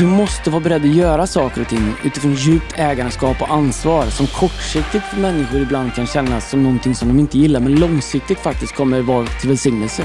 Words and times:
du 0.00 0.06
måste 0.06 0.50
vara 0.50 0.60
beredd 0.60 0.82
att 0.82 0.94
göra 0.96 1.26
saker 1.26 1.60
och 1.60 1.68
ting 1.68 1.94
utifrån 2.04 2.34
djupt 2.34 2.78
ägandeskap 2.78 3.42
och 3.42 3.50
ansvar 3.52 4.06
som 4.06 4.26
kortsiktigt 4.26 5.04
för 5.04 5.20
människor 5.20 5.60
ibland 5.60 5.94
kan 5.94 6.06
kännas 6.06 6.50
som 6.50 6.62
någonting 6.62 6.94
som 6.94 7.08
de 7.08 7.18
inte 7.18 7.38
gillar 7.38 7.60
men 7.60 7.74
långsiktigt 7.74 8.38
faktiskt 8.38 8.74
kommer 8.74 9.00
vara 9.02 9.26
till 9.26 9.48
välsignelse. 9.48 10.02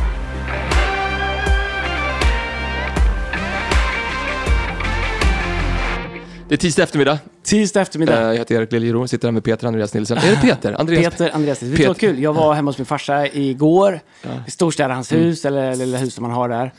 Det 6.47 6.55
är 6.55 6.57
tisdag 6.57 6.83
eftermiddag. 6.83 7.19
Tisdag 7.43 7.81
eftermiddag. 7.81 8.21
Eh, 8.21 8.27
Jag 8.27 8.35
heter 8.37 8.55
Erik 8.55 8.71
Liljero, 8.71 9.07
sitter 9.07 9.27
här 9.27 9.31
med 9.33 9.43
Peter 9.43 9.67
Andreas 9.67 9.93
Nilsson. 9.93 10.17
Är 10.17 10.31
det 10.31 10.41
Peter? 10.41 10.73
Andreas? 10.79 11.03
Peter 11.03 11.31
Andreas, 11.35 11.63
vet 11.63 11.77
du 11.77 11.85
vad 11.85 11.97
Peter. 11.97 12.13
kul? 12.13 12.23
Jag 12.23 12.33
var 12.33 12.53
hemma 12.53 12.69
hos 12.69 12.77
min 12.77 12.85
farsa 12.85 13.27
igår, 13.27 13.99
i 14.47 14.51
storstäder 14.51 14.93
hans 14.95 15.11
hus, 15.11 15.45
eller 15.45 15.75
lilla 15.75 15.97
hus 15.97 16.13
som 16.13 16.23
han 16.25 16.33
har 16.33 16.49
där. 16.49 16.71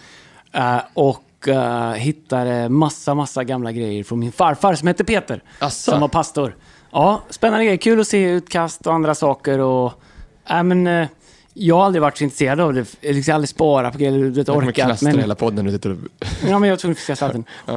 Eh, 0.52 0.80
och 0.94 1.22
eh, 1.48 1.90
hittade 1.92 2.68
massa, 2.68 3.14
massa 3.14 3.44
gamla 3.44 3.72
grejer 3.72 4.04
från 4.04 4.18
min 4.18 4.32
farfar 4.32 4.74
som 4.74 4.88
hette 4.88 5.04
Peter. 5.04 5.42
Asså? 5.58 5.90
Som 5.90 6.00
var 6.00 6.08
pastor. 6.08 6.56
Ja, 6.90 7.20
spännande 7.30 7.64
grejer. 7.64 7.78
Kul 7.78 8.00
att 8.00 8.08
se 8.08 8.30
utkast 8.30 8.86
och 8.86 8.94
andra 8.94 9.14
saker. 9.14 9.58
Och, 9.58 9.92
äh, 10.50 10.62
men, 10.62 10.86
eh, 10.86 11.08
jag 11.54 11.76
har 11.76 11.84
aldrig 11.84 12.02
varit 12.02 12.18
så 12.18 12.24
intresserad 12.24 12.60
av 12.60 12.74
det. 12.74 12.86
Jag 13.00 13.08
har 13.08 13.14
liksom 13.14 13.34
aldrig 13.34 13.48
sparat 13.48 13.92
på 13.92 13.98
grejer, 13.98 14.12
du 14.12 14.30
vet, 14.30 14.36
Jag 14.36 14.46
kommer 14.46 14.68
orkat. 14.68 14.86
knastra 14.86 15.10
Men, 15.10 15.18
hela 15.20 15.34
podden 15.34 15.64
nu. 15.64 15.72
Sitter 15.72 15.90
och... 15.90 15.98
ja, 16.20 16.58
men 16.58 16.62
jag 16.62 16.70
var 16.70 16.76
tvungen 16.76 16.92
att 16.92 16.98
fixa 16.98 17.16
sladden. 17.16 17.44
Eh, 17.66 17.76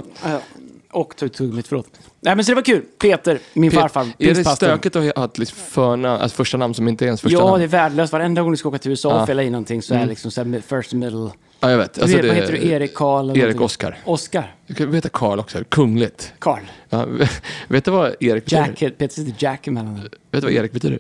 och 0.91 1.16
tog 1.16 1.34
tuggummet, 1.34 1.67
förlåt. 1.67 1.88
Nej, 2.21 2.35
men 2.35 2.45
så 2.45 2.52
det 2.52 2.55
var 2.55 2.61
kul. 2.61 2.81
Peter, 3.02 3.39
min 3.53 3.71
farfar, 3.71 4.07
Är 4.20 4.34
det 4.34 4.45
stökigt 4.45 4.95
att 4.95 5.16
ha 5.17 5.25
ett 5.25 5.38
liksom 5.38 5.57
förna, 5.57 6.17
alltså 6.20 6.35
första 6.38 6.57
namn 6.57 6.73
som 6.73 6.88
inte 6.88 7.05
är 7.05 7.07
ens 7.07 7.21
första 7.21 7.38
Ja, 7.38 7.45
namn? 7.45 7.59
det 7.59 7.66
är 7.66 7.67
värdelöst. 7.67 8.13
Varenda 8.13 8.41
gång 8.41 8.52
du 8.52 8.57
ska 8.57 8.70
åka 8.70 8.77
till 8.77 8.91
USA 8.91 9.13
och 9.16 9.21
Ja. 9.21 9.25
fylla 9.25 9.44
i 9.44 9.49
någonting 9.49 9.81
så 9.81 9.94
är 9.94 9.99
det 9.99 10.05
liksom 10.05 10.31
så 10.31 10.44
här 10.44 10.61
first 10.61 10.94
middle. 10.94 11.30
Ja, 11.59 11.72
jag 11.72 11.78
vet. 11.78 11.94
Du 11.94 12.02
Alltså, 12.02 12.17
det- 12.17 12.28
vad 12.28 12.36
heter 12.36 12.53
du? 12.53 12.67
Erik 12.67 12.94
Karl? 12.95 13.38
Erik? 13.38 13.61
Oskar. 13.61 13.97
Oskar. 14.05 14.55
Du 14.67 14.73
kan 14.73 14.94
heta 14.94 15.09
Karl 15.09 15.39
också, 15.39 15.63
kungligt. 15.69 16.33
Karl. 16.39 16.61
Ja, 16.89 17.06
vet 17.67 17.85
du 17.85 17.91
vad 17.91 18.16
Erik 18.19 18.45
betyder? 18.45 18.75
Jack. 18.80 18.97
Peter 18.97 19.08
sitter 19.16 19.33
Jack 19.44 19.67
emellan. 19.67 19.95
Vet 19.95 20.11
du 20.31 20.39
vad 20.41 20.52
Erik 20.52 20.72
betyder? 20.72 21.00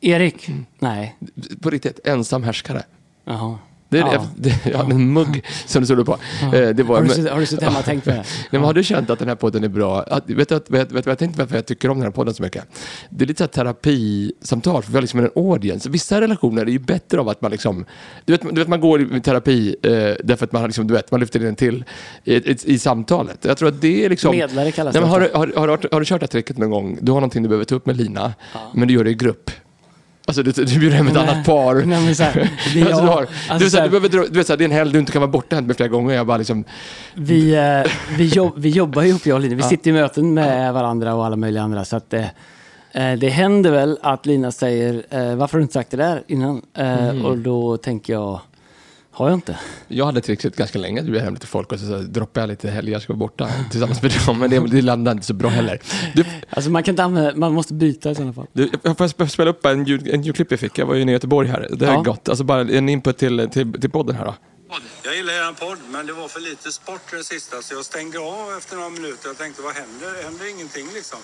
Erik? 0.00 0.48
Mm. 0.48 0.66
Nej. 0.78 1.16
På 1.62 1.70
riktigt, 1.70 2.00
ensam 2.06 2.42
härskare. 2.42 2.82
Jaha. 3.24 3.58
Det 3.92 3.98
är 3.98 4.12
Ja. 4.12 4.26
det, 4.36 4.48
det, 4.64 4.70
ja, 4.70 4.84
en 4.90 5.12
mugg 5.12 5.44
som 5.66 5.80
du 5.82 5.86
stod 5.86 6.06
på. 6.06 6.12
Eh, 6.42 6.50
Det 6.50 6.82
var, 6.82 6.94
Har 6.94 7.02
du, 7.02 7.06
men- 7.08 7.16
suttit, 7.16 7.30
har 7.32 7.40
du 7.40 7.46
suttit 7.46 7.64
hemma 7.64 7.78
och 7.78 7.84
tänkt 7.84 8.04
på 8.04 8.10
det? 8.10 8.16
Nej, 8.16 8.24
men 8.50 8.60
har 8.62 8.74
du 8.74 8.82
känt 8.84 9.10
att 9.10 9.18
den 9.18 9.28
här 9.28 9.34
podden 9.34 9.64
är 9.64 9.68
bra? 9.68 10.02
Att, 10.02 10.30
vet, 10.30 10.48
du, 10.48 10.60
vet, 10.68 10.92
vet 10.92 11.06
jag 11.06 11.18
tänkte 11.18 11.38
varför 11.40 11.54
jag 11.54 11.66
tycker 11.66 11.90
om 11.90 11.96
den 11.96 12.04
här 12.04 12.10
podden 12.12 12.34
så 12.34 12.42
mycket? 12.42 12.64
Det 13.10 13.24
är 13.24 13.26
lite 13.26 13.38
så 13.38 13.44
här 13.44 13.48
terapisamtal, 13.48 14.82
för 14.82 14.90
vi 14.92 14.96
har 14.96 15.02
liksom 15.02 15.20
en 15.20 15.30
audience. 15.36 15.90
Vissa 15.90 16.20
relationer 16.20 16.62
är 16.66 16.70
ju 16.70 16.78
bättre 16.78 17.20
av 17.20 17.28
att 17.28 17.40
man 17.42 17.50
liksom, 17.50 17.84
du 18.24 18.32
vet, 18.32 18.40
du 18.42 18.54
vet 18.60 18.68
man 18.68 18.80
går 18.80 19.16
i 19.16 19.20
terapi 19.20 19.76
eh, 19.82 19.90
därför 20.24 20.44
att 20.44 20.52
man, 20.52 20.64
liksom, 20.64 20.86
du 20.86 20.94
vet, 20.94 21.10
man 21.10 21.20
lyfter 21.20 21.40
in 21.40 21.46
en 21.46 21.56
till 21.56 21.84
i, 22.24 22.34
i, 22.34 22.56
i 22.64 22.78
samtalet. 22.78 23.38
Jag 23.44 23.56
tror 23.58 23.68
att 23.68 23.80
det 23.80 24.04
är 24.04 24.08
liksom... 24.10 24.36
Medlare 24.36 24.70
kallas 24.72 24.94
Nej, 24.94 25.02
det 25.02 25.08
men 25.08 25.10
har, 25.10 25.30
har, 25.34 25.68
har, 25.68 25.68
har, 25.92 26.00
du 26.00 26.06
kört 26.06 26.20
det 26.20 26.24
här 26.24 26.28
tricket 26.28 26.58
någon 26.58 26.70
gång? 26.70 26.98
Du 27.00 27.12
har 27.12 27.20
någonting 27.20 27.42
du 27.42 27.48
behöver 27.48 27.64
ta 27.64 27.74
upp 27.74 27.86
med 27.86 27.96
Lina, 27.96 28.32
men 28.74 28.88
du 28.88 28.94
gör 28.94 29.04
det 29.04 29.10
i 29.10 29.14
grupp. 29.14 29.50
Alltså 30.26 30.42
du, 30.42 30.52
du 30.52 30.64
bjuder 30.78 30.96
hem 30.96 31.06
ett 31.06 31.14
Nej. 31.14 31.22
annat 31.28 31.46
par. 31.46 31.74
Nej, 31.74 32.04
men 32.04 32.14
så 32.16 32.22
här, 32.22 32.50
det 32.74 32.80
är 32.80 32.86
Alltså, 32.86 33.02
du, 33.02 33.08
har, 33.08 33.20
Alltså, 33.48 33.58
du, 33.58 33.64
vet, 33.64 33.70
så 33.72 33.76
här, 33.76 33.82
här- 33.84 33.90
du, 33.90 34.00
behöver, 34.00 34.08
dra- 34.08 34.32
du 34.32 34.38
vet, 34.38 34.46
så 34.46 34.52
här, 34.52 34.58
det 34.58 34.64
är 34.64 34.66
en 34.66 34.70
helg 34.72 34.92
du 34.92 34.98
inte 34.98 35.12
kan 35.12 35.20
vara 35.22 35.30
borta 35.30 35.60
med 35.60 35.76
flera 35.76 35.88
gånger. 35.88 36.14
Jag 36.14 36.26
bara 36.26 36.36
liksom, 36.36 36.64
Vi, 37.14 37.54
eh, 37.54 37.92
vi, 38.16 38.26
jobb, 38.26 38.52
vi 38.56 38.68
jobbar 38.68 39.02
ju 39.02 39.08
ihop, 39.08 39.26
jag 39.26 39.34
och 39.34 39.40
Lina. 39.40 39.56
Vi 39.56 39.62
sitter 39.62 39.90
i 39.90 39.92
möten 39.92 40.34
med 40.34 40.74
varandra 40.74 41.14
och 41.14 41.26
alla 41.26 41.36
möjliga 41.36 41.62
andra. 41.62 41.84
Så 41.84 41.96
att, 41.96 42.14
eh, 42.14 42.24
eh, 42.92 43.12
det 43.18 43.28
händer 43.28 43.70
väl 43.70 43.98
att 44.02 44.26
Lina 44.26 44.52
säger, 44.52 44.94
eh, 45.10 45.34
varför 45.34 45.52
har 45.52 45.58
du 45.58 45.62
inte 45.62 45.74
sagt 45.74 45.90
det 45.90 45.96
där 45.96 46.22
innan? 46.26 46.62
Eh, 46.78 47.08
Mm. 47.08 47.24
Och 47.24 47.38
då 47.38 47.76
tänker 47.76 48.12
jag, 48.12 48.40
har 49.22 49.30
jag 49.30 49.36
inte? 49.36 49.58
Jag 49.88 50.06
hade 50.06 50.20
trixet 50.20 50.56
ganska 50.56 50.78
länge, 50.78 51.00
att 51.00 51.06
bjuda 51.06 51.20
hem 51.20 51.34
lite 51.34 51.46
folk 51.46 51.72
och 51.72 51.78
så, 51.78 51.86
så 51.86 51.98
droppade 51.98 52.42
jag 52.42 52.48
lite 52.48 52.70
helger, 52.70 52.92
jag 52.92 53.02
ska 53.02 53.12
vara 53.12 53.18
borta 53.18 53.48
tillsammans 53.70 54.02
med 54.02 54.12
dem, 54.26 54.38
men 54.38 54.50
det, 54.50 54.60
det 54.60 54.82
landade 54.82 55.12
inte 55.14 55.26
så 55.26 55.34
bra 55.34 55.48
heller. 55.48 55.80
Du, 56.14 56.24
Alltså 56.50 56.70
man 56.70 56.82
kan 56.82 56.92
inte 56.92 57.04
använda, 57.04 57.32
man 57.36 57.52
måste 57.52 57.74
byta 57.74 58.10
i 58.10 58.14
sådana 58.14 58.32
fall. 58.32 58.46
du, 58.52 58.70
jag 58.82 58.98
får 58.98 59.06
sp- 59.08 59.26
spela 59.28 59.50
upp 59.50 59.66
en, 59.66 59.84
ljud, 59.84 60.08
en 60.08 60.22
ljudklipp 60.22 60.50
jag 60.50 60.60
fick, 60.60 60.78
jag 60.78 60.86
var 60.86 60.94
ju 60.94 61.02
i 61.02 61.12
Göteborg 61.12 61.48
här, 61.48 61.68
det 61.72 61.86
är 61.86 61.92
Ja. 61.92 62.02
gott. 62.02 62.28
Alltså 62.28 62.44
bara 62.44 62.60
en 62.60 62.88
input 62.88 63.18
till, 63.18 63.48
till, 63.52 63.72
till 63.80 63.90
podden 63.90 64.16
här 64.16 64.24
då. 64.24 64.34
Jag 65.04 65.16
gillar 65.16 65.32
er 65.32 65.52
podd, 65.52 65.78
men 65.90 66.06
det 66.06 66.12
var 66.12 66.28
för 66.28 66.40
lite 66.40 66.72
sport 66.72 67.12
i 67.12 67.14
den 67.14 67.24
sista 67.24 67.62
så 67.62 67.74
jag 67.74 67.84
stängde 67.84 68.18
av 68.18 68.56
efter 68.58 68.76
några 68.76 68.88
minuter. 68.88 69.28
Jag 69.28 69.38
tänkte, 69.38 69.62
vad 69.62 69.74
händer? 69.74 70.24
Händer 70.24 70.50
ingenting 70.54 70.86
liksom? 70.94 71.18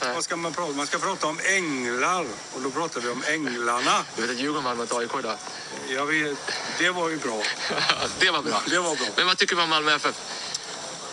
Vad 0.00 0.24
ska 0.24 0.36
man 0.36 0.52
prata 0.52 0.70
om? 0.70 0.76
Man 0.76 0.86
ska 0.86 0.98
prata 0.98 1.26
om 1.26 1.40
änglar 1.56 2.26
och 2.54 2.60
då 2.62 2.70
pratar 2.70 3.00
vi 3.00 3.08
om 3.08 3.22
änglarna. 3.28 4.04
Du 4.16 4.22
vet 4.22 4.30
att 4.30 4.36
Djurgården 4.36 4.64
vann 4.64 4.76
mot 4.76 4.92
AIK 4.92 5.10
idag? 5.18 5.36
Jag 5.88 6.06
vet, 6.06 6.38
det 6.78 6.90
var 6.90 7.08
ju 7.08 7.16
bra. 7.16 7.42
det 8.18 8.30
var 8.30 8.42
bra. 8.42 8.62
Det 8.66 8.78
var 8.78 8.96
bra. 8.96 9.06
Men 9.16 9.26
vad 9.26 9.38
tycker 9.38 9.56
du 9.56 9.62
om 9.62 9.70
Malmö 9.70 9.92
FF? 9.94 10.14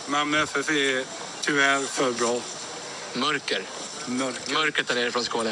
Malmö 0.08 0.44
FF 0.44 0.70
är 0.70 1.06
tyvärr 1.42 1.86
för 1.86 2.12
bra. 2.12 2.42
Mörker. 3.14 3.64
Mörker. 4.08 4.54
Mörkret 4.54 4.88
där 4.88 4.96
nere 4.96 5.12
från 5.12 5.24
Skåne. 5.24 5.50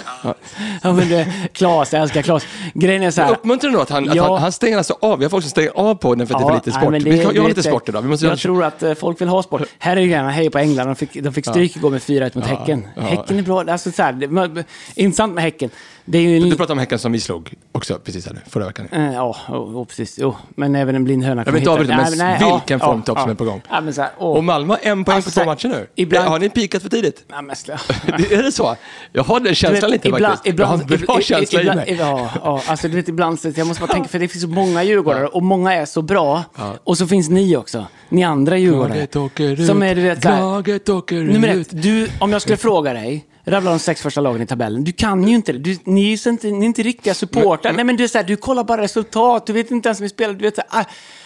Ja 0.81 0.93
men 0.93 1.09
det, 1.09 1.27
Klas, 1.53 1.93
jag 1.93 2.01
älskar 2.01 2.21
Klas. 2.21 2.45
Grejen 2.73 3.03
är 3.03 3.11
så 3.11 3.21
här. 3.21 3.31
Uppmuntrar 3.31 3.69
du 3.71 3.81
att 3.81 3.89
han, 3.89 4.09
att 4.09 4.15
Ja. 4.15 4.27
han, 4.33 4.41
han 4.41 4.51
stänger 4.51 4.77
alltså 4.77 4.97
av? 5.01 5.19
Vi 5.19 5.25
har 5.25 5.29
folk 5.29 5.43
som 5.43 5.49
stänger 5.49 5.71
av 5.75 5.95
podden 5.95 6.27
för 6.27 6.35
att 6.35 6.41
det 6.41 6.45
är 6.45 6.47
för 6.47 6.55
lite 6.55 6.69
nej, 6.69 6.79
sport. 6.79 6.91
men 6.91 7.03
vi 7.03 7.17
ska, 7.17 7.33
jag 7.33 7.41
har 7.41 7.49
det- 7.49 7.55
lite 7.55 7.63
sport 7.69 7.89
idag. 7.89 8.01
Vi 8.01 8.07
måste 8.07 8.25
jag 8.25 8.29
göra- 8.29 8.37
tror 8.37 8.63
att 8.63 8.83
eh, 8.83 8.93
folk 8.93 9.21
vill 9.21 9.27
ha 9.27 9.43
sport. 9.43 9.61
Här 9.79 9.95
är 9.97 10.01
ju 10.01 10.07
grejen, 10.07 10.25
hej 10.29 10.49
på 10.49 10.57
England. 10.59 10.87
De 10.87 10.95
fick, 10.95 11.13
de 11.13 11.33
fick 11.33 11.45
stryk 11.45 11.75
igår 11.75 11.89
med 11.89 12.01
4-1 12.01 12.31
mot 12.37 12.45
Häcken. 12.45 12.87
Häcken 12.97 13.39
är 13.39 13.43
bra. 13.43 13.61
Alltså, 13.71 13.91
så 13.91 14.03
här, 14.03 14.13
det, 14.13 14.63
intressant 14.95 15.33
med 15.33 15.43
Häcken. 15.43 15.69
En, 16.05 16.49
Du 16.49 16.55
pratar 16.57 16.73
om 16.73 16.79
Häcken 16.79 16.99
som 16.99 17.11
vi 17.11 17.19
slog 17.19 17.53
också 17.71 17.99
precis 17.99 18.25
här 18.25 18.33
nu, 18.33 18.39
förra 18.49 18.65
veckan. 18.67 18.87
Eh, 18.91 19.13
Ja, 19.13 19.35
oh, 19.49 19.77
oh, 19.77 19.85
precis. 19.85 20.17
Jo, 20.21 20.35
men 20.55 20.75
även 20.75 20.95
en 20.95 21.03
blind 21.03 21.23
höna 21.23 21.43
kan 21.43 21.53
vill 21.53 21.61
inte 21.61 21.71
avbryta, 21.71 21.95
men 21.97 22.17
Nej, 22.17 22.37
nej, 22.41 22.51
vilken 22.53 22.79
ja, 22.79 22.85
formtopp 22.85 23.17
ja, 23.17 23.21
som 23.21 23.29
ja. 23.29 23.33
är 23.33 23.37
på 23.37 23.43
gång. 23.45 23.61
Ja, 23.69 23.81
här. 23.97 24.09
Och 24.17 24.43
Malmö 24.43 24.75
en 24.81 25.03
poäng 25.05 25.15
Alltså, 25.15 25.29
på 25.29 25.33
så 25.33 25.39
två 25.39 25.45
matcher 25.45 25.67
nu. 25.67 25.87
ibland- 25.95 26.27
Har 26.29 26.39
ni 26.39 26.49
pikat 26.49 26.81
för 26.81 26.89
tidigt? 26.89 27.23
Ja, 27.29 27.41
men 27.41 27.55
slä- 27.55 28.33
Är 28.39 28.43
det 28.43 28.51
så? 28.51 28.75
Jag 29.11 29.23
har 29.23 29.39
den 29.39 29.55
känslan 29.55 29.91
lite 29.91 30.07
ibland, 30.07 30.25
faktiskt. 30.33 30.53
ibland, 30.53 30.81
jag 30.81 30.87
har 30.87 30.93
en 30.95 31.05
bra 31.05 31.17
i- 31.17 31.21
i- 31.21 31.23
känsla 31.23 31.59
i 31.59 31.61
ibland, 31.61 31.77
mig. 31.79 31.95
Ja, 31.99 32.29
ja, 32.43 32.61
alltså 32.67 32.87
du 32.87 32.95
vet 32.95 33.07
ibland, 33.07 33.39
så 33.39 33.51
jag 33.55 33.67
måste 33.67 33.81
bara 33.81 33.93
tänka, 33.93 34.09
för 34.09 34.19
det 34.19 34.27
finns 34.27 34.41
så 34.43 34.49
många 34.49 34.83
djurgårdare 34.83 35.27
och 35.27 35.43
många 35.43 35.73
är 35.73 35.85
så 35.85 36.01
bra. 36.01 36.43
Och 36.83 36.97
så 36.97 37.07
finns 37.07 37.29
ni 37.29 37.55
också, 37.57 37.85
ni 38.09 38.23
andra 38.23 38.57
djurgårdare. 38.57 38.89
Laget 38.93 39.15
åker 39.15 39.43
ut, 39.43 39.67
Som 39.67 39.83
är, 39.83 39.95
du 39.95 40.01
vet, 40.01 40.23
så 40.23 40.29
här, 40.29 40.41
laget 40.41 40.89
åker 40.89 41.15
Nummer 41.23 41.53
ut. 41.55 41.73
ett, 41.73 41.81
du, 41.83 42.09
om 42.19 42.31
jag 42.31 42.41
skulle 42.41 42.57
fråga 42.57 42.93
dig, 42.93 43.25
rabbla 43.45 43.69
de 43.69 43.79
sex 43.79 44.01
första 44.01 44.21
lagen 44.21 44.41
i 44.41 44.45
tabellen. 44.45 44.83
Du 44.83 44.91
kan 44.91 45.27
ju 45.27 45.35
inte 45.35 45.53
det. 45.53 45.59
Du, 45.59 45.77
ni, 45.83 46.13
är 46.13 46.27
inte, 46.27 46.47
ni 46.47 46.59
är 46.59 46.65
inte 46.65 46.83
riktiga 46.83 47.13
supportrar. 47.13 47.73
Nej, 47.73 47.85
men 47.85 47.95
du, 47.97 48.03
är 48.03 48.07
så 48.07 48.17
här, 48.17 48.25
du 48.25 48.35
kollar 48.35 48.63
bara 48.63 48.81
resultat. 48.81 49.45
Du 49.45 49.53
vet 49.53 49.71
inte 49.71 49.89
ens 49.89 49.99
om 49.99 50.03
vi 50.03 50.09
spelar. 50.09 50.33
Du 50.33 50.43
vet 50.43 50.55
så 50.55 50.61
här, 50.69 50.81
ah, 50.81 50.85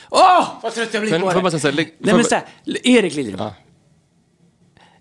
åh, 0.09 0.47
vad 0.63 0.73
trött 0.73 0.93
jag 0.93 1.01
blir 1.01 1.11
Men 1.11 1.21
på 1.21 1.49
det. 1.49 1.59
säga 1.59 1.73
Nej, 1.99 2.15
men 2.15 2.23
så 2.23 2.35
här, 2.35 2.43
Erik 2.83 3.15
Liderum. 3.15 3.39
Ja. 3.39 3.53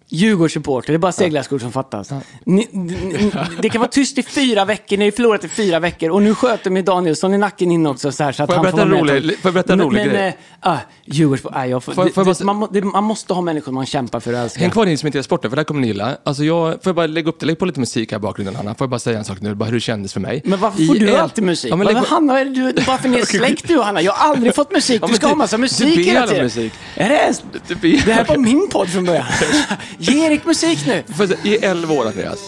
Djurgårdssupporter, 0.09 0.93
det 0.93 0.97
är 0.97 0.99
bara 0.99 1.13
seglarskor 1.13 1.59
som 1.59 1.73
fattas. 1.73 2.11
Ni, 2.45 2.69
ni, 2.73 3.33
det 3.63 3.69
kan 3.69 3.81
vara 3.81 3.91
tyst 3.91 4.19
i 4.19 4.23
fyra 4.23 4.65
veckor, 4.65 4.97
ni 4.97 5.05
har 5.05 5.07
ju 5.07 5.13
förlorat 5.13 5.45
i 5.45 5.49
fyra 5.49 5.79
veckor 5.79 6.11
och 6.11 6.23
nu 6.23 6.35
sköter 6.35 6.71
mig 6.71 6.83
Danielsson 6.83 7.35
i 7.35 7.39
nacken 7.39 7.71
in 7.73 7.87
också 7.87 8.13
så, 8.13 8.25
här, 8.25 8.33
så 8.33 8.43
att 8.43 8.49
Får 8.55 8.57
han 8.57 8.65
får 8.71 8.73
vara 8.79 8.85
med. 8.89 9.01
rolig- 9.01 9.39
får 9.39 9.49
jag 9.49 9.55
berätta 9.55 9.73
en 9.73 9.79
men, 9.79 9.87
rolig 9.87 9.99
men, 10.07 10.09
grej? 10.15 10.27
äh, 10.29 10.71
ah, 10.71 10.77
Djurgårds... 11.05 11.43
Jag 11.69 11.85
får, 11.85 11.93
Får- 11.93 12.05
det, 12.05 12.11
får 12.11 12.21
jag 12.21 12.27
bara 12.27 12.31
det, 12.33 12.35
se- 12.35 12.45
man, 12.45 12.57
må- 12.57 12.67
det, 12.73 12.83
man 12.85 13.05
måste 13.05 13.35
ha 13.35 13.41
människor 13.43 13.73
man 13.73 13.87
kämpar 13.87 14.21
för 14.21 14.33
och 14.33 14.39
älskar. 14.39 14.61
Häng 14.61 14.71
kvar 14.71 14.85
ni 14.87 14.97
som 14.97 15.07
inte 15.07 15.19
är 15.19 15.23
sporten, 15.23 15.51
för 15.51 15.57
det 15.57 15.61
här 15.61 15.65
kommer 15.65 15.81
ni 15.81 15.87
gilla. 15.87 16.17
Alltså 16.25 16.45
jag, 16.45 16.73
får 16.73 16.81
jag 16.85 16.97
bara 16.97 17.07
lägga 17.07 17.29
upp 17.29 17.41
det, 17.41 17.47
lägg 17.47 17.59
på 17.59 17.65
lite 17.67 17.81
musik 17.81 18.11
här 18.13 18.19
i 18.19 18.21
bakgrunden 18.21 18.57
Hanna. 18.57 18.75
Får 18.75 18.85
jag 18.85 18.91
bara 18.91 18.99
säga 18.99 19.19
en 19.19 19.25
sak 19.25 19.41
nu, 19.41 19.55
bara 19.55 19.65
hur 19.65 19.73
det 19.73 19.81
kändes 19.81 20.13
för 20.13 20.21
mig. 20.21 20.43
Men 20.45 20.61
varför 20.61 20.83
I 20.83 20.87
får 20.87 20.95
du 20.95 21.09
el- 21.09 21.17
alltid 21.17 21.45
musik? 21.45 21.73
Ja, 21.73 21.77
men 21.77 21.87
Varför, 21.87 22.01
på- 22.01 22.07
Hanna, 22.15 22.41
är 22.41 22.45
det 22.45 22.51
du, 22.51 22.73
varför 22.87 23.09
ni 23.09 23.19
är 23.19 23.25
släkt 23.25 23.69
du 23.69 23.79
och 23.79 23.85
Hanna? 23.85 24.03
Jag 24.03 24.13
har 24.13 24.31
aldrig 24.33 24.55
fått 24.55 24.73
musik. 24.73 25.03
Ja, 25.03 25.07
Du 25.07 25.11
men 25.11 25.17
ska 25.17 25.27
du- 25.27 25.31
ha 25.31 25.37
massa 25.37 25.57
du 25.57 25.61
musik 25.61 25.97
ber 25.97 26.03
hela 26.03 26.27
tiden. 26.27 26.45
musik. 26.45 26.73
Är 26.95 27.09
det, 27.09 27.43
Du 27.69 27.75
ber- 27.75 28.03
det 28.07 28.13
här 28.13 28.25
var 28.25 28.37
min 28.37 28.69
podd 28.73 28.89
från 28.89 29.05
början. 29.05 29.25
Ge 29.99 30.27
Erik 30.27 30.45
musik 30.45 30.87
nu. 30.87 31.05
I 31.45 31.57
11 31.57 31.95
år 31.95 32.07
Andreas, 32.07 32.39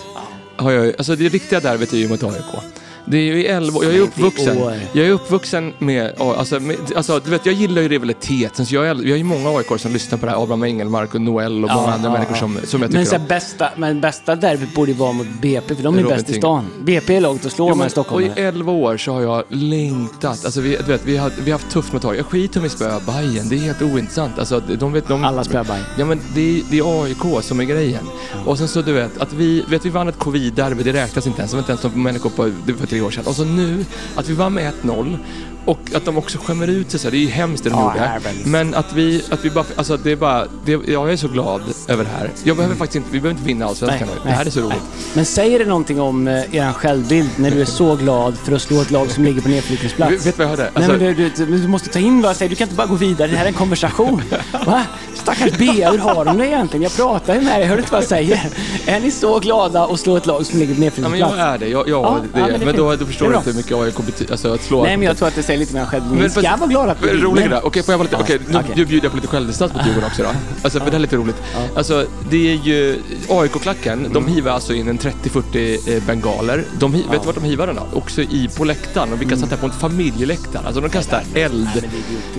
har 0.56 0.70
jag, 0.70 0.94
alltså 0.98 1.16
det 1.16 1.28
riktiga 1.28 1.60
derbyt 1.60 1.92
är 1.92 1.97
ju 1.97 2.09
mot 2.09 2.22
AIK. 2.22 2.62
Det 3.10 3.19
är 3.19 3.22
ju 3.22 3.41
i 3.42 3.46
11 3.46 3.78
år, 3.78 3.84
jag 3.84 3.94
är 3.94 4.00
uppvuxen. 4.00 4.59
Jag 4.92 5.06
är 5.06 5.10
uppvuxen 5.10 5.72
med, 5.78 6.12
ja, 6.18 6.36
alltså, 6.36 6.60
med, 6.60 6.77
alltså 6.97 7.21
du 7.24 7.30
vet 7.30 7.47
jag 7.47 7.54
gillar 7.54 7.83
ju 7.83 7.88
rivaliteten. 7.88 8.66
Så 8.66 8.74
jag, 8.74 8.86
är- 8.88 8.94
vi 8.94 9.10
har 9.10 9.18
ju 9.18 9.24
många 9.24 9.48
AIK 9.59 9.80
som 9.80 9.92
lyssnar 9.92 10.18
på 10.18 10.27
det 10.27 10.33
här, 10.33 10.42
Abraham 10.42 10.65
Engelmark 10.65 11.15
och 11.15 11.21
Noel 11.21 11.65
och 11.65 11.71
många 11.71 11.92
andra 11.92 12.10
människor 12.10 12.34
som, 12.34 12.59
som 12.65 12.83
jag 12.83 12.91
tycker 12.91 12.98
men, 12.98 13.06
så 13.06 13.16
om. 13.16 13.27
bästa, 13.28 13.68
men 13.77 14.00
bästa 14.00 14.36
derbyt 14.36 14.74
borde 14.74 14.91
ju 14.92 14.97
vara 14.98 15.12
mot 15.12 15.27
BP, 15.42 15.74
för 15.74 15.83
de 15.83 15.94
är 15.98 16.03
Robin 16.03 16.16
bäst 16.16 16.30
i 16.30 16.34
stan. 16.34 16.65
BP 16.83 17.16
är 17.16 17.21
långt 17.21 17.47
att 17.47 17.53
slå 17.53 17.65
Jo, 17.65 17.68
med 17.68 17.78
men, 17.78 17.86
i 17.86 17.91
Stockholm. 17.91 18.30
och 18.30 18.38
i 18.38 18.41
11 18.41 18.72
år 18.72 18.97
så 18.97 19.12
har 19.12 19.21
jag 19.22 19.44
längtat. 19.48 20.44
Alltså, 20.44 20.60
vi, 20.60 20.77
du 20.77 20.83
vet, 20.92 21.04
vi, 21.06 21.16
har, 21.16 21.33
vi 21.44 21.50
har 21.50 21.59
haft 21.59 21.71
tufft 21.72 21.92
med 21.92 22.03
tag. 22.03 22.16
Jag 22.16 22.27
skiter 22.27 22.59
om 22.60 22.65
vi 22.65 22.68
spöar 22.68 23.00
Bajen. 23.06 23.48
Det 23.48 23.54
är 23.56 23.59
helt 23.60 23.83
ointressant. 23.83 24.38
Alltså, 24.38 24.60
de 24.60 24.92
vet, 24.92 25.09
de, 25.09 25.24
Alla 25.24 25.44
spöar 25.44 25.65
Bayern. 25.65 25.84
Ja, 25.98 26.04
men 26.04 26.21
det, 26.34 26.41
är- 26.59 26.62
det 26.71 26.78
är 26.78 27.03
AIK 27.04 27.44
som 27.44 27.60
är 27.60 27.65
grejen. 27.65 28.04
Och 28.47 28.59
sen 28.59 28.68
så 28.68 28.83
du 28.83 28.92
vet, 28.92 29.18
att 29.18 29.33
vi, 29.33 29.65
vet, 29.68 29.84
vi 29.84 29.91
vann 29.91 30.09
ett 30.09 30.18
covid-derby, 30.18 30.83
det 30.83 30.92
räknas 30.92 31.27
inte 31.27 31.38
ens. 31.38 31.50
Det 31.50 31.56
var 31.56 31.62
inte 31.62 31.72
ens 31.72 31.80
som 31.83 32.03
människor 32.03 32.30
på, 32.30 32.50
för 32.78 32.86
tre 32.98 33.06
år 33.06 33.10
sedan. 33.10 33.24
Och 33.27 33.34
så 33.36 33.45
nu, 33.45 33.84
att 34.16 34.28
vi 34.28 34.34
vann 34.34 34.54
med 34.54 34.72
1-0 34.83 35.16
och 35.65 35.78
att 35.95 36.04
de 36.04 36.18
också 36.18 36.39
skämmer 36.39 36.66
ut 36.68 36.91
sig 36.91 37.00
så 37.00 37.06
här, 37.06 37.10
det 37.10 37.16
är 37.16 37.21
ju 37.21 37.28
hemskt 37.28 37.65
det 37.65 37.71
de 37.71 37.78
Ja, 37.80 38.15
gjorde. 38.15 38.48
Men 38.50 38.74
att 38.74 38.92
vi, 38.92 39.22
att 39.30 39.45
vi 39.45 39.50
bara, 39.50 39.65
alltså 39.77 39.97
det 39.97 40.12
är 40.12 40.16
bara, 40.16 40.47
det, 40.65 40.72
jag 40.89 41.12
är 41.12 41.16
så 41.16 41.28
glad 41.28 41.62
över 41.89 42.04
det 42.04 42.10
här. 42.10 42.30
Jag 42.45 42.56
behöver 42.56 42.77
faktiskt 42.77 42.97
inte, 42.97 43.09
vi 43.12 43.21
behöver 43.21 43.39
inte 43.39 43.47
vinna 43.48 43.66
allsvenskan 43.66 44.09
nu. 44.09 44.21
Det 44.24 44.30
här 44.30 44.47
är 44.47 44.50
så 44.50 44.60
roligt. 44.60 44.83
Men 45.15 45.24
säger 45.24 45.59
det 45.59 45.65
någonting 45.65 46.00
om 46.00 46.28
eh, 46.28 46.54
er 46.54 46.72
självbild 46.72 47.30
när 47.36 47.50
du 47.50 47.60
är 47.60 47.65
så 47.65 47.97
glad 47.97 48.39
för 48.39 48.53
att 48.53 48.62
slå 48.62 48.80
ett 48.83 48.91
lag 48.91 49.10
som 49.10 49.24
ligger 49.24 49.41
på 49.41 49.48
nedflyttningsplats? 49.48 50.12
Vet 50.12 50.36
du 50.36 50.45
vad 50.45 50.45
jag 50.45 50.50
hörde? 50.50 50.62
Nej, 50.62 50.84
Alltså- 50.84 51.04
men 51.04 51.16
du, 51.16 51.30
du, 51.36 51.59
du 51.59 51.68
måste 51.68 51.89
ta 51.89 51.98
in 51.98 52.22
vad 52.22 52.28
jag 52.30 52.36
säger. 52.36 52.48
Du 52.50 52.56
kan 52.56 52.65
inte 52.65 52.77
bara 52.77 52.86
gå 52.86 52.95
vidare. 52.95 53.30
Det 53.30 53.36
här 53.36 53.45
är 53.45 53.48
en 53.48 53.54
konversation. 53.54 54.22
Va? 54.66 54.84
Stackars 55.18 55.59
Bea, 55.59 55.91
hur 55.91 55.98
har 55.98 56.24
de 56.24 56.38
det 56.38 56.47
egentligen? 56.47 56.82
Jag 56.82 56.97
pratar 56.97 57.34
ju 57.34 57.41
med 57.41 57.60
er, 57.60 57.66
hör 57.66 57.76
du 57.76 57.80
inte 57.80 57.92
vad 57.92 58.03
jag 58.03 58.09
säger? 58.09 58.48
Är 58.86 59.00
ni 59.00 59.10
så 59.10 59.38
glada 59.38 59.84
att 59.84 60.00
slå 60.00 60.16
ett 60.16 60.26
lag 60.26 60.47
som 60.47 60.59
ligger 60.59 60.74
på 60.74 60.80
Ja, 60.80 60.80
men 60.80 60.84
nedflyttningsplats? 60.84 61.38
jag 61.38 61.47
är 61.47 61.59
det. 61.59 61.68
Jag, 61.68 61.88
jag, 61.88 62.04
Ja, 62.04 62.20
det, 62.32 62.41
ja, 62.41 62.47
men 62.47 62.60
det 62.60 62.66
men 62.66 62.76
då, 62.76 62.97
då 62.97 63.06
förstår 63.06 63.30
du 63.30 63.36
inte 63.36 63.50
hur 63.50 63.56
mycket 63.56 63.76
AIK 63.76 64.06
betyder. 64.06 64.32
Alltså 64.32 64.54
att 64.54 64.62
slå... 64.62 64.82
Nej, 64.82 64.97
men 64.97 65.06
jag 65.06 65.16
tror 65.16 65.28
att 65.28 65.34
det 65.34 65.42
säger 65.42 65.59
lite 65.59 65.74
mer 65.74 65.84
själv. 65.84 66.12
Ni 66.12 66.30
ska 66.30 66.56
vara 66.56 66.70
glada 66.70 66.92
att 66.92 67.03
vi 67.03 67.09
det 67.09 67.48
där. 67.48 67.66
Okej, 67.66 67.82
får 67.82 67.92
jag 67.92 67.98
vara 67.98 68.04
lite... 68.04 68.16
Ja, 68.16 68.22
Okej, 68.22 68.38
nu, 68.48 68.74
nu 68.76 68.84
bjuder 68.84 69.04
jag 69.04 69.10
på 69.12 69.16
lite 69.16 69.28
självdistans 69.28 69.74
mot 69.74 69.86
Djurgården 69.86 70.09
också 70.10 70.22
då. 70.22 70.28
Alltså, 70.62 70.78
för 70.78 70.86
det 70.86 70.91
här 70.92 70.98
är 70.98 71.03
lite 71.03 71.16
roligt. 71.16 71.36
Alltså, 71.76 72.06
det 72.30 72.53
är 72.53 72.56
ju... 72.56 73.03
AIK-klacken, 73.28 74.10
de 74.12 74.26
hivar 74.26 74.53
alltså 74.53 74.74
in 74.74 74.88
en 74.88 74.98
30-40 74.98 75.97
eh, 75.97 76.03
bengaler. 76.03 76.64
De, 76.78 76.92
Vet 76.92 77.03
du 77.10 77.26
vart 77.26 77.34
de 77.34 77.44
hivar 77.44 77.66
den 77.66 77.76
då? 77.76 77.98
Också 77.98 78.22
i, 78.22 78.48
på 78.56 78.64
läktaren. 78.64 79.12
Och 79.12 79.21
vilka 79.21 79.36
satt 79.36 79.50
där 79.50 79.56
på 79.56 79.66
en 79.66 79.72
familjeläktare. 79.72 80.62
Alltså, 80.66 80.80
de 80.80 80.91
kastar 80.91 81.22
eld. 81.34 81.68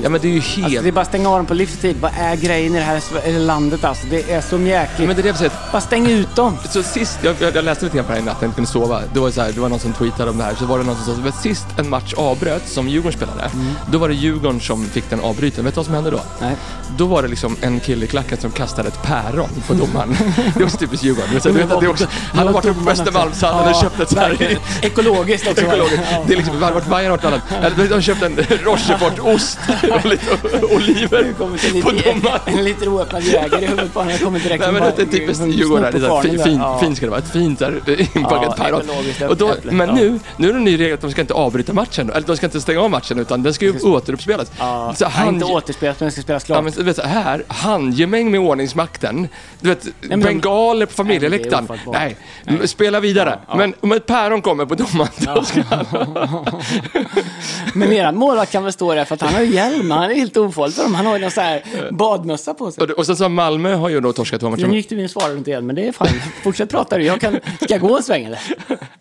Ja, 0.04 0.10
men 0.10 0.22
det 0.22 0.28
är 0.28 0.32
ju 0.32 0.40
helt... 0.40 0.66
Alltså, 0.66 0.82
det 0.82 0.88
är 0.88 0.92
bara 0.92 1.02
att 1.02 1.08
stänga 1.08 1.30
av 1.30 1.38
dem 1.38 1.46
på 1.46 1.54
livstid. 1.54 1.96
Vad 2.02 2.12
är 2.20 2.36
grejen 2.36 2.69
i 2.76 2.80
det 2.80 2.86
här 2.86 3.40
landet 3.40 3.84
alltså? 3.84 4.08
Det 4.10 4.32
är 4.32 4.42
så 4.42 4.58
mjäkigt. 4.58 5.08
Men 5.08 5.08
det 5.08 5.22
är 5.22 5.24
det 5.24 5.30
jag 5.30 5.38
säger. 5.38 5.52
Bara 5.72 5.82
stäng 5.82 6.08
ut 6.10 6.36
dem. 6.36 6.58
Så 6.70 6.84
sist, 6.84 7.20
jag, 7.22 7.36
jag, 7.40 7.56
jag 7.56 7.66
läste 7.66 7.86
lite 7.86 7.98
grann 7.98 8.06
på 8.06 8.12
det 8.12 8.18
här 8.18 8.24
i 8.24 8.26
natten, 8.26 8.48
jag 8.48 8.56
kunde 8.56 8.70
sova. 8.72 9.02
Det 9.14 9.20
var, 9.20 9.32
så 9.32 9.42
här, 9.42 9.52
det 9.52 9.60
var 9.60 9.70
någon 9.70 9.80
som 9.80 9.94
tweetade 9.94 10.32
om 10.32 10.38
det 10.38 10.44
här. 10.44 10.56
Så 10.56 10.66
var 10.66 10.78
det 10.78 10.84
någon 10.84 10.96
som 10.96 11.16
sa, 11.16 11.32
så 11.32 11.38
sist 11.42 11.66
en 11.78 11.90
match 11.90 12.14
avbröts 12.14 12.74
som 12.74 12.88
Djurgården 12.88 13.18
spelade, 13.18 13.50
då 13.92 13.98
var 13.98 14.08
det 14.10 14.16
Djurgården 14.16 14.60
som 14.60 14.86
fick 14.86 15.10
den 15.10 15.20
avbruten. 15.20 15.66
Vet 15.66 15.74
du 15.74 15.78
vad 15.78 15.86
som 15.86 15.96
hände 15.96 16.12
då? 16.12 16.22
Nej. 16.42 16.56
Då 16.98 17.06
var 17.06 17.22
det 17.22 17.28
liksom 17.28 17.56
en 17.62 17.80
kille 17.80 18.06
i 18.06 18.08
klacken 18.08 18.38
som 18.38 18.52
kastade 18.52 18.88
ett 18.88 19.04
päron 19.04 19.50
på 19.68 19.74
domaren. 19.74 20.18
det 20.56 20.64
var 20.64 20.70
så 20.70 20.78
typiskt 20.78 21.06
Djurgården. 21.06 21.30
Du 21.44 21.52
vet, 21.52 21.72
att 21.72 21.82
det 21.82 21.88
också, 21.88 22.06
han 22.34 22.48
har 22.48 22.54
varit 22.54 22.66
uppe 22.66 22.80
på 22.80 22.86
Västermalmshallen 22.86 23.74
och 23.74 23.82
köpt 23.82 24.00
ett 24.00 24.10
så 24.10 24.20
här... 24.20 24.60
Ekologiskt 24.82 25.48
också. 25.48 25.66
Ekologiskt. 25.66 26.04
Ja. 26.12 26.24
Det 26.28 26.34
är 26.34 26.38
liksom, 26.38 26.62
hade 26.62 26.74
varit 26.74 26.90
Bayern 26.90 27.12
varit 27.12 27.26
annat. 27.26 27.42
Eller, 27.62 27.88
De 27.88 27.94
har 27.94 28.02
köpt 28.02 28.24
en 28.24 28.36
Rochefort-ost 28.36 29.60
och 29.92 30.06
lite 30.06 30.26
oliver 30.76 31.34
på 31.38 31.44
en, 31.44 32.22
domaren. 32.22 32.59
lite 32.64 32.88
oöppnad 32.90 33.24
jägare 33.24 33.64
i 33.66 33.68
huvudet 33.68 33.94
på 33.94 34.00
honom. 34.00 34.12
Jag 34.12 34.22
kommer 34.22 34.40
direkt 34.40 34.64
Nej 34.64 34.72
men 34.72 34.82
det 34.82 35.02
är 35.02 35.06
typiskt 35.06 35.44
på 36.10 36.22
fin, 36.22 36.40
fin. 36.44 36.58
Ja. 36.60 36.80
fin 36.80 36.96
ska 36.96 37.06
det 37.06 37.10
vara. 37.10 37.20
Ett 37.20 37.32
fint 37.32 37.62
inpackat 38.16 38.54
Ja, 38.58 38.64
päron. 38.64 38.82
Och 39.30 39.38
då, 39.38 39.54
men 39.64 39.88
Ja. 39.90 39.96
nu, 39.96 40.20
nu 40.38 40.50
är 40.50 40.54
det 40.54 40.60
en 40.60 40.64
ny 40.64 40.80
regel 40.80 40.94
att 40.94 41.02
de 41.02 41.12
ska 41.12 41.22
inte 41.22 41.34
avbryta 41.34 41.74
matchen. 41.74 42.10
Eller 42.10 42.28
de 42.28 42.38
ska 42.38 42.46
inte 42.46 42.62
stänga 42.62 42.82
av 42.82 42.90
matchen 42.92 43.20
utan 43.20 43.44
den 43.44 43.54
ska 43.54 43.66
ju 43.66 43.80
återuppspelas. 43.80 44.52
Ja, 44.60 44.94
Så 44.98 45.06
han, 45.06 45.34
inte 45.34 45.46
återspelat, 45.46 46.00
men 46.00 46.06
den 46.06 46.12
ska 46.12 46.22
spelas 46.22 46.44
Ja, 46.50 46.54
klart. 46.56 46.64
men, 46.64 46.74
du 46.74 46.84
vet, 46.84 46.96
så 46.96 47.02
här, 47.02 47.44
handgemäng 47.48 48.32
med 48.32 48.40
ordningsmakten. 48.40 49.28
Du 49.62 49.70
vet, 49.70 49.88
men- 50.02 50.20
bengaler 50.20 50.86
på 50.86 51.04
Nej, 51.04 51.20
familjeläktaren. 51.20 51.66
men. 51.70 51.78
Nej, 51.94 52.18
m- 52.48 52.68
spela 52.68 53.00
vidare. 53.00 53.40
Men 53.56 53.74
om 53.80 53.92
ett 53.92 54.06
päron 54.06 54.42
kommer 54.42 54.66
på 54.66 54.76
domaren, 54.76 55.10
då 55.36 55.44
ska 55.44 55.62
han... 55.70 55.86
Men 57.74 57.92
eran 57.94 58.16
målvakt 58.16 58.52
kan 58.52 58.64
väl 58.64 58.74
stå 58.74 58.94
där 58.94 59.06
för 59.06 59.16
att 59.16 59.22
han 59.22 59.34
har 59.34 59.42
ju 59.42 59.54
hjälm. 59.56 59.92
Han 59.92 60.04
är 60.12 60.16
helt 60.16 60.38
ofarlig 60.38 60.76
för 60.76 60.84
dem. 60.84 60.96
Han 60.96 61.06
har 61.06 61.16
ju 61.16 61.22
någon 61.22 61.32
sån 61.32 61.44
här 61.44 61.64
badmössa 61.92 62.49
på 62.54 62.72
sig. 62.72 62.84
Och, 62.84 62.90
och 62.90 63.06
sen 63.06 63.18
så 63.18 63.30
Malmö 63.30 63.76
har 63.76 63.90
ju 63.90 64.02
då 64.02 64.14
torskat 64.14 64.42
två 64.42 64.50
matcher. 64.50 64.68
Nu 64.68 64.76
gick 64.76 64.90
du 64.90 65.00
in 65.00 65.06
och 65.06 65.12
svarade 65.12 65.38
inte 65.38 65.50
igen, 65.50 65.66
men 65.66 65.76
det 65.76 65.88
är 65.88 65.92
fine. 65.92 66.22
Fortsätt 66.44 66.70
prata 66.70 66.98
du. 66.98 67.04
Jag 67.06 67.22
kan... 67.22 67.40
Ska 67.62 67.74
jag 67.74 67.82
gå 67.82 67.98
en 67.98 68.04
sväng 68.04 68.24
eller? 68.24 68.40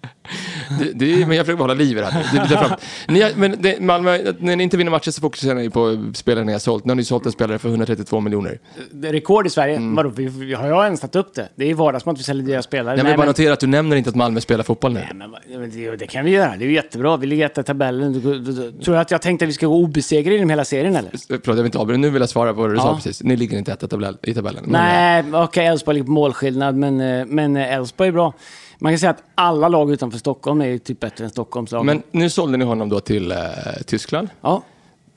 Det, 0.78 0.92
det 0.94 1.26
men 1.26 1.36
jag 1.36 1.46
försöker 1.46 1.56
behålla 1.56 1.74
liv 1.74 1.96
i 1.98 2.00
det 2.00 2.06
här. 2.06 2.26
Det, 2.32 2.54
det, 2.54 2.58
fram. 2.58 2.70
Ni, 3.08 3.20
har- 3.20 3.32
men 3.36 3.56
det, 3.62 3.80
Malmö, 3.80 4.18
när 4.38 4.56
ni 4.56 4.62
inte 4.62 4.76
vinner 4.76 4.90
matcher 4.90 5.10
så 5.10 5.20
fokuserar 5.20 5.54
ni 5.54 5.70
på 5.70 6.12
spelare 6.14 6.44
ni 6.44 6.52
har 6.52 6.58
sålt. 6.58 6.84
Nu 6.84 6.90
har 6.90 6.96
ni 6.96 7.04
sålt 7.04 7.26
en 7.26 7.32
spelare 7.32 7.58
för 7.58 7.68
132 7.68 8.20
miljoner. 8.20 8.58
Det 8.92 9.08
är 9.08 9.12
rekord 9.12 9.46
i 9.46 9.50
Sverige. 9.50 9.76
Mm. 9.76 9.94
Vadå, 9.94 10.08
vi, 10.08 10.26
vi, 10.26 10.54
har 10.54 10.68
jag 10.68 10.84
ens 10.84 11.00
tagit 11.00 11.16
upp 11.16 11.34
det? 11.34 11.48
Det 11.56 11.64
är 11.64 11.68
ju 11.68 11.74
vardagsmat 11.74 12.12
att 12.12 12.20
vi 12.20 12.24
säljer 12.24 12.46
dyra 12.46 12.62
spelare. 12.62 12.96
Jag 12.96 13.04
vill 13.04 13.16
bara 13.16 13.26
notera 13.26 13.52
att 13.52 13.60
du 13.60 13.66
nämner 13.66 13.96
inte 13.96 14.10
att 14.10 14.16
Malmö 14.16 14.40
spelar 14.40 14.64
fotboll 14.64 14.92
nu. 14.92 15.00
Nej, 15.00 15.28
men, 15.28 15.60
men 15.60 15.70
det, 15.70 15.96
det 15.96 16.06
kan 16.06 16.24
vi 16.24 16.30
göra. 16.30 16.56
Det 16.56 16.64
är 16.64 16.68
ju 16.68 16.74
jättebra. 16.74 17.16
Vi 17.16 17.26
ligger 17.26 17.46
etta 17.46 17.60
i 17.60 17.64
tabellen. 17.64 18.12
Du, 18.12 18.20
du, 18.20 18.38
du, 18.38 18.72
tror 18.72 18.94
du 18.94 19.00
att 19.00 19.10
jag 19.10 19.22
tänkte 19.22 19.44
att 19.44 19.48
vi 19.48 19.52
ska 19.52 19.66
gå 19.66 19.76
obesegrade 19.76 20.34
genom 20.34 20.50
hela 20.50 20.64
serien 20.64 20.96
eller? 20.96 21.10
Förlåt, 21.28 21.46
jag 21.46 21.54
vill 21.54 21.64
inte 21.64 21.78
avbryta. 21.78 21.98
Nu 21.98 22.10
vill 22.10 22.20
jag 22.22 22.28
svara 22.28 22.54
på 22.54 22.60
vad 22.60 22.70
du 22.70 22.76
sa 22.76 22.82
Ja. 22.88 22.94
precis. 22.94 23.22
Ni 23.22 23.36
ligger 23.36 23.58
inte 23.58 23.72
etta 23.72 23.86
i 24.22 24.34
tabellen. 24.34 24.64
Men, 24.66 24.72
Nej, 24.72 25.42
okej, 25.44 25.66
Elfsborg 25.66 25.94
ligger 25.94 26.06
på 26.06 26.12
målskillnad, 26.12 26.74
men, 26.76 27.00
eh, 27.00 27.26
men 27.26 27.56
eh, 27.56 27.72
Elfsborg 27.74 28.08
är 28.08 28.12
bra. 28.12 28.32
Man 28.78 28.92
kan 28.92 28.98
säga 28.98 29.10
att 29.10 29.22
alla 29.34 29.68
lag 29.68 29.90
utanför 29.92 30.18
Stockholm 30.18 30.60
är 30.60 30.66
ju 30.66 30.78
typ 30.78 31.00
bättre 31.00 31.24
än 31.24 31.30
Stockholms 31.30 31.70
lag. 31.72 31.84
Men 31.84 32.02
nu 32.10 32.30
sålde 32.30 32.58
ni 32.58 32.64
honom 32.64 32.88
då 32.88 33.00
till 33.00 33.32
eh, 33.32 33.38
Tyskland. 33.86 34.28
Ja, 34.40 34.62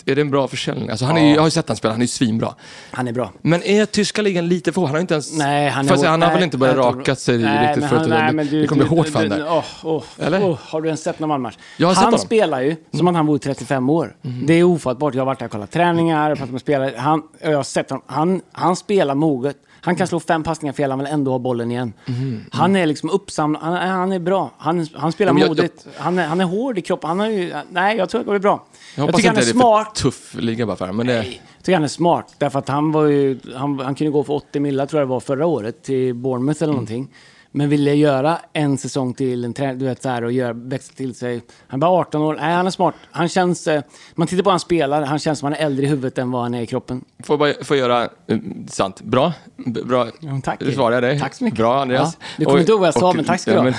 Är 0.05 0.15
det 0.15 0.21
en 0.21 0.29
bra 0.31 0.47
försäljning? 0.47 0.89
Alltså, 0.89 1.05
han 1.05 1.17
är 1.17 1.21
ju, 1.27 1.33
jag 1.33 1.41
har 1.41 1.47
ju 1.47 1.51
sett 1.51 1.67
han 1.67 1.77
spela, 1.77 1.93
han 1.93 2.01
är 2.01 2.03
ju 2.03 2.07
svinbra. 2.07 2.55
han 2.91 3.07
är 3.07 3.11
bra. 3.13 3.31
Men 3.41 3.63
är 3.63 3.85
tyska 3.85 4.21
ligan 4.21 4.47
lite 4.47 4.71
för 4.71 4.81
Han 4.81 4.89
har 4.91 4.99
inte 4.99 5.13
ens... 5.13 5.37
Nej, 5.37 5.69
han 5.69 5.85
är 5.85 5.89
Fast 5.89 6.03
han 6.05 6.21
har 6.21 6.27
nej, 6.29 6.35
väl 6.35 6.43
inte 6.43 6.57
börjat 6.57 6.75
jag 6.75 6.85
tror- 6.91 6.99
raka 6.99 7.15
sig 7.15 7.37
Nej, 7.37 7.67
riktigt 7.67 7.81
men 7.81 7.89
förut. 7.89 8.01
han- 8.01 8.09
nej, 8.09 8.33
men 8.33 8.47
du- 8.47 8.61
det 8.61 8.67
kommer 8.67 8.83
du- 8.83 8.89
bli 8.89 8.97
hårt 8.97 9.05
du- 9.05 9.11
för 9.11 9.23
honom 9.23 9.37
där. 9.39 9.47
åh, 9.51 9.63
åh, 9.83 10.03
Eller? 10.19 10.43
åh, 10.49 10.57
har 10.61 10.81
du 10.81 10.87
ens 10.87 11.03
sett 11.03 11.19
någon 11.19 11.41
match? 11.41 11.57
Jag 11.77 11.87
har 11.87 11.93
sett 11.93 12.03
Han 12.03 12.13
honom. 12.13 12.19
spelar 12.25 12.61
ju 12.61 12.75
som 12.93 13.07
om 13.07 13.15
han 13.15 13.25
vore 13.25 13.39
35 13.39 13.89
år. 13.89 14.15
Det 14.21 14.53
är 14.53 14.63
ofattbart. 14.63 15.13
Jag 15.13 15.21
har 15.21 15.25
varit 15.25 15.39
där 15.39 15.45
och 15.45 15.51
kollat 15.51 15.71
träningar, 15.71 16.35
pratat 16.35 16.51
med 16.51 16.61
spelare. 16.61 16.93
Han, 16.97 17.23
jag 17.41 17.55
har 17.55 17.63
sett 17.63 17.89
honom. 17.89 18.03
Han, 18.07 18.41
han 18.51 18.75
spelar 18.75 19.15
moget. 19.15 19.57
Han 19.83 19.95
kan 19.95 20.07
slå 20.07 20.19
fem 20.19 20.43
passningar 20.43 20.73
fel, 20.73 20.89
han 20.91 20.99
vill 20.99 21.07
ändå 21.07 21.31
ha 21.31 21.39
bollen 21.39 21.71
igen. 21.71 21.93
Han 22.51 22.75
är 22.75 22.85
liksom 22.85 23.09
uppsamlad, 23.09 23.61
han, 23.63 23.73
han 23.89 24.11
är 24.11 24.19
bra. 24.19 24.51
Han, 24.57 24.87
han 24.93 25.11
spelar 25.11 25.29
Ja, 25.29 25.33
men 25.33 25.41
jag- 25.41 25.49
modigt. 25.49 25.87
Han, 25.97 26.19
är, 26.19 26.27
han 26.27 26.41
är 26.41 26.45
hård 26.45 26.77
i 26.77 26.81
kroppen. 26.81 27.07
Han 27.07 27.19
har 27.19 27.27
ju, 27.27 27.53
nej, 27.71 27.97
jag 27.97 28.09
tror 28.09 28.21
att 28.21 28.27
det 28.27 28.31
går 28.31 28.39
bra. 28.39 28.65
Jag 28.95 29.01
hoppas 29.01 29.15
tycker 29.15 29.29
han 29.29 29.37
är 29.37 29.41
det 29.41 29.47
är 29.49 29.51
smart. 29.51 29.95
tuff 29.95 30.35
liga 30.39 30.65
bara 30.65 30.75
för 30.75 30.85
honom. 30.85 30.97
Men 30.97 31.07
det, 31.07 31.13
Jag 31.15 31.25
tycker 31.63 31.73
han 31.73 31.83
är 31.83 31.87
smart, 31.87 32.35
därför 32.37 32.59
att 32.59 32.67
han 32.69 32.91
var 32.91 33.05
ju, 33.05 33.39
han, 33.55 33.79
han 33.79 33.95
kunde 33.95 34.11
gå 34.11 34.23
för 34.23 34.33
80 34.33 34.59
millar 34.59 34.85
tror 34.85 34.99
jag 35.01 35.07
det 35.07 35.09
var 35.11 35.19
förra 35.19 35.45
året 35.45 35.83
till 35.83 36.13
Bournemouth 36.15 36.63
eller 36.63 36.73
någonting. 36.73 37.07
Men 37.53 37.69
ville 37.69 37.93
göra 37.93 38.37
en 38.53 38.77
säsong 38.77 39.13
till, 39.13 39.45
en 39.45 39.53
trä, 39.53 39.73
du 39.73 39.85
vet 39.85 40.01
så 40.01 40.09
här, 40.09 40.23
och 40.23 40.31
göra, 40.31 40.53
växa 40.53 40.93
till 40.93 41.15
sig. 41.15 41.41
Han 41.67 41.77
är 41.77 41.81
bara 41.81 41.91
18 41.91 42.21
år, 42.21 42.35
nej 42.41 42.53
han 42.53 42.67
är 42.67 42.71
smart. 42.71 42.95
Han 43.11 43.29
känns, 43.29 43.67
eh, 43.67 43.81
man 44.15 44.27
tittar 44.27 44.43
på 44.43 44.49
han 44.49 44.59
spelar, 44.59 45.01
han 45.01 45.19
känns 45.19 45.39
som 45.39 45.45
han 45.45 45.53
är 45.53 45.65
äldre 45.65 45.85
i 45.85 45.89
huvudet 45.89 46.17
än 46.17 46.31
vad 46.31 46.41
han 46.41 46.53
är 46.53 46.61
i 46.61 46.67
kroppen. 46.67 47.05
får 47.23 47.37
bara 47.37 47.53
får 47.63 47.77
göra... 47.77 48.03
eh, 48.03 48.37
sant. 48.67 49.01
Bra. 49.01 49.33
Bra. 49.85 50.07
tack. 50.43 50.59
Nu 50.61 50.71
svarar 50.71 50.93
jag 50.93 51.03
dig. 51.03 51.19
Tack 51.19 51.33
så 51.33 51.43
mycket. 51.43 51.57
Bra, 51.57 51.81
Andreas. 51.81 52.17
Ja, 52.19 52.25
du 52.37 52.45
kommer 52.45 52.59
inte 52.59 52.71
ihåg 52.71 52.79
vad 52.79 52.87
jag 52.87 52.93
sa, 52.93 53.13
men 53.13 53.25
tack 53.25 53.39
ska 53.39 53.51
du 53.51 53.57
ha. 53.57 53.63
Men, 53.63 53.73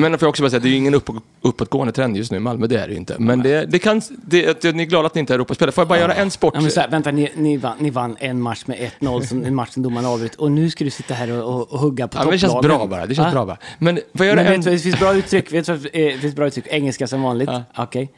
men 0.00 0.18
får 0.18 0.26
jag 0.26 0.30
också 0.30 0.42
bara 0.42 0.50
säga, 0.50 0.60
det 0.60 0.68
är 0.68 0.70
ju 0.70 0.76
ingen 0.76 0.94
upp, 0.94 1.10
uppåtgående 1.42 1.92
trend 1.92 2.16
just 2.16 2.30
nu 2.30 2.36
i 2.36 2.40
Malmö, 2.40 2.66
det 2.66 2.76
är 2.80 2.86
det 2.86 2.92
ju 2.92 2.98
inte. 2.98 3.16
Men 3.18 3.42
det, 3.42 3.64
det 3.66 3.78
kan... 3.78 4.00
Det, 4.10 4.74
ni 4.74 4.82
är 4.82 4.86
glada 4.86 5.06
att 5.06 5.14
ni 5.14 5.18
inte 5.20 5.32
är 5.32 5.34
Europaspelare. 5.34 5.72
Får 5.72 5.82
jag 5.82 5.88
bara 5.88 5.98
göra 5.98 6.14
en 6.14 6.30
sport? 6.30 6.54
Ja, 6.56 6.60
men 6.60 6.70
så 6.70 6.80
här, 6.80 6.88
vänta, 6.88 7.10
ni, 7.10 7.32
ni, 7.36 7.56
vann, 7.56 7.76
ni 7.78 7.90
vann 7.90 8.16
en 8.20 8.40
match 8.42 8.62
med 8.66 8.90
1-0, 9.00 9.20
som- 9.26 9.44
en 9.44 9.54
match 9.54 9.70
som 9.70 9.82
domaren 9.82 10.06
avbröt. 10.06 10.34
Och 10.34 10.52
nu 10.52 10.70
ska 10.70 10.84
du 10.84 10.90
sitta 10.90 11.14
här 11.14 11.30
och, 11.42 11.54
och, 11.54 11.72
och 11.72 11.78
hugga 11.78 12.08
på 12.08 12.18
Ja, 12.18 12.22
men 12.24 12.30
det 12.32 12.38
känns 12.38 12.52
topplagen. 12.52 12.78
bra 12.88 12.98
bara. 12.98 13.03
Det 13.06 13.14
känns 13.14 13.26
Ja. 13.26 13.32
bra 13.32 13.46
bara. 13.46 13.58
Men 13.78 13.96
får 14.14 14.26
jag 14.26 14.36
göra 14.36 14.36
Men 14.36 14.44
vet 14.44 14.54
en... 14.54 14.60
du, 14.60 14.64
vad, 14.70 14.74
det 14.74 14.78
finns 14.82 14.98
bra 15.00 15.14
uttryck. 15.14 15.52
Vet 15.52 15.68
vad, 15.68 15.76
eh, 15.76 15.82
det 15.92 16.18
finns 16.18 16.34
bra 16.34 16.46
uttryck. 16.46 16.66
Engelska 16.68 17.06
som 17.06 17.22
vanligt. 17.22 17.50
Okej. 17.76 18.12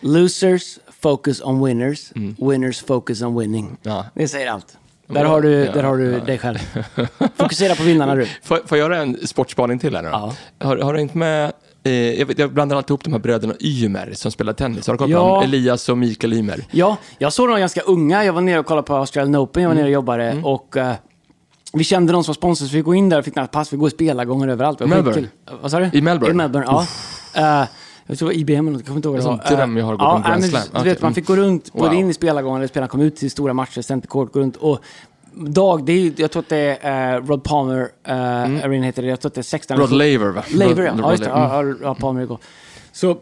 Losers 0.00 0.78
focus 1.00 1.40
on 1.42 1.64
winners. 1.64 2.12
Winners 2.38 2.80
focus 2.84 3.22
on 3.22 3.38
winning. 3.38 3.64
Mm. 3.66 3.76
Ja. 3.82 4.04
Det 4.14 4.28
säger 4.28 4.50
allt. 4.50 4.76
Där 5.06 5.24
har 5.24 5.40
du, 5.40 5.50
Ja, 5.52 5.72
där 5.72 5.82
har 5.82 5.96
du 5.96 6.20
dig 6.20 6.38
själv. 6.38 6.58
Fokusera 7.36 7.74
på 7.74 7.82
vinnarna 7.82 8.14
du. 8.14 8.26
Får, 8.42 8.56
får 8.66 8.78
jag 8.78 8.84
göra 8.92 9.02
en 9.02 9.26
sportspaning 9.26 9.78
till 9.78 9.94
här 9.96 10.02
nu 10.02 10.08
då? 10.08 10.14
Ja. 10.58 10.66
Har, 10.66 10.76
har 10.76 10.94
du 10.94 11.00
inte 11.00 11.18
med... 11.18 11.52
Eh, 11.84 11.92
jag, 11.92 12.26
vet, 12.26 12.38
jag 12.38 12.52
blandar 12.52 12.76
alltid 12.76 12.90
ihop 12.90 13.04
de 13.04 13.12
här 13.12 13.20
bröderna 13.20 13.54
Ymer 13.60 14.12
som 14.14 14.32
spelar 14.32 14.52
tennis. 14.52 14.86
Har 14.86 14.94
du 14.94 14.98
koll 14.98 15.08
på 15.08 15.12
Ja. 15.12 15.34
dem? 15.34 15.42
Elias 15.44 15.88
och 15.88 15.98
Mikael 15.98 16.32
Ymer. 16.32 16.64
Ja, 16.70 16.96
jag 17.18 17.32
såg 17.32 17.48
dem 17.48 17.58
ganska 17.60 17.80
unga. 17.80 18.24
Jag 18.24 18.32
var 18.32 18.40
nere 18.40 18.58
och 18.58 18.66
kollade 18.66 18.86
på 18.86 18.94
Australian 18.96 19.36
Open. 19.36 19.62
Jag 19.62 19.70
var 19.70 19.74
nere 19.74 19.84
och 19.84 19.90
jobbade. 19.90 20.24
Mm. 20.24 20.44
Och 20.44 20.76
eh, 20.76 20.94
vi 21.72 21.84
kände 21.84 22.12
någon 22.12 22.24
som 22.24 22.30
var 22.30 22.34
sponsor, 22.34 22.66
så 22.66 22.72
vi 22.72 22.78
gick 22.78 22.86
in 22.86 23.08
där 23.08 23.18
och 23.18 23.24
fick 23.24 23.34
pass. 23.52 23.72
Vi 23.72 23.76
går 23.76 23.88
i 23.88 23.90
spelargångar 23.90 24.48
överallt. 24.48 24.78
Det 24.78 24.84
var 24.84 24.88
Melbourne? 24.88 25.22
skitkul. 25.22 25.58
Vad 25.62 25.70
sa 25.70 25.78
du? 25.78 25.90
I 25.92 26.02
Melbourne? 26.02 26.32
I 26.32 26.36
Melbourne, 26.36 26.66
ja. 26.70 26.86
Eh, 27.34 27.68
jag 28.06 28.18
tror 28.18 28.28
det 28.28 28.34
var 28.34 28.40
IBM 28.40 28.52
eller 28.52 28.62
något, 28.62 28.80
jag 28.80 28.86
kommer 28.86 28.96
inte 28.96 29.08
ihåg 29.08 29.16
vad 29.16 29.38
det 29.40 29.50
var. 29.50 29.56
dröm 29.56 29.76
jag 29.76 29.84
har 29.84 29.92
att 29.92 29.98
gå 29.98 30.04
på 30.06 30.16
en 30.16 30.22
Grand 30.22 30.44
Slam. 30.44 30.62
Du 30.72 30.90
vet, 30.90 31.02
man 31.02 31.08
mm. 31.08 31.14
fick 31.14 31.26
gå 31.26 31.36
runt, 31.36 31.72
både 31.72 31.88
Wow. 31.88 31.94
in 31.94 32.10
i 32.10 32.14
spelargången, 32.14 32.56
eller 32.56 32.68
spelarna 32.68 32.88
kom 32.88 33.00
ut 33.00 33.16
till 33.16 33.30
stora 33.30 33.54
matcher, 33.54 33.82
center 33.82 34.08
court, 34.08 34.32
gå 34.32 34.40
runt 34.40 34.56
och 34.56 34.78
Dag, 35.34 35.84
det 35.84 35.92
är, 35.92 36.12
jag 36.16 36.30
tror 36.30 36.42
att 36.42 36.48
det 36.48 36.78
är 36.80 37.16
eh, 37.16 37.26
Rod 37.26 37.44
Palmer 37.44 37.80
uh, 37.80 38.64
Arena 38.64 38.86
heter 38.86 39.02
det. 39.02 39.08
Jag 39.08 39.20
tror 39.20 39.30
att 39.30 39.34
det 39.34 39.40
är 39.40 39.42
16 39.42 39.74
Mm. 39.74 39.86
Rod 39.86 39.98
Laver 39.98 40.30
va? 40.32 40.44
Laver, 40.54 40.82
ja. 40.82 40.92
Rod- 40.92 41.00
ja, 41.02 41.10
just 41.10 41.24
det. 41.24 41.30
Laver. 41.30 41.76
Ja, 41.82 41.94
Palmer 41.94 42.22
igår. 42.22 42.38
Så, 42.92 43.06
jag 43.06 43.16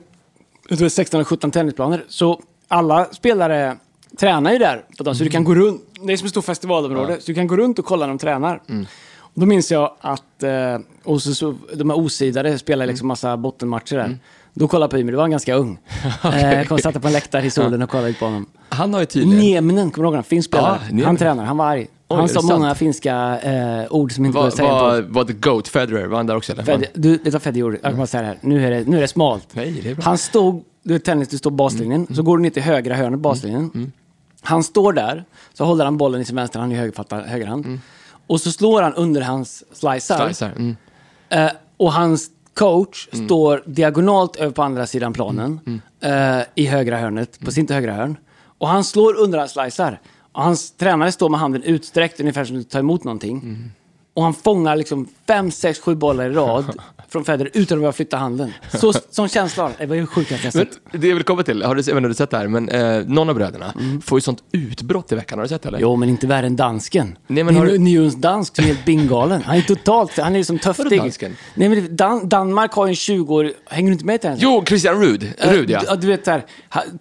tror 0.68 0.78
det 0.78 0.84
är 0.84 0.88
16 0.88 1.18
eller 1.18 1.24
17 1.24 1.50
tennisplaner. 1.50 2.04
Så 2.08 2.40
alla 2.68 3.04
spelare 3.04 3.76
tränar 4.20 4.52
ju 4.52 4.58
där. 4.58 4.84
Så 5.14 5.24
du 5.24 5.30
kan 5.30 5.44
gå 5.44 5.54
runt. 5.54 5.82
Det 6.06 6.12
är 6.12 6.16
som 6.16 6.26
ett 6.26 6.30
stort 6.30 6.44
festivalområde. 6.44 7.20
Så 7.20 7.26
du 7.26 7.34
kan 7.34 7.46
gå 7.46 7.56
runt 7.56 7.78
och 7.78 7.84
kolla 7.84 8.06
när 8.06 8.12
de 8.12 8.18
tränar. 8.18 8.62
Mm. 8.68 8.86
Och 9.18 9.40
Då 9.40 9.46
minns 9.46 9.70
jag 9.70 9.92
att 10.00 10.42
eh, 10.42 10.78
och 11.04 11.22
så, 11.22 11.34
så, 11.34 11.54
de 11.74 11.90
här 11.90 11.98
osidade 11.98 12.58
spelar 12.58 12.84
Mm. 12.84 12.92
liksom 12.92 13.08
massa 13.08 13.36
bottenmatcher 13.36 13.96
där. 13.96 14.18
Då 14.54 14.68
kollade 14.68 14.84
jag 14.84 14.90
på 14.90 14.98
Ymer, 14.98 15.12
det 15.12 15.16
var 15.16 15.24
han 15.24 15.30
ganska 15.30 15.54
ung. 15.54 15.78
eh, 16.24 16.52
jag 16.54 16.68
kom 16.68 16.74
och 16.74 16.80
satte 16.80 17.00
på 17.00 17.06
en 17.06 17.12
läktare 17.12 17.46
i 17.46 17.50
solen 17.50 17.82
och 17.82 17.90
kollade 17.90 18.12
på 18.12 18.24
honom. 18.24 18.46
Han 18.68 18.94
har 18.94 19.00
ju 19.00 19.06
tydligen... 19.06 19.38
Nieminen, 19.38 19.90
kommer 19.90 20.04
du 20.04 20.06
ihåg 20.06 20.12
honom? 20.12 20.24
Finsk 20.24 20.48
spelare. 20.48 20.78
Ja, 20.80 20.86
Nieminen. 20.86 21.06
han 21.06 21.16
tränar, 21.16 21.44
han 21.44 21.56
var 21.56 21.66
arg. 21.66 21.86
Oj, 22.08 22.16
han 22.16 22.28
sa 22.28 22.40
det 22.40 22.46
många 22.46 22.74
finska 22.74 23.40
eh, 23.40 23.92
ord 23.92 24.12
som 24.12 24.24
inte 24.24 24.38
Var, 24.38 24.50
säga 24.50 24.68
var, 24.68 25.02
var 25.02 25.24
The 25.24 25.32
Goat 25.32 25.68
Federer, 25.68 26.06
var 26.06 26.16
han 26.16 26.26
där 26.26 26.36
också 26.36 26.52
eller? 26.52 26.62
Fed, 26.62 26.86
du, 26.94 27.16
det 27.16 27.46
var 27.46 27.52
gjorde. 27.52 27.78
Jag 27.82 27.96
bara 27.96 28.06
säga 28.06 28.22
det 28.22 28.28
här. 28.28 28.38
Nu 28.40 28.66
är 28.66 28.70
det, 28.70 28.88
nu 28.88 28.96
är 28.96 29.00
det 29.00 29.08
smalt. 29.08 29.48
Nej, 29.52 29.80
det 29.82 29.90
är. 29.90 30.02
Han 30.02 30.18
stod, 30.18 30.64
du 30.82 30.92
vet 30.92 31.04
tennis, 31.04 31.28
du 31.28 31.38
står 31.38 31.50
baslinjen. 31.50 32.06
Så 32.14 32.22
går 32.22 32.36
du 32.36 32.42
ner 32.42 32.50
till 32.50 32.62
högra 32.62 32.94
hörnet 32.94 33.20
baslinjen. 33.20 33.92
Han 34.42 34.64
står 34.64 34.92
där, 34.92 35.24
så 35.54 35.64
håller 35.64 35.84
han 35.84 35.96
bollen 35.96 36.20
i 36.20 36.24
sin 36.24 36.38
hand, 36.38 36.72
i 36.72 36.76
högerfattad 36.76 37.24
högerhand. 37.24 37.80
Och 38.26 38.40
så 38.40 38.52
slår 38.52 38.82
han 38.82 38.94
under 38.94 39.20
hans 39.20 39.64
slicer. 39.72 40.24
Slicer. 40.26 40.52
Mm. 40.56 40.76
Eh, 41.28 41.50
och 41.76 41.92
hans 41.92 42.30
coach 42.54 43.08
står 43.12 43.62
diagonalt 43.66 44.36
över 44.36 44.52
på 44.52 44.62
andra 44.62 44.86
sidan 44.86 45.12
planen. 45.12 45.80
eh, 46.00 46.40
I 46.54 46.66
högra 46.66 46.98
hörnet, 46.98 47.40
på 47.40 47.50
sin 47.50 47.68
högra 47.68 47.92
hörn. 47.92 48.16
Och 48.58 48.68
han 48.68 48.84
slår 48.84 49.14
under 49.14 49.38
hans 49.38 49.52
slicer. 49.52 50.00
Och 50.32 50.42
hans 50.42 50.70
tränare 50.70 51.12
står 51.12 51.28
med 51.28 51.40
handen 51.40 51.62
utsträckt 51.62 52.20
ungefär 52.20 52.44
som 52.44 52.60
att 52.60 52.70
ta 52.70 52.78
emot 52.78 53.04
någonting. 53.04 53.38
Mm. 53.38 53.70
Och 54.14 54.22
han 54.22 54.34
fångar 54.34 54.76
liksom 54.76 55.08
fem, 55.26 55.50
sex, 55.50 55.80
sju 55.80 55.94
bollar 55.94 56.24
i 56.30 56.32
rad 56.34 56.64
från 57.12 57.24
Federer 57.24 57.50
utan 57.54 57.78
att 57.78 57.80
behöva 57.80 57.92
flytta 57.92 58.16
handen. 58.16 58.52
Så, 58.74 58.92
sån 59.10 59.28
känsla. 59.28 59.70
Det 59.78 59.86
var 59.86 59.96
ju 59.96 60.06
sjukt 60.06 60.30
jag 60.30 60.40
Men 60.42 60.52
sett. 60.52 60.68
det 60.92 61.08
jag 61.08 61.14
vill 61.14 61.24
komma 61.24 61.42
till, 61.42 61.62
har 61.62 61.74
du, 61.74 61.78
jag 61.80 61.84
vet 61.84 61.88
inte 61.88 61.96
om 61.96 62.02
du 62.02 62.08
har 62.08 62.14
sett 62.14 62.30
det 62.30 62.36
här, 62.38 62.48
men 62.48 62.68
eh, 62.68 63.04
någon 63.06 63.28
av 63.28 63.34
bröderna 63.34 63.72
Mm. 63.78 64.00
får 64.00 64.18
ju 64.18 64.20
sånt 64.20 64.42
utbrott 64.52 65.12
i 65.12 65.14
veckan. 65.14 65.38
Har 65.38 65.44
du 65.44 65.48
sett 65.48 65.62
det 65.62 65.68
eller? 65.68 65.78
Jo, 65.80 65.96
men 65.96 66.08
inte 66.08 66.26
värre 66.26 66.46
än 66.46 66.56
dansken. 66.56 67.18
Nej, 67.26 67.44
men 67.44 67.56
har 67.56 67.66
du- 67.66 67.78
Njurens 67.78 68.14
dansk 68.16 68.56
som 68.56 68.64
är 68.64 68.68
helt 68.68 68.84
bingalen. 68.84 69.42
Han 69.42 69.56
är 69.56 69.62
totalt, 69.62 70.18
han 70.18 70.36
är 70.36 70.42
som 70.42 70.58
töftig. 70.58 70.98
dansken? 71.00 71.36
Nej, 71.54 71.68
men 71.68 71.96
Dan 71.96 72.28
Danmark 72.28 72.72
har 72.72 72.86
ju 72.86 72.90
en 72.90 72.96
20 72.96 73.34
år, 73.34 73.52
hänger 73.66 73.88
du 73.88 73.92
inte 73.92 74.04
med 74.04 74.20
till 74.20 74.30
den? 74.30 74.38
Jo, 74.40 74.64
Christian 74.66 75.00
Rud. 75.02 75.32
Rud 75.38 75.70
ja. 75.70 75.82
Ja, 75.86 75.96
du 75.96 76.06
vet 76.06 76.24
såhär, 76.24 76.44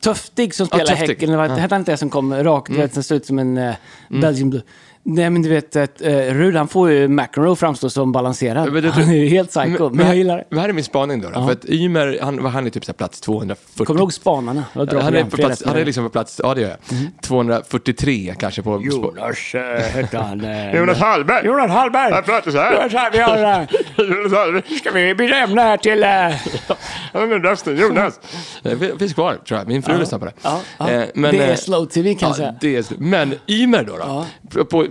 Töftig 0.01 0.53
som 0.55 0.67
spelar 0.67 0.83
i 0.83 0.87
Töftig. 0.87 1.07
Häcken, 1.07 1.39
hette 1.39 1.73
han 1.75 1.81
inte 1.81 1.91
det 1.91 1.97
som 1.97 2.09
kom 2.09 2.33
rakt, 2.43 2.71
du 2.71 2.77
vet, 2.77 2.93
som 2.93 3.03
ser 3.03 3.15
ut 3.15 3.25
som 3.25 3.39
en 3.39 3.57
uh, 3.57 3.73
Belgian 4.09 4.49
Blue. 4.49 4.61
Nej 5.03 5.29
men 5.29 5.41
du 5.41 5.49
vet, 5.49 5.75
att, 5.75 6.01
uh, 6.01 6.07
Rud 6.09 6.55
han 6.55 6.67
får 6.67 6.91
ju 6.91 7.07
McEnroe 7.07 7.55
framstå 7.55 7.89
som 7.89 8.11
balanserad. 8.11 8.73
Men 8.73 8.83
det- 8.83 8.89
han 8.89 9.09
är 9.09 9.13
ju 9.15 9.27
helt 9.27 9.49
psycho, 9.49 9.89
men, 9.89 10.05
jag 10.07 10.15
gillar 10.15 10.37
det. 10.37 10.43
Men 10.49 10.59
här 10.59 10.69
är 10.69 10.73
min 10.73 10.83
spaning 10.83 11.21
då. 11.21 11.29
då 11.29 11.45
För 11.45 11.51
att 11.51 11.65
Ymer, 11.69 12.19
han, 12.21 12.45
han 12.45 12.65
är 12.65 12.69
typ 12.69 12.85
så 12.85 12.91
här 12.91 12.97
plats 12.97 13.21
240. 13.21 13.85
Kommer 13.85 13.97
du 13.97 14.01
ihåg 14.01 14.13
Spanarna? 14.13 14.63
Han, 14.73 14.87
är 15.15 15.23
på 15.23 15.37
plats, 15.37 15.63
han 15.65 15.75
är 15.77 15.85
liksom 15.85 16.03
på 16.03 16.09
plats, 16.09 16.41
ja 16.43 16.53
det 16.53 16.61
gör 16.61 16.69
jag. 16.69 16.77
243 17.21 18.35
kanske 18.39 18.61
på... 18.61 18.81
Jonas 18.83 19.55
uh, 19.55 19.61
hette 19.61 20.17
han. 20.17 20.41
eh, 20.45 20.75
Jonas 20.75 20.99
Hallberg! 20.99 21.45
Jonas 21.45 21.71
Hallberg! 21.71 22.13
Han 22.13 22.23
pratar 22.23 22.51
så 22.51 22.57
här. 22.57 22.73
Jonas 22.73 22.93
Hallberg, 22.93 23.11
vi 23.11 23.43
har, 23.43 23.61
uh, 23.61 23.67
Jonas 24.17 24.33
Hallberg! 24.33 24.77
ska 24.79 24.91
vi 24.91 25.15
byta 25.15 25.35
ämne 25.35 25.61
här 25.61 25.77
till... 25.77 26.03
Uh, 26.03 26.75
Han 27.13 27.31
är 27.31 27.39
rösten, 27.39 27.77
Jonas! 27.77 28.19
Det 28.63 28.99
finns 28.99 29.13
kvar 29.13 29.37
tror 29.47 29.59
jag, 29.59 29.67
min 29.67 29.83
fru 29.83 29.97
lyssnar 29.99 30.19
på 30.19 30.25
det. 30.25 30.33
ja, 30.41 30.61
ja. 30.77 30.89
Eh, 30.89 31.03
men, 31.13 31.31
det 31.35 31.43
är 31.43 31.49
eh, 31.49 31.55
slow 31.55 31.85
tv 31.85 32.13
kan 32.15 32.29
jag 32.29 32.35
säga. 32.35 32.55
det 32.61 32.75
är, 32.75 32.85
men 32.97 33.33
Ymer 33.47 33.83
då, 33.83 34.25
då 34.41 34.65
på 34.65 34.85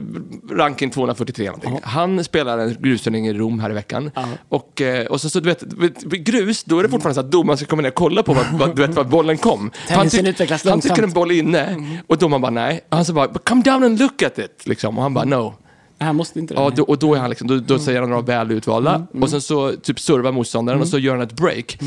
ranking 0.50 0.90
243 0.90 1.46
någonting. 1.46 1.80
Han 1.82 2.24
spelar 2.24 2.58
en 2.58 2.76
grusturnering 2.80 3.26
i 3.26 3.32
Rom 3.32 3.60
här 3.60 3.70
i 3.70 3.74
veckan. 3.74 4.10
Och, 4.48 4.80
eh, 4.80 5.06
och 5.06 5.20
så, 5.20 5.30
så 5.30 5.40
du 5.40 5.48
vet, 5.48 5.62
grus, 6.02 6.64
då 6.64 6.78
är 6.78 6.82
det 6.82 6.88
fortfarande 6.88 7.14
så 7.14 7.20
att 7.20 7.30
domaren 7.30 7.56
ska 7.56 7.66
komma 7.66 7.82
ner 7.82 7.88
och 7.88 7.94
kolla 7.94 8.22
på 8.22 8.34
vad, 8.34 8.46
vad, 8.52 8.76
du 8.76 8.86
vet, 8.86 8.96
vad 8.96 9.08
bollen 9.08 9.38
kom. 9.38 9.70
Han, 9.88 9.98
Tennisen 9.98 10.26
utvecklas 10.26 10.64
han 10.64 10.70
långsamt. 10.70 10.94
tycker 10.94 11.08
en 11.08 11.12
boll 11.12 11.30
är 11.30 11.34
inne 11.34 11.76
och 12.06 12.18
domaren 12.18 12.42
bara 12.42 12.50
nej. 12.50 12.80
Och 12.88 12.96
han 12.96 13.04
så 13.04 13.12
bara, 13.12 13.28
come 13.28 13.62
down 13.62 13.84
and 13.84 13.98
look 13.98 14.22
at 14.22 14.38
it. 14.38 14.66
Liksom. 14.66 14.96
Och 14.96 15.02
han 15.02 15.14
bara 15.14 15.24
no. 15.24 15.54
Han 16.00 16.16
måste 16.16 16.38
inte 16.38 16.54
det. 16.54 16.60
Ja, 16.60 16.70
då, 16.76 16.82
och 16.82 16.98
då, 16.98 17.14
är 17.14 17.18
han 17.18 17.30
liksom, 17.30 17.48
då, 17.48 17.56
då 17.56 17.78
säger 17.78 18.00
han 18.00 18.10
några 18.10 18.22
väl 18.22 18.50
utvalda 18.50 19.06
och 19.20 19.30
sen 19.30 19.40
så 19.40 19.72
typ 19.72 20.00
servar 20.00 20.32
motståndaren 20.32 20.80
och 20.80 20.88
så 20.88 20.98
gör 20.98 21.12
han 21.12 21.22
ett 21.22 21.32
break. 21.32 21.78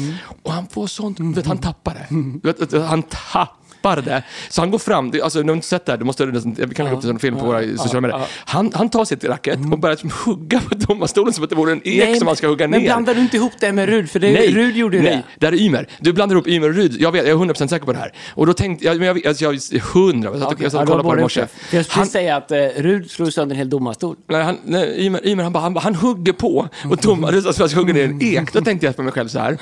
Och 0.44 0.51
han 0.51 0.68
får 0.68 0.88
sånt, 0.88 1.20
vet, 1.20 1.46
han 1.46 1.58
tappar 1.58 1.94
det. 1.94 2.08
Vet, 2.48 2.74
han 2.74 3.03
tappar 3.03 3.61
det. 3.81 4.23
Så 4.50 4.61
han 4.61 4.71
går 4.71 4.79
fram, 4.79 5.13
alltså 5.23 5.39
när 5.39 5.45
du 5.45 5.53
inte 5.53 5.67
sett 5.67 5.85
det 5.85 5.91
här, 5.91 5.97
du 5.97 6.05
måste, 6.05 6.25
vi 6.25 6.75
kan 6.75 6.85
lägga 6.85 6.95
upp 6.97 7.01
det 7.01 7.07
som 7.07 7.15
en 7.15 7.19
film 7.19 7.38
på 7.38 7.45
våra 7.45 7.61
sociala 7.77 8.01
medier. 8.01 8.21
Han, 8.45 8.71
han 8.75 8.89
tar 8.89 9.05
sitt 9.05 9.23
racket 9.23 9.59
och 9.71 9.79
börjar 9.79 9.95
liksom 9.95 10.11
hugga 10.25 10.59
på 10.59 10.75
domarstolen 10.75 11.33
som 11.33 11.43
att 11.43 11.50
det 11.50 11.55
vore 11.55 11.71
en 11.71 11.81
ek 11.83 12.17
som 12.17 12.27
han 12.27 12.35
ska 12.35 12.47
hugga 12.47 12.67
men 12.67 12.79
ner. 12.79 12.88
blandar 12.88 13.15
du 13.15 13.21
inte 13.21 13.38
ihop 13.38 13.53
det 13.59 13.71
med 13.71 13.89
Rud? 13.89 14.09
För 14.09 14.19
det, 14.19 14.31
Nej, 14.31 14.53
Rud 14.53 14.75
gjorde 14.75 14.97
ju 14.97 15.03
nej, 15.03 15.11
det. 15.11 15.23
det 15.39 15.45
här 15.45 15.53
är 15.53 15.57
Ymer. 15.57 15.88
Du 16.00 16.13
blandar 16.13 16.35
ihop 16.35 16.47
Ymer 16.47 16.69
och 16.69 16.75
Ryd. 16.75 16.95
Jag, 17.00 17.11
vet, 17.11 17.27
jag 17.27 17.41
är 17.41 17.45
100% 17.45 17.67
säker 17.67 17.85
på 17.85 17.93
det 17.93 18.00
här. 18.00 18.13
Och 18.33 18.45
då 18.47 18.53
tänkte 18.53 18.85
jag, 18.85 18.97
men 18.97 19.07
jag, 19.07 19.27
alltså, 19.27 19.43
jag 19.43 19.53
är 19.53 19.79
hundra, 19.93 20.29
jag 20.29 20.39
satt, 20.39 20.47
Okej, 20.53 20.63
jag 20.63 20.71
satt 20.71 20.81
och 20.81 20.88
kollade 20.88 21.03
på 21.03 21.15
det 21.15 21.19
i 21.19 21.23
morse. 21.23 21.47
Jag 21.71 21.85
skulle 21.85 22.00
Han, 22.00 22.07
säga 22.07 22.35
att 22.35 22.51
eh, 22.51 22.57
Rud 22.57 23.11
slog 23.11 23.33
sönder 23.33 23.55
en 23.55 23.57
hel 23.57 23.69
domarstol. 23.69 24.15
Nej, 24.27 24.43
han, 24.43 24.57
nej, 24.65 25.05
Ymer, 25.05 25.27
Ymer 25.27 25.43
han, 25.43 25.53
bara, 25.53 25.59
han, 25.63 25.77
han 25.77 25.95
hugger 25.95 26.33
på 26.33 26.67
och 26.89 26.97
domaren 26.97 27.35
alltså, 27.47 27.63
jag 27.63 27.69
hugger 27.69 27.93
ner 27.93 28.03
en 28.03 28.21
ek. 28.21 28.53
Då 28.53 28.61
tänkte 28.61 28.85
jag 28.85 28.95
på 28.95 29.03
mig 29.03 29.13
själv 29.13 29.27
så 29.27 29.39
här. 29.39 29.57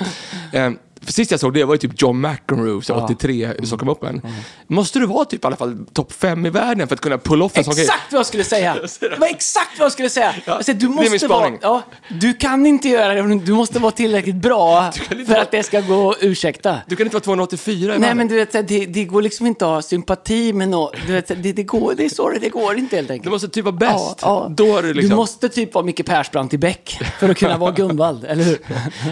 Eh, 0.52 0.70
för 1.04 1.12
sist 1.12 1.30
jag 1.30 1.40
såg 1.40 1.54
det 1.54 1.64
var 1.64 1.74
ju 1.74 1.78
typ 1.78 2.02
John 2.02 2.20
McEnroe, 2.20 2.82
så 2.82 2.94
83, 2.94 3.50
som 3.62 3.78
kom 3.78 3.88
upp 3.88 4.04
en. 4.04 4.22
Måste 4.66 4.98
du 4.98 5.06
vara 5.06 5.24
typ 5.24 5.44
i 5.44 5.46
alla 5.46 5.56
fall 5.56 5.86
topp 5.92 6.12
fem 6.12 6.46
i 6.46 6.50
världen 6.50 6.88
för 6.88 6.94
att 6.94 7.00
kunna 7.00 7.18
pull 7.18 7.42
off 7.42 7.58
en 7.58 7.64
sån 7.64 7.74
grej? 7.74 7.84
Exakt 7.84 8.12
vad 8.12 8.18
jag 8.18 8.26
skulle 8.26 8.44
säga! 8.44 8.74
Det 9.00 9.18
var 9.18 9.26
exakt 9.26 9.78
vad 9.78 9.84
jag 9.84 9.92
skulle 9.92 10.10
säga! 10.10 10.34
Jag 10.44 10.64
säger, 10.64 10.80
du 10.80 10.86
det 10.86 10.92
är 10.92 11.02
min 11.02 11.12
måste 11.12 11.26
vara... 11.28 11.40
spaning. 11.40 11.58
Ja, 11.62 11.82
du 12.08 12.34
kan 12.34 12.66
inte 12.66 12.88
göra 12.88 13.14
det, 13.14 13.38
du 13.38 13.52
måste 13.52 13.78
vara 13.78 13.92
tillräckligt 13.92 14.34
bra 14.34 14.92
för 15.08 15.24
vara- 15.24 15.42
att 15.42 15.50
det 15.50 15.62
ska 15.62 15.80
gå 15.80 16.10
att 16.10 16.16
ursäkta. 16.20 16.76
Du 16.86 16.96
kan 16.96 17.06
inte 17.06 17.14
vara 17.14 17.24
284 17.24 17.74
i 17.74 17.86
Nej 17.88 17.98
världen. 17.98 18.16
men 18.16 18.28
du 18.28 18.34
vet, 18.34 18.52
det, 18.68 18.86
det 18.86 19.04
går 19.04 19.22
liksom 19.22 19.46
inte 19.46 19.64
att 19.66 19.70
ha 19.70 19.82
sympati 19.82 20.52
med 20.52 20.68
något. 20.68 20.94
Du 21.06 21.12
vet, 21.12 21.28
det, 21.28 21.52
det, 21.52 21.62
går, 21.62 21.94
det 21.94 22.04
är 22.04 22.08
så 22.08 22.30
det, 22.30 22.48
går 22.48 22.78
inte 22.78 22.96
helt 22.96 23.10
enkelt. 23.10 23.24
Du 23.24 23.30
måste 23.30 23.48
typ 23.48 23.64
vara 23.64 23.76
bäst. 23.76 23.94
Ja, 23.94 24.16
ja. 24.22 24.48
Då 24.50 24.76
är 24.76 24.82
du 24.82 24.94
liksom... 24.94 25.10
Du 25.10 25.16
måste 25.16 25.48
typ 25.48 25.74
vara 25.74 25.84
Micke 25.84 26.06
Persbrandt 26.06 26.54
i 26.54 26.58
Bäck 26.58 26.98
för 27.18 27.28
att 27.28 27.38
kunna 27.38 27.58
vara 27.58 27.70
Gunvald, 27.76 28.24
eller 28.24 28.44
hur? 28.44 28.58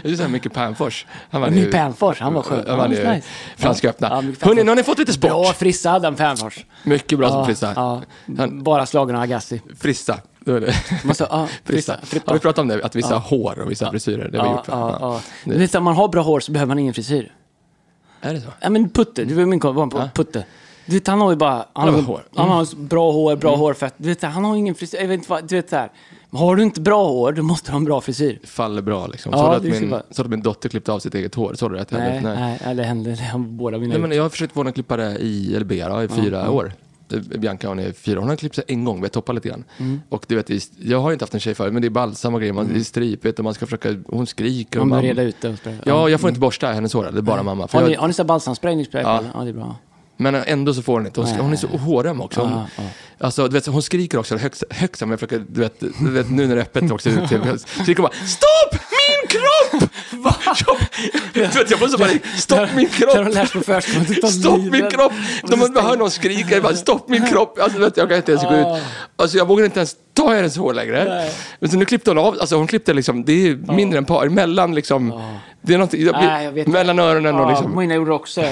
Det 0.02 0.10
är 0.10 0.16
så 0.16 0.22
här 0.22 0.30
Micke 0.30 0.52
Pernfors. 0.52 1.06
Han 1.30 1.40
vann 1.40 1.54
Pernfors, 1.78 2.20
han 2.20 2.34
var 2.34 2.42
skön. 2.42 2.64
Han 2.68 2.78
Ja, 2.92 2.98
ju 2.98 3.08
nice. 3.10 3.28
Franska 3.56 3.86
Ja, 3.86 3.90
öppna. 3.90 4.20
Micke 4.20 4.42
Hörni, 4.44 4.62
nu 4.62 4.70
har 4.70 4.76
ni 4.76 4.82
fått 4.82 4.98
lite 4.98 5.12
sport. 5.12 5.30
Bra 5.30 5.52
frissa 5.52 5.90
hade 5.90 6.06
han 6.06 6.14
Pernfors. 6.16 6.64
Mycket 6.84 7.18
bra 7.18 7.28
som 7.28 7.38
Ja, 7.38 7.44
frissa. 7.46 7.72
ja. 7.76 8.02
Han, 8.38 8.62
Bara 8.62 8.86
slagen 8.86 9.16
av 9.16 9.22
Agassi. 9.22 9.62
frissa. 9.80 10.18
Då 10.40 10.54
är 10.54 10.60
det. 10.60 10.74
Måste, 11.04 11.26
ja, 11.30 11.48
Frissa. 11.64 11.96
frissa. 12.02 12.22
Har 12.26 12.34
vi 12.34 12.40
pratat 12.40 12.58
om 12.58 12.68
det? 12.68 12.84
Att 12.84 12.96
vissa 12.96 13.14
har 13.14 13.20
hår 13.20 13.58
och 13.58 13.70
vissa 13.70 13.90
frisyrer. 13.90 14.28
Det 14.28 14.38
har 14.38 14.44
vi 14.44 14.50
Ja, 14.50 14.56
gjort. 14.56 14.64
ja, 14.68 14.96
ja. 15.00 15.20
Det- 15.44 15.50
Du 15.52 15.58
vet, 15.58 15.74
om 15.74 15.84
man 15.84 15.96
har 15.96 16.08
bra 16.08 16.22
hår 16.22 16.40
så 16.40 16.52
behöver 16.52 16.68
man 16.68 16.78
ingen 16.78 16.94
frisyr. 16.94 17.32
Är 18.20 18.34
det 18.34 18.40
så? 18.40 18.48
Ja, 18.60 18.70
men 18.70 18.88
Putte, 18.90 19.24
du 19.24 19.34
var 19.34 19.44
min 19.44 19.60
kompis, 19.60 19.98
Putte. 20.14 20.44
Du 20.88 20.94
vet, 20.94 21.06
han 21.06 21.20
har 21.20 21.30
ju 21.30 21.36
bara... 21.36 21.66
Han, 21.72 21.94
har 21.94 22.02
hår. 22.02 22.22
han 22.34 22.48
har 22.48 22.76
bra 22.76 23.12
hår, 23.12 23.36
bra 23.36 23.56
hårfett. 23.56 23.94
Du 23.96 24.08
vet, 24.08 24.22
han 24.22 24.44
har 24.44 24.56
ingen 24.56 24.74
frisyr. 24.74 24.98
Jag 24.98 25.08
vet 25.08 25.14
inte 25.14 25.30
vad, 25.30 25.48
du 25.48 25.56
vet 25.56 25.70
så 25.70 25.76
här. 25.76 25.90
Har 26.30 26.56
du 26.56 26.62
inte 26.62 26.80
bra 26.80 27.08
hår, 27.08 27.32
då 27.32 27.42
måste 27.42 27.68
du 27.68 27.72
ha 27.72 27.78
en 27.78 27.84
bra 27.84 28.00
frisyr. 28.00 28.40
Faller 28.44 28.82
bra 28.82 29.06
liksom. 29.06 29.32
Ja, 29.32 29.38
Såg 29.38 29.62
du 29.62 29.74
att 29.74 29.80
min, 29.80 29.90
vara- 29.90 30.02
så 30.10 30.22
att 30.22 30.28
min 30.30 30.42
dotter 30.42 30.68
klippte 30.68 30.92
av 30.92 30.98
sitt 30.98 31.14
eget 31.14 31.34
hår? 31.34 31.54
Såg 31.54 31.70
du 31.70 31.76
det? 31.76 31.86
Nej, 31.90 32.20
nej, 32.22 32.58
nej, 32.64 32.74
det 32.74 32.82
hände. 32.82 33.10
Det 33.10 33.38
båda 33.38 33.78
mina 33.78 33.92
Nej, 33.92 34.00
men 34.00 34.12
jag 34.12 34.22
har 34.22 34.30
försökt 34.30 34.74
klippa 34.74 34.96
det 34.96 35.16
i, 35.18 35.54
eller 35.56 35.64
Bea, 35.64 36.04
i 36.04 36.08
fyra 36.08 36.50
år. 36.50 36.72
Eh, 37.12 37.18
Bianca 37.38 37.68
hon 37.68 37.78
är 37.78 37.92
fyra, 37.92 38.20
hon 38.20 38.28
har 38.28 38.36
klippt 38.36 38.54
sig 38.54 38.64
en 38.68 38.84
gång, 38.84 38.96
vi 38.96 39.02
har 39.02 39.08
toppat 39.08 39.34
lite 39.34 39.48
grann. 39.48 39.64
Mm. 39.78 40.00
Och 40.08 40.24
du 40.28 40.36
vet, 40.36 40.50
jag 40.78 41.00
har 41.00 41.10
ju 41.10 41.12
inte 41.12 41.22
haft 41.22 41.34
en 41.34 41.40
tjej 41.40 41.54
förut, 41.54 41.72
men 41.72 41.82
det 41.82 41.88
är 41.88 41.90
balsam 41.90 42.34
och 42.34 42.40
grejer, 42.40 42.52
man, 42.52 42.68
det 42.72 42.80
är 42.80 42.84
strip, 42.84 43.24
vet 43.24 43.36
du, 43.36 43.42
man 43.42 43.54
ska 43.54 43.66
försöka, 43.66 43.96
hon 44.06 44.26
skriker. 44.26 44.80
och 44.80 44.86
Man 44.86 45.02
reda 45.02 45.22
ut 45.22 45.36
det. 45.40 45.48
och. 45.48 45.58
Ja, 45.84 46.08
jag 46.08 46.20
får 46.20 46.28
inte 46.28 46.40
borsta 46.40 46.66
hennes 46.66 46.92
hår, 46.92 47.08
det 47.12 47.18
är 47.18 47.22
bara 47.22 47.42
mamma. 47.42 47.68
För 47.68 47.78
Har 47.78 47.86
ni, 47.86 47.92
jag, 47.92 48.00
har 48.00 48.08
ni 48.18 48.24
balsamspray 48.24 48.76
ni 48.76 48.84
sprayar 48.84 49.08
Ja. 49.08 49.22
Ja, 49.34 49.44
det 49.44 49.50
är 49.50 49.52
bra. 49.52 49.76
Men 50.20 50.34
ändå 50.34 50.74
så 50.74 50.82
får 50.82 50.92
hon 50.92 51.06
inte, 51.06 51.20
hon, 51.20 51.30
hon 51.30 51.52
är 51.52 51.56
så 51.56 51.66
håröm 51.66 52.20
också. 52.20 52.40
Hon, 52.40 52.50
Ja, 52.52 52.66
ja. 52.76 52.82
Alltså, 53.20 53.48
du 53.48 53.52
vet, 53.54 53.66
hon 53.66 53.82
skriker 53.82 54.18
också 54.18 54.36
högt, 54.36 54.62
högt 54.70 54.98
som 54.98 55.10
jag 55.10 55.20
försöker, 55.20 55.44
du 55.48 55.60
vet, 55.60 55.80
du 55.80 56.10
vet, 56.10 56.30
nu 56.30 56.46
när 56.46 56.54
det 56.54 56.60
är 56.60 56.64
öppet 56.64 56.90
också, 56.90 57.10
ut 57.10 57.28
till, 57.28 57.40
skriker 57.82 58.02
bara 58.02 58.12
Stopp! 58.12 58.80
Du 61.32 61.40
vet, 61.40 61.70
jag 61.70 61.90
så 61.90 61.98
bara, 61.98 62.08
stopp 62.36 62.68
min 62.76 62.88
de 62.88 63.04
kropp! 63.04 63.34
lärs 63.34 63.52
på 63.52 63.60
förskolan. 63.60 64.06
det 64.08 64.28
Stopp 64.28 64.60
min 64.60 64.90
kropp! 64.90 65.12
De 65.42 65.58
man 65.58 65.76
hör 65.76 65.96
någon 65.96 66.10
skrika, 66.10 66.54
jag 66.54 66.62
bara, 66.62 66.74
stopp 66.74 67.08
min 67.08 67.26
kropp! 67.26 67.58
Alltså, 67.60 67.78
vet, 67.78 67.96
jag 67.96 68.08
kan 68.08 68.16
inte 68.16 68.32
ens 68.32 68.44
gå 68.44 68.54
ut. 68.54 68.82
Alltså, 69.16 69.38
jag 69.38 69.48
vågar 69.48 69.64
inte 69.64 69.78
ens 69.78 69.96
ta 70.14 70.34
hennes 70.34 70.56
hår 70.56 70.74
längre. 70.74 71.04
Nej. 71.04 71.32
Men 71.60 71.70
så 71.70 71.76
nu 71.76 71.84
klippte 71.84 72.10
hon 72.10 72.18
av, 72.18 72.36
alltså 72.40 72.56
hon 72.56 72.66
klippte 72.66 72.94
liksom, 72.94 73.24
det 73.24 73.32
är 73.32 73.72
mindre 73.72 73.98
än 73.98 74.04
par, 74.04 74.28
mellan 74.28 74.74
liksom, 74.74 75.22
det 75.62 75.74
är 75.74 75.78
någonting, 75.78 76.04
Nej, 76.12 76.44
jag 76.44 76.52
vet 76.52 76.58
inte. 76.66 76.70
mellan 76.70 76.98
öronen 76.98 77.34
och 77.34 77.48
liksom. 77.48 77.76
mina 77.76 77.94
gjorde 77.94 78.12
också. 78.12 78.44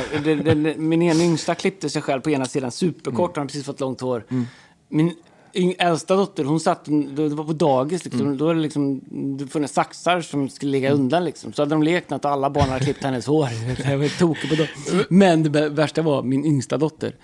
Min 0.77 1.03
ena 1.03 1.25
yngsta 1.25 1.55
klippte 1.55 1.91
sig 1.91 2.03
själv 2.03 2.21
på 2.21 2.31
ena 2.31 2.45
sidan 2.45 2.71
superkort. 2.71 3.37
Han 3.37 3.43
har 3.43 3.47
precis 3.47 3.67
fått 3.67 3.81
långt 3.81 4.01
hår. 4.01 4.25
Min 4.89 5.07
yng, 5.09 5.17
äldsta 5.79 6.17
dotter, 6.17 6.45
hon 6.45 6.61
satt, 6.61 6.85
det 6.85 7.29
var 7.29 7.45
på 7.45 7.53
dagis, 7.53 8.05
liksom, 8.05 8.37
då 8.37 8.49
är 8.49 8.55
det 8.55 8.61
liksom, 8.61 9.01
du 9.39 9.47
får 9.47 9.67
saxar 9.67 10.21
som 10.21 10.49
skulle 10.49 10.73
ligga 10.73 10.91
undan. 10.93 11.25
Liksom. 11.25 11.53
Så 11.53 11.63
hade 11.63 11.75
de 11.75 11.83
lekt 11.83 12.13
att 12.13 12.25
alla 12.25 12.51
barn 12.51 12.69
hade 12.69 12.85
klippt 12.85 13.05
hennes 13.05 13.27
hår. 13.27 13.49
Jag 13.91 13.99
var 13.99 14.19
tokig 14.19 14.51
på 14.51 14.57
dem. 14.57 14.67
Men 15.09 15.43
det 15.43 15.49
vä- 15.51 15.69
värsta 15.69 16.03
var 16.03 16.23
min 16.23 16.45
yngsta 16.45 16.77
dotter. 16.79 17.15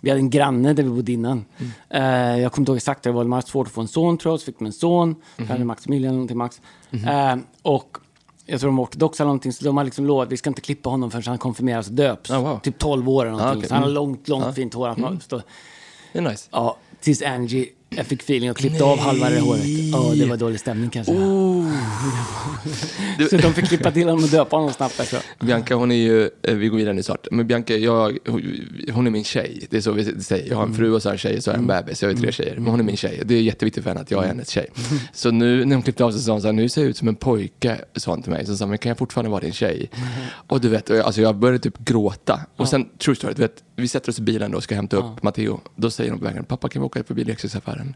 Vi 0.00 0.10
hade 0.10 0.20
en 0.20 0.30
granne 0.30 0.72
där 0.72 0.82
vi 0.82 0.90
bodde 0.90 1.12
innan. 1.12 1.44
Eh, 1.90 2.02
jag 2.38 2.52
kommer 2.52 2.62
inte 2.62 2.70
ihåg 2.72 2.76
exakt, 2.76 3.02
det 3.02 3.12
var, 3.12 3.24
hade 3.24 3.46
svårt 3.46 3.66
att 3.66 3.72
få 3.72 3.80
en 3.80 3.88
son 3.88 4.18
tror 4.18 4.32
jag, 4.32 4.40
så 4.40 4.44
fick 4.46 4.58
de 4.58 4.66
en 4.66 4.72
son. 4.72 5.14
Jag 5.36 5.44
hade 5.46 5.64
Maximilian, 5.64 6.12
någonting 6.14 6.38
Max. 6.38 6.60
Eh, 6.90 7.36
och 7.62 7.98
jag 8.46 8.60
tror 8.60 8.68
de 8.68 8.76
var 8.76 8.84
ortodoxa 8.84 9.22
eller 9.22 9.28
någonting, 9.28 9.52
så 9.52 9.64
de 9.64 9.76
har 9.76 9.84
liksom 9.84 10.06
lovat 10.06 10.26
att 10.26 10.32
vi 10.32 10.36
ska 10.36 10.50
inte 10.50 10.60
klippa 10.60 10.90
honom 10.90 11.10
förrän 11.10 11.24
han 11.26 11.38
konfirmeras 11.38 11.86
och 11.88 11.92
döps. 11.94 12.30
Oh, 12.30 12.40
wow. 12.42 12.60
Typ 12.62 12.78
12 12.78 13.08
år 13.08 13.22
eller 13.26 13.30
någonting. 13.30 13.48
Ah, 13.54 13.56
okej. 13.58 13.68
Så 13.68 13.74
han 13.74 13.82
har 13.82 13.90
Mm. 13.90 13.94
långt, 13.94 14.28
långt 14.28 14.54
fint 14.54 14.74
hår. 14.74 14.88
Han 14.88 15.20
stå, 15.20 15.40
Det 16.12 16.18
är 16.18 16.22
nice. 16.22 16.48
ja, 16.52 16.76
tills 17.06 17.22
Angie, 17.22 17.72
jag 17.96 18.06
fick 18.06 18.22
feeling 18.22 18.50
och 18.50 18.56
klippte 18.56 18.84
av 18.84 18.98
halva 18.98 19.30
det 19.30 19.40
håret. 19.40 19.62
Ja, 19.92 20.12
det 20.18 20.26
var 20.26 20.36
dålig 20.36 20.60
stämning 20.60 20.90
kanske. 20.90 21.12
Du- 23.18 23.28
Så 23.28 23.36
de 23.36 23.54
fick 23.54 23.68
klippa 23.68 23.90
till 23.90 24.08
honom 24.08 24.24
och 24.24 24.30
döpa 24.30 24.56
honom 24.56 24.72
snabbt 24.72 25.00
efter. 25.00 25.20
Bianca, 25.40 25.74
hon 25.74 25.92
är 25.92 25.96
ju, 25.96 26.30
eh, 26.42 26.54
vi 26.54 26.68
går 26.68 26.76
vidare 26.76 26.94
nu 26.94 27.02
snart, 27.02 27.26
men 27.30 27.46
Bianca, 27.46 27.76
jag, 27.76 28.18
hon 28.92 29.06
är 29.06 29.10
min 29.10 29.24
tjej. 29.24 29.66
Det 29.70 29.76
är 29.76 29.80
så 29.80 29.92
vi 29.92 30.22
säger. 30.22 30.48
Jag 30.50 30.56
har 30.56 30.62
en 30.62 30.74
fru 30.74 30.92
och 30.94 31.02
så 31.02 31.10
en 31.10 31.18
tjej 31.18 31.36
och 31.36 31.42
så 31.42 31.50
har 31.50 31.54
jag 31.56 31.60
en 31.60 31.66
bebis. 31.66 32.02
Jag 32.02 32.08
har 32.08 32.14
tre 32.16 32.32
tjejer. 32.32 32.54
Men 32.54 32.66
hon 32.66 32.80
är 32.80 32.84
min 32.84 32.96
tjej. 32.96 33.22
Det 33.24 33.34
är 33.34 33.42
jätteviktigt 33.42 33.82
för 33.82 33.90
henne 33.90 34.00
att 34.00 34.10
jag 34.10 34.24
är 34.24 34.28
hennes 34.28 34.48
tjej. 34.48 34.66
Så 35.12 35.30
nu 35.30 35.64
när 35.64 35.76
hon 35.76 35.82
klippte 35.82 36.04
av 36.04 36.10
sig 36.10 36.20
så 36.20 36.24
sa 36.26 36.32
hon 36.32 36.40
så 36.40 36.46
här, 36.48 36.52
nu 36.52 36.68
ser 36.68 36.80
jag 36.80 36.90
ut 36.90 36.96
som 36.96 37.08
en 37.08 37.14
pojke, 37.14 37.78
sa 37.96 38.10
hon 38.10 38.22
till 38.22 38.32
mig. 38.32 38.46
Så 38.46 38.56
sa 38.56 38.66
men 38.66 38.78
kan 38.78 38.90
jag 38.90 38.98
fortfarande 38.98 39.30
vara 39.30 39.40
din 39.40 39.52
tjej? 39.52 39.90
Och 40.46 40.60
du 40.60 40.68
vet, 40.68 40.90
alltså 40.90 41.20
jag 41.20 41.36
började 41.36 41.58
typ 41.58 41.78
gråta. 41.78 42.40
Och 42.56 42.68
sen, 42.68 42.88
true 42.98 43.16
story, 43.16 43.32
du 43.36 43.42
vet, 43.42 43.62
vi 43.76 43.88
sätter 43.88 44.10
oss 44.10 44.18
i 44.18 44.22
bilen 44.22 44.50
då 44.50 44.56
och 44.56 44.62
ska 44.62 44.74
hämta 44.74 44.96
upp 44.96 45.22
Matteo. 45.22 45.60
Då 45.76 45.90
säger 45.90 46.10
hon 46.10 46.18
på 46.18 46.24
vägen, 46.24 46.44
pappa 46.44 46.68
kan 46.68 46.82
vi 46.82 46.86
åka 46.86 47.04
förbi 47.04 47.24
leksaksaffären? 47.24 47.85
Den. 47.86 47.94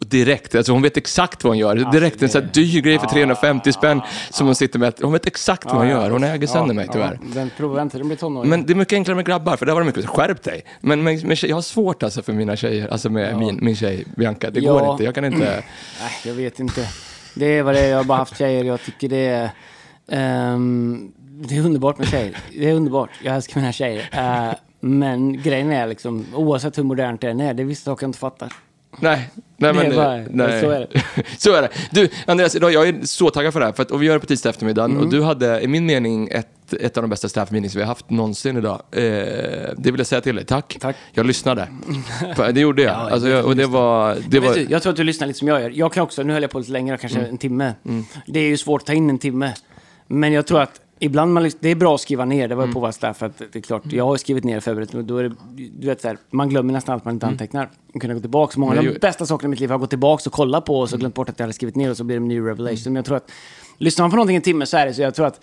Och 0.00 0.06
direkt, 0.06 0.54
alltså 0.54 0.72
hon 0.72 0.82
vet 0.82 0.96
exakt 0.96 1.44
vad 1.44 1.50
hon 1.50 1.58
gör. 1.58 1.92
Direkt 1.92 2.22
en 2.22 2.28
sån 2.28 2.42
här 2.42 2.50
dyr 2.52 2.80
grej 2.80 2.98
för 2.98 3.06
350 3.06 3.72
spänn 3.72 4.00
som 4.30 4.46
hon 4.46 4.54
sitter 4.54 4.78
med. 4.78 4.94
Hon 5.02 5.12
vet 5.12 5.26
exakt 5.26 5.64
vad 5.64 5.74
hon 5.74 5.88
gör. 5.88 6.10
Hon 6.10 6.24
äger 6.24 6.46
sönder 6.46 6.74
mig 6.74 6.88
tyvärr. 6.92 7.18
Den 7.34 7.50
provar 7.56 7.82
inte, 7.82 7.98
den 7.98 8.06
blir 8.06 8.16
tonåring. 8.16 8.50
Men 8.50 8.66
det 8.66 8.72
är 8.72 8.74
mycket 8.74 8.92
enklare 8.96 9.16
med 9.16 9.26
grabbar, 9.26 9.56
för 9.56 9.66
där 9.66 9.72
var 9.72 9.80
det 9.80 9.86
mycket 9.86 10.06
skärp 10.06 10.42
dig. 10.42 10.62
Men, 10.80 11.02
men, 11.02 11.20
men 11.20 11.36
jag 11.42 11.56
har 11.56 11.62
svårt 11.62 12.02
alltså 12.02 12.22
för 12.22 12.32
mina 12.32 12.56
tjejer, 12.56 12.88
alltså 12.88 13.10
med 13.10 13.38
min, 13.38 13.58
min 13.62 13.76
tjej 13.76 14.04
Bianca. 14.16 14.50
Det 14.50 14.60
går 14.60 14.90
inte, 14.90 15.04
jag 15.04 15.14
kan 15.14 15.24
inte... 15.24 15.38
Nej, 16.00 16.12
jag 16.24 16.34
vet 16.34 16.60
inte. 16.60 16.88
Det 17.34 17.46
är 17.46 17.62
vad 17.62 17.74
det 17.74 17.80
är. 17.80 17.90
Jag 17.90 17.96
har 17.96 18.04
bara 18.04 18.18
haft 18.18 18.38
tjejer. 18.38 18.64
Jag 18.64 18.80
tycker 18.80 19.08
det 19.08 19.26
är... 19.26 19.50
ehm, 20.08 21.12
det 21.42 21.56
är 21.56 21.60
underbart 21.60 21.98
med 21.98 22.08
tjejer. 22.08 22.36
Det 22.52 22.70
är 22.70 22.74
underbart. 22.74 23.10
Jag 23.22 23.34
älskar 23.36 23.60
mina 23.60 23.72
tjejer. 23.72 24.08
Eh, 24.12 24.54
men 24.80 25.42
grejen 25.42 25.72
är 25.72 25.86
liksom, 25.86 26.26
oavsett 26.34 26.78
hur 26.78 26.82
modernt 26.82 27.20
det 27.20 27.30
än 27.30 27.40
är, 27.40 27.54
det 27.54 27.62
är 27.62 27.64
vissa 27.64 27.84
saker 27.84 28.04
jag 28.04 28.08
inte 28.08 28.18
fattar. 28.18 28.52
Nej, 28.98 29.28
nej 29.56 29.72
men... 29.74 29.96
bara- 29.96 30.24
nej. 30.30 30.60
så 30.60 30.70
är 30.70 30.80
det. 30.80 31.02
så 31.38 31.54
är 31.54 31.62
det. 31.62 31.68
Du, 31.90 32.08
Andreas, 32.26 32.54
idag, 32.54 32.72
jag 32.72 32.88
är 32.88 32.94
så 33.02 33.30
taggad 33.30 33.52
för 33.52 33.60
det 33.60 33.66
här, 33.66 33.72
för 33.72 33.82
att, 33.82 33.90
och 33.90 34.02
vi 34.02 34.06
gör 34.06 34.14
det 34.14 34.20
på 34.20 34.26
tisdag 34.26 34.50
eftermiddag. 34.50 34.84
Mm. 34.84 34.98
Och 34.98 35.08
du 35.08 35.22
hade, 35.22 35.60
i 35.60 35.66
min 35.68 35.86
mening, 35.86 36.28
ett, 36.28 36.72
ett 36.80 36.96
av 36.96 37.02
de 37.02 37.08
bästa 37.10 37.28
staff 37.28 37.50
meetings 37.50 37.74
vi 37.74 37.80
har 37.80 37.86
haft 37.86 38.10
någonsin 38.10 38.56
idag. 38.56 38.82
Eh, 38.92 39.00
det 39.76 39.90
vill 39.90 39.98
jag 39.98 40.06
säga 40.06 40.20
till 40.20 40.34
dig, 40.36 40.44
tack. 40.44 40.76
Tack. 40.80 40.96
Jag 41.12 41.26
lyssnade. 41.26 41.68
Det 42.52 42.60
gjorde 42.60 42.82
jag. 42.82 42.92
Ja, 42.92 43.10
alltså, 43.10 43.28
jag 43.28 43.44
och 43.44 43.56
det 43.56 43.66
var... 43.66 44.14
Det 44.14 44.36
Jag, 44.36 44.40
var 44.42 44.54
vet, 44.54 44.68
du, 44.68 44.72
jag 44.72 44.82
tror 44.82 44.90
att 44.90 44.96
du 44.96 45.04
lyssnar 45.04 45.26
lite 45.26 45.38
som 45.38 45.48
jag 45.48 45.60
gör. 45.62 45.70
Jag 45.70 45.92
kan 45.92 46.02
också, 46.02 46.22
nu 46.22 46.32
höll 46.32 46.42
jag 46.42 46.50
på 46.50 46.58
lite 46.58 46.72
längre, 46.72 46.96
kanske 46.98 47.18
Mm. 47.18 47.30
en 47.30 47.38
timme. 47.38 47.74
Det 48.26 48.40
är 48.40 48.48
ju 48.48 48.56
svårt 48.56 48.80
att 48.82 48.86
ta 48.86 48.92
in 48.92 49.10
en 49.10 49.18
timme. 49.18 49.54
Men 50.06 50.32
jag 50.32 50.46
tror 50.46 50.60
att 50.62 50.80
ibland 51.00 51.32
man, 51.34 51.50
det 51.60 51.68
är 51.68 51.74
bra 51.74 51.94
att 51.94 52.00
skriva 52.00 52.24
ner, 52.24 52.48
det 52.48 52.54
var 52.54 52.62
Mm. 52.62 52.74
på 52.74 52.80
vad 52.80 52.94
staff, 52.94 53.16
för 53.16 53.26
att 53.26 53.38
det 53.38 53.56
är 53.56 53.60
klart, 53.60 53.82
jag 53.92 54.04
har 54.04 54.16
skrivit 54.16 54.44
ner 54.44 54.60
förberett, 54.60 54.92
men 54.92 55.06
då 55.06 55.16
är 55.18 55.22
det, 55.22 55.34
du 55.78 55.86
vet 55.86 56.00
så 56.00 56.08
här, 56.08 56.18
man 56.30 56.48
glömmer 56.48 56.72
nästan 56.72 56.94
allt 56.94 57.04
man 57.04 57.14
inte 57.14 57.26
antecknar. 57.26 57.70
Man 57.94 58.00
kunna 58.00 58.14
gå 58.14 58.20
tillbaka. 58.20 58.60
Många 58.60 58.70
av 58.72 58.78
Mm. 58.78 58.84
De 58.84 58.90
Mm. 58.90 59.00
bästa 59.00 59.26
sakerna 59.26 59.48
i 59.48 59.50
mitt 59.50 59.60
liv 59.60 59.68
har 59.68 59.74
jag 59.74 59.80
gått 59.80 59.90
tillbaka 59.90 60.22
och 60.26 60.32
kollat 60.32 60.64
på 60.64 60.78
och 60.80 60.90
så 60.90 60.96
glömt 60.96 61.14
bort 61.14 61.28
att 61.28 61.38
jag 61.38 61.44
hade 61.44 61.52
skrivit 61.52 61.76
ner 61.76 61.90
och 61.90 61.96
så 61.96 62.04
blir 62.04 62.16
det 62.16 62.22
en 62.24 62.28
ny 62.28 62.40
revelation. 62.40 62.92
Men 62.92 62.96
jag 62.96 63.04
tror 63.04 63.16
att, 63.16 63.30
lyssnar 63.78 64.02
man 64.02 64.10
på 64.10 64.16
någonting 64.16 64.36
en 64.36 64.42
timme 64.42 64.66
så 64.66 64.76
är 64.76 64.86
det 64.86 64.94
så, 64.94 65.02
jag 65.02 65.14
tror 65.14 65.26
att 65.26 65.40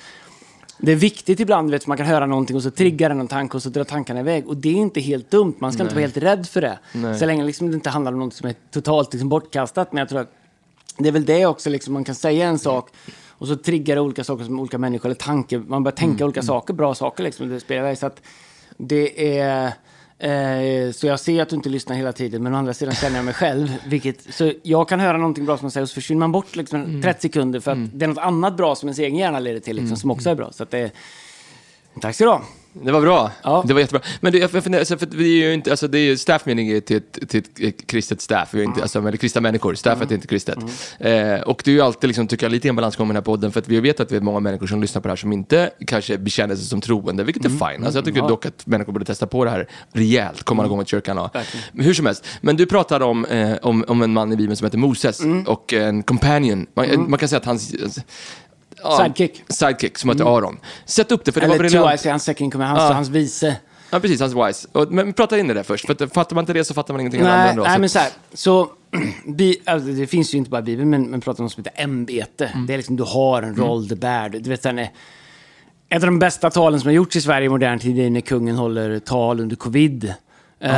det 0.79 0.91
är 0.91 0.95
viktigt 0.95 1.39
ibland, 1.39 1.71
vet, 1.71 1.87
man 1.87 1.97
kan 1.97 2.05
höra 2.05 2.25
någonting 2.25 2.55
och 2.55 2.63
så 2.63 2.71
triggar 2.71 3.09
det 3.09 3.15
någon 3.15 3.27
tanke 3.27 3.57
och 3.57 3.63
så 3.63 3.69
drar 3.69 3.83
tankarna 3.83 4.19
iväg. 4.19 4.47
Och 4.47 4.57
det 4.57 4.69
är 4.69 4.73
inte 4.75 4.99
helt 4.99 5.31
dumt, 5.31 5.53
man 5.59 5.73
ska 5.73 5.83
inte 5.83 5.95
vara 5.95 6.01
helt 6.01 6.17
rädd 6.17 6.47
för 6.47 6.61
det. 6.61 6.79
Nej. 6.93 7.19
Så 7.19 7.25
länge 7.25 7.43
liksom 7.43 7.67
det 7.67 7.73
inte 7.75 7.89
handlar 7.89 8.11
om 8.13 8.19
något 8.19 8.33
som 8.33 8.49
är 8.49 8.55
totalt 8.71 9.13
liksom 9.13 9.29
bortkastat. 9.29 9.93
Men 9.93 9.99
jag 9.99 10.09
tror 10.09 10.19
att 10.19 10.31
det 10.97 11.07
är 11.07 11.11
väl 11.11 11.25
det 11.25 11.45
också, 11.45 11.69
liksom, 11.69 11.93
man 11.93 12.03
kan 12.03 12.15
säga 12.15 12.45
en 12.47 12.59
sak 12.59 12.89
och 13.37 13.47
så 13.47 13.55
triggar 13.55 13.95
det 13.95 14.01
olika 14.01 14.23
saker 14.23 14.45
som 14.45 14.59
olika 14.59 14.77
människor, 14.77 15.09
eller 15.09 15.15
tanke, 15.15 15.57
man 15.57 15.83
börjar 15.83 15.95
tänka 15.95 16.25
olika 16.25 16.41
saker, 16.41 16.73
bra 16.73 16.95
saker 16.95 17.23
liksom. 17.23 17.49
Det 17.49 17.59
spelar 17.59 17.81
iväg. 17.81 17.97
Så 17.97 18.05
att 18.05 18.21
det 18.77 19.39
är... 19.39 19.73
Eh, 20.19 20.91
så 20.91 21.07
jag 21.07 21.19
ser 21.19 21.41
att 21.41 21.49
du 21.49 21.55
inte 21.55 21.69
lyssnar 21.69 21.95
hela 21.95 22.13
tiden, 22.13 22.43
men 22.43 22.53
å 22.53 22.57
andra 22.57 22.73
sidan 22.73 22.95
känner 22.95 23.15
jag 23.15 23.25
mig 23.25 23.33
själv. 23.33 23.75
Vilket, 23.87 24.33
så 24.33 24.53
jag 24.63 24.89
kan 24.89 24.99
höra 24.99 25.17
någonting 25.17 25.45
bra 25.45 25.57
som 25.57 25.65
man 25.65 25.71
säger 25.71 25.83
och 25.83 25.89
så 25.89 25.93
försvinner 25.93 26.19
man 26.19 26.31
bort 26.31 26.55
liksom, 26.55 27.01
30 27.01 27.21
sekunder 27.21 27.59
för 27.59 27.71
att 27.71 27.77
det 27.93 28.05
är 28.05 28.09
något 28.09 28.17
annat 28.17 28.57
bra 28.57 28.75
som 28.75 28.89
ens 28.89 28.99
egen 28.99 29.17
hjärna 29.17 29.39
leder 29.39 29.59
till, 29.59 29.75
liksom, 29.75 29.97
som 29.97 30.11
också 30.11 30.29
är 30.29 30.35
bra. 30.35 30.51
Så 30.51 30.63
att 30.63 30.71
det, 30.71 30.91
tack 32.01 32.15
ska 32.15 32.25
du. 32.25 32.39
Det 32.83 32.91
var 32.91 33.01
bra. 33.01 33.31
Ja. 33.43 33.63
Det 33.67 33.73
var 33.73 33.81
jättebra. 33.81 34.01
Men 34.21 34.31
du, 34.33 34.39
jag 34.39 34.51
funderar, 34.51 34.79
alltså, 34.79 34.97
för 34.97 35.07
vi 35.11 35.43
är 35.43 35.47
ju 35.47 35.53
inte, 35.53 35.71
alltså 35.71 35.87
det 35.87 35.99
är 35.99 36.05
ju 36.05 36.17
staff 36.17 36.45
meaning 36.45 36.69
är 36.69 36.79
till 36.79 37.01
till 37.01 37.43
ett 37.59 37.87
kristet 37.87 38.21
staff, 38.21 38.53
inte, 38.55 38.81
alltså, 38.81 38.99
eller 38.99 39.17
kristna 39.17 39.41
människor, 39.41 39.75
staffet 39.75 40.11
är 40.11 40.15
inte 40.15 40.27
kristet. 40.27 40.57
Eh, 40.99 41.39
och 41.39 41.61
det 41.65 41.71
är 41.71 41.75
ju 41.75 41.81
alltid, 41.81 42.07
liksom, 42.07 42.27
tycker 42.27 42.45
jag, 42.45 42.51
lite 42.51 42.69
en 42.69 42.75
balansgång 42.75 43.07
med 43.07 43.15
den 43.15 43.21
här 43.21 43.25
podden, 43.25 43.51
för 43.51 43.59
att 43.59 43.67
vi 43.67 43.79
vet 43.79 43.99
att 43.99 44.11
vi 44.11 44.17
är 44.17 44.21
många 44.21 44.39
människor 44.39 44.67
som 44.67 44.81
lyssnar 44.81 45.01
på 45.01 45.07
det 45.07 45.11
här 45.11 45.15
som 45.15 45.33
inte 45.33 45.69
kanske 45.87 46.17
bekänner 46.17 46.55
sig 46.55 46.65
som 46.65 46.81
troende, 46.81 47.23
vilket 47.23 47.45
är 47.45 47.49
fine. 47.49 47.83
Alltså, 47.83 47.97
jag 47.97 48.05
tycker 48.05 48.21
dock 48.21 48.45
att 48.45 48.67
människor 48.67 48.93
borde 48.93 49.05
testa 49.05 49.27
på 49.27 49.45
det 49.45 49.51
här 49.51 49.67
rejält, 49.93 50.43
komma 50.43 50.65
igång 50.65 50.77
med 50.77 50.87
kyrkan. 50.87 51.17
Och, 51.17 51.29
hur 51.73 51.93
som 51.93 52.05
helst. 52.05 52.25
Men 52.41 52.57
du 52.57 52.65
pratade 52.65 53.05
om, 53.05 53.25
eh, 53.25 53.55
om, 53.61 53.85
om 53.87 54.01
en 54.01 54.13
man 54.13 54.33
i 54.33 54.35
Bibeln 54.35 54.55
som 54.55 54.65
heter 54.65 54.77
Moses 54.77 55.21
och 55.45 55.73
en 55.73 56.03
companion. 56.03 56.67
Man, 56.73 57.09
man 57.09 57.19
kan 57.19 57.29
säga 57.29 57.39
att 57.39 57.45
hans... 57.45 57.73
Ja, 58.83 58.97
Sidekick. 58.97 59.43
Sidekick, 59.49 59.97
som 59.97 60.09
heter 60.09 60.37
Aron. 60.37 60.59
Sätt 60.85 61.11
upp 61.11 61.25
det, 61.25 61.31
för 61.31 61.41
det 61.41 61.47
var 61.47 61.55
Eller 61.55 61.63
briljant. 61.63 61.91
Twice 61.91 62.05
är 62.05 62.11
hans 62.11 62.23
second 62.23 62.51
command, 62.51 62.69
hans, 62.77 62.89
Ja. 62.89 62.95
hans 62.95 63.09
vice. 63.09 63.55
Ja, 63.89 63.99
precis, 63.99 64.19
hans 64.21 64.33
wise. 64.47 64.67
Och, 64.71 64.91
men 64.91 65.13
prata 65.13 65.37
in 65.39 65.49
i 65.51 65.53
det 65.53 65.63
först, 65.63 65.85
för 65.85 66.03
att, 66.03 66.13
fattar 66.13 66.35
man 66.35 66.41
inte 66.41 66.53
det 66.53 66.63
så 66.65 66.73
fattar 66.73 66.93
man 66.93 67.01
ingenting 67.01 67.23
Nej, 67.23 67.49
andra. 67.49 67.63
nej 67.63 67.73
så. 67.73 67.79
men 67.79 67.89
så 67.89 67.99
här. 67.99 68.09
Så, 68.33 68.69
bi, 69.25 69.57
alltså, 69.65 69.89
det 69.89 70.07
finns 70.07 70.33
ju 70.33 70.37
inte 70.37 70.49
bara 70.49 70.61
Bibeln, 70.61 70.89
men, 70.89 71.03
men 71.09 71.21
pratar 71.21 71.39
om 71.39 71.45
något 71.45 71.53
som 71.53 71.63
heter 71.63 71.83
ämbete. 71.83 72.45
Mm. 72.45 72.65
Det 72.67 72.73
är 72.73 72.77
liksom, 72.77 72.95
du 72.95 73.03
har 73.03 73.41
en 73.41 73.55
roll, 73.55 73.87
du 73.87 73.95
bär. 73.95 74.29
Du 74.29 74.49
vet, 74.49 74.63
sen 74.63 74.79
är, 74.79 74.89
ett 75.89 76.03
av 76.03 76.07
de 76.07 76.19
bästa 76.19 76.49
talen 76.49 76.79
som 76.79 76.87
har 76.87 76.93
gjorts 76.93 77.15
i 77.15 77.21
Sverige 77.21 77.45
i 77.45 77.49
modern 77.49 77.79
tid 77.79 77.99
är 77.99 78.09
när 78.09 78.21
kungen 78.21 78.55
håller 78.55 78.99
tal 78.99 79.39
under 79.39 79.55
covid. 79.55 80.13
Eh, 80.59 80.71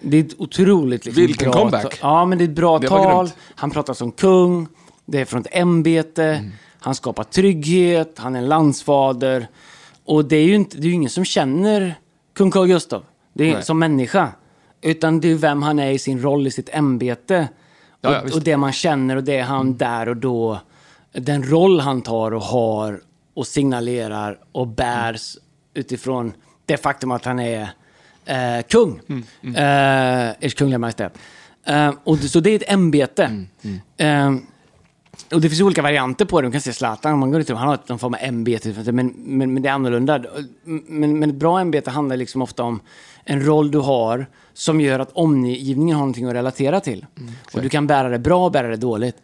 det 0.00 0.16
är 0.16 0.20
ett 0.20 0.34
otroligt 0.40 1.04
liksom, 1.04 1.22
Vilken 1.26 1.50
bra 1.50 1.60
comeback. 1.60 1.98
Ja, 2.02 2.24
men 2.24 2.38
det 2.38 2.44
är 2.44 2.48
ett 2.48 2.54
bra 2.54 2.78
var 2.78 2.88
tal. 2.88 3.24
grymt. 3.26 3.36
Han 3.54 3.70
pratar 3.70 3.94
som 3.94 4.12
kung. 4.12 4.68
Det 5.06 5.20
är 5.20 5.24
från 5.24 5.40
ett 5.40 5.46
ämbete. 5.50 6.24
Mm. 6.24 6.52
Han 6.82 6.94
skapar 6.94 7.24
trygghet. 7.24 8.18
Han 8.18 8.34
är 8.34 8.38
en 8.38 8.48
landsfader. 8.48 9.46
Och 10.04 10.24
det 10.24 10.36
är 10.36 10.44
ju 10.44 10.54
inte, 10.54 10.76
det 10.76 10.82
är 10.82 10.88
ju 10.88 10.94
ingen 10.94 11.10
som 11.10 11.24
känner 11.24 11.94
kung 12.34 12.50
Carl 12.50 12.66
Gustaf. 12.66 13.02
Det 13.32 13.50
är 13.50 13.54
Nej. 13.54 13.62
som 13.64 13.78
människa. 13.78 14.28
Utan 14.80 15.20
det 15.20 15.30
är 15.30 15.34
vem 15.34 15.62
han 15.62 15.78
är 15.78 15.90
i 15.90 15.98
sin 15.98 16.22
roll 16.22 16.46
i 16.46 16.50
sitt 16.50 16.68
ämbete. 16.72 17.48
Ja, 18.00 18.12
ja, 18.12 18.18
och, 18.20 18.26
visst. 18.26 18.36
och 18.36 18.42
det 18.42 18.56
man 18.56 18.72
känner 18.72 19.16
och 19.16 19.24
det 19.24 19.40
han 19.40 19.76
där 19.76 20.08
och 20.08 20.16
då. 20.16 20.60
Den 21.12 21.42
roll 21.50 21.80
han 21.80 22.02
tar 22.02 22.34
och 22.34 22.42
har 22.42 23.00
och 23.34 23.46
signalerar 23.46 24.38
och 24.52 24.66
bärs 24.68 25.36
utifrån 25.74 26.32
det 26.66 26.76
faktum 26.76 27.10
att 27.10 27.24
han 27.24 27.38
är 27.40 27.68
eh, 28.24 28.62
kung. 28.68 29.00
Mm, 29.08 29.24
Eh, 29.56 30.34
Ers 30.40 30.54
Kungliga 30.54 30.78
Majestät. 30.78 31.18
Eh, 31.66 31.92
och, 32.04 32.18
så 32.18 32.40
det 32.40 32.50
är 32.50 32.56
ett 32.56 32.72
ämbete. 32.72 33.24
Mm, 33.24 33.80
Eh, 33.96 34.42
och 35.30 35.40
det 35.40 35.48
finns 35.48 35.60
olika 35.60 35.82
varianter 35.82 36.24
på 36.24 36.40
det. 36.40 36.44
Man 36.44 36.52
kan 36.52 36.60
se 36.60 36.72
Zlatan, 36.72 37.18
man 37.18 37.30
går 37.30 37.40
ut, 37.40 37.48
han 37.48 37.68
har 37.68 37.78
någon 37.86 37.98
form 37.98 38.14
av 38.14 38.20
ämbete, 38.22 38.92
men, 38.92 39.14
men, 39.16 39.54
men 39.54 39.62
det 39.62 39.68
är 39.68 39.72
annorlunda. 39.72 40.24
Men, 40.64 41.18
men 41.18 41.30
ett 41.30 41.36
bra 41.36 41.60
ämbete 41.60 41.90
handlar 41.90 42.16
liksom 42.16 42.42
ofta 42.42 42.62
om 42.62 42.80
en 43.24 43.46
roll 43.46 43.70
du 43.70 43.78
har 43.78 44.26
som 44.54 44.80
gör 44.80 44.98
att 44.98 45.12
omgivningen 45.12 45.96
har 45.96 46.00
någonting 46.00 46.26
att 46.26 46.34
relatera 46.34 46.80
till. 46.80 47.06
och 47.54 47.62
du 47.62 47.68
kan 47.68 47.86
bära 47.86 48.08
det 48.08 48.18
bra 48.18 48.44
och 48.44 48.52
bära 48.52 48.68
det 48.68 48.76
dåligt. 48.76 49.16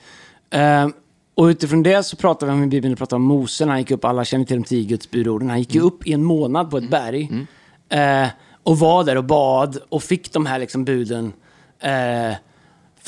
Eh, 0.50 0.88
och 1.34 1.44
utifrån 1.44 1.82
det 1.82 2.02
så 2.02 2.16
pratar 2.16 2.46
vi 2.46 2.52
om 2.52 2.68
Bibeln, 2.68 2.96
pratar 2.96 3.16
om 3.16 3.22
Mose, 3.22 3.64
när 3.64 3.72
han 3.72 3.80
gick 3.80 3.90
upp, 3.90 4.04
alla 4.04 4.24
känner 4.24 4.44
till 4.44 4.56
de 4.56 4.64
tio 4.64 4.84
Guds 4.84 5.10
budorden. 5.10 5.50
Han 5.50 5.58
gick 5.58 5.74
ju 5.74 5.80
upp 5.80 6.06
i 6.06 6.12
en 6.12 6.24
månad 6.24 6.70
på 6.70 6.78
ett 6.78 6.90
berg. 6.90 7.46
Eh, 7.88 8.28
och 8.62 8.78
var 8.78 9.04
där 9.04 9.16
och 9.16 9.24
bad 9.24 9.78
och 9.88 10.02
fick 10.02 10.32
de 10.32 10.46
här 10.46 10.58
liksom 10.58 10.84
buden 10.84 11.32
eh, 11.80 12.36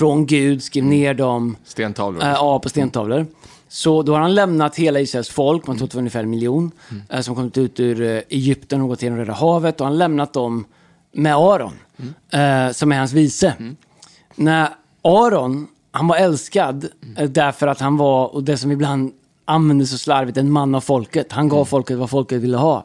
från 0.00 0.26
Gud, 0.26 0.62
skrev 0.62 0.84
ner 0.84 1.14
dem. 1.14 1.56
Stentavlor. 1.64 2.22
Eh, 2.22 2.28
ja, 2.28 2.58
på 2.58 2.68
stentavlor. 2.68 3.26
Så 3.68 4.02
då 4.02 4.12
har 4.12 4.20
han 4.20 4.34
lämnat 4.34 4.76
hela 4.76 5.00
Israels 5.00 5.28
folk, 5.28 5.66
man 5.66 5.76
tror 5.76 5.84
att 5.84 5.90
det 5.90 5.96
var 5.96 6.00
ungefär 6.00 6.22
en 6.22 6.30
miljon, 6.30 6.70
eh, 7.08 7.20
som 7.20 7.34
kommit 7.34 7.58
ut 7.58 7.80
ur 7.80 8.02
eh, 8.02 8.22
Egypten 8.28 8.80
och 8.80 8.88
gått 8.88 9.02
genom 9.02 9.18
Röda 9.18 9.32
havet. 9.32 9.80
Och 9.80 9.86
han 9.86 9.98
lämnat 9.98 10.32
dem 10.32 10.64
med 11.12 11.36
Aron, 11.36 11.72
eh, 12.32 12.72
som 12.72 12.92
är 12.92 12.98
hans 12.98 13.12
vice. 13.12 13.54
När 14.34 14.68
Aron, 15.02 15.68
han 15.90 16.08
var 16.08 16.16
älskad 16.16 16.88
eh, 17.16 17.30
därför 17.30 17.66
att 17.66 17.80
han 17.80 17.96
var, 17.96 18.34
och 18.34 18.44
det 18.44 18.58
som 18.58 18.72
ibland 18.72 19.12
användes 19.44 19.90
så 19.90 19.98
slarvigt, 19.98 20.38
en 20.38 20.52
man 20.52 20.74
av 20.74 20.80
folket. 20.80 21.32
Han 21.32 21.48
gav 21.48 21.64
folket 21.64 21.98
vad 21.98 22.10
folket 22.10 22.42
ville 22.42 22.56
ha. 22.56 22.84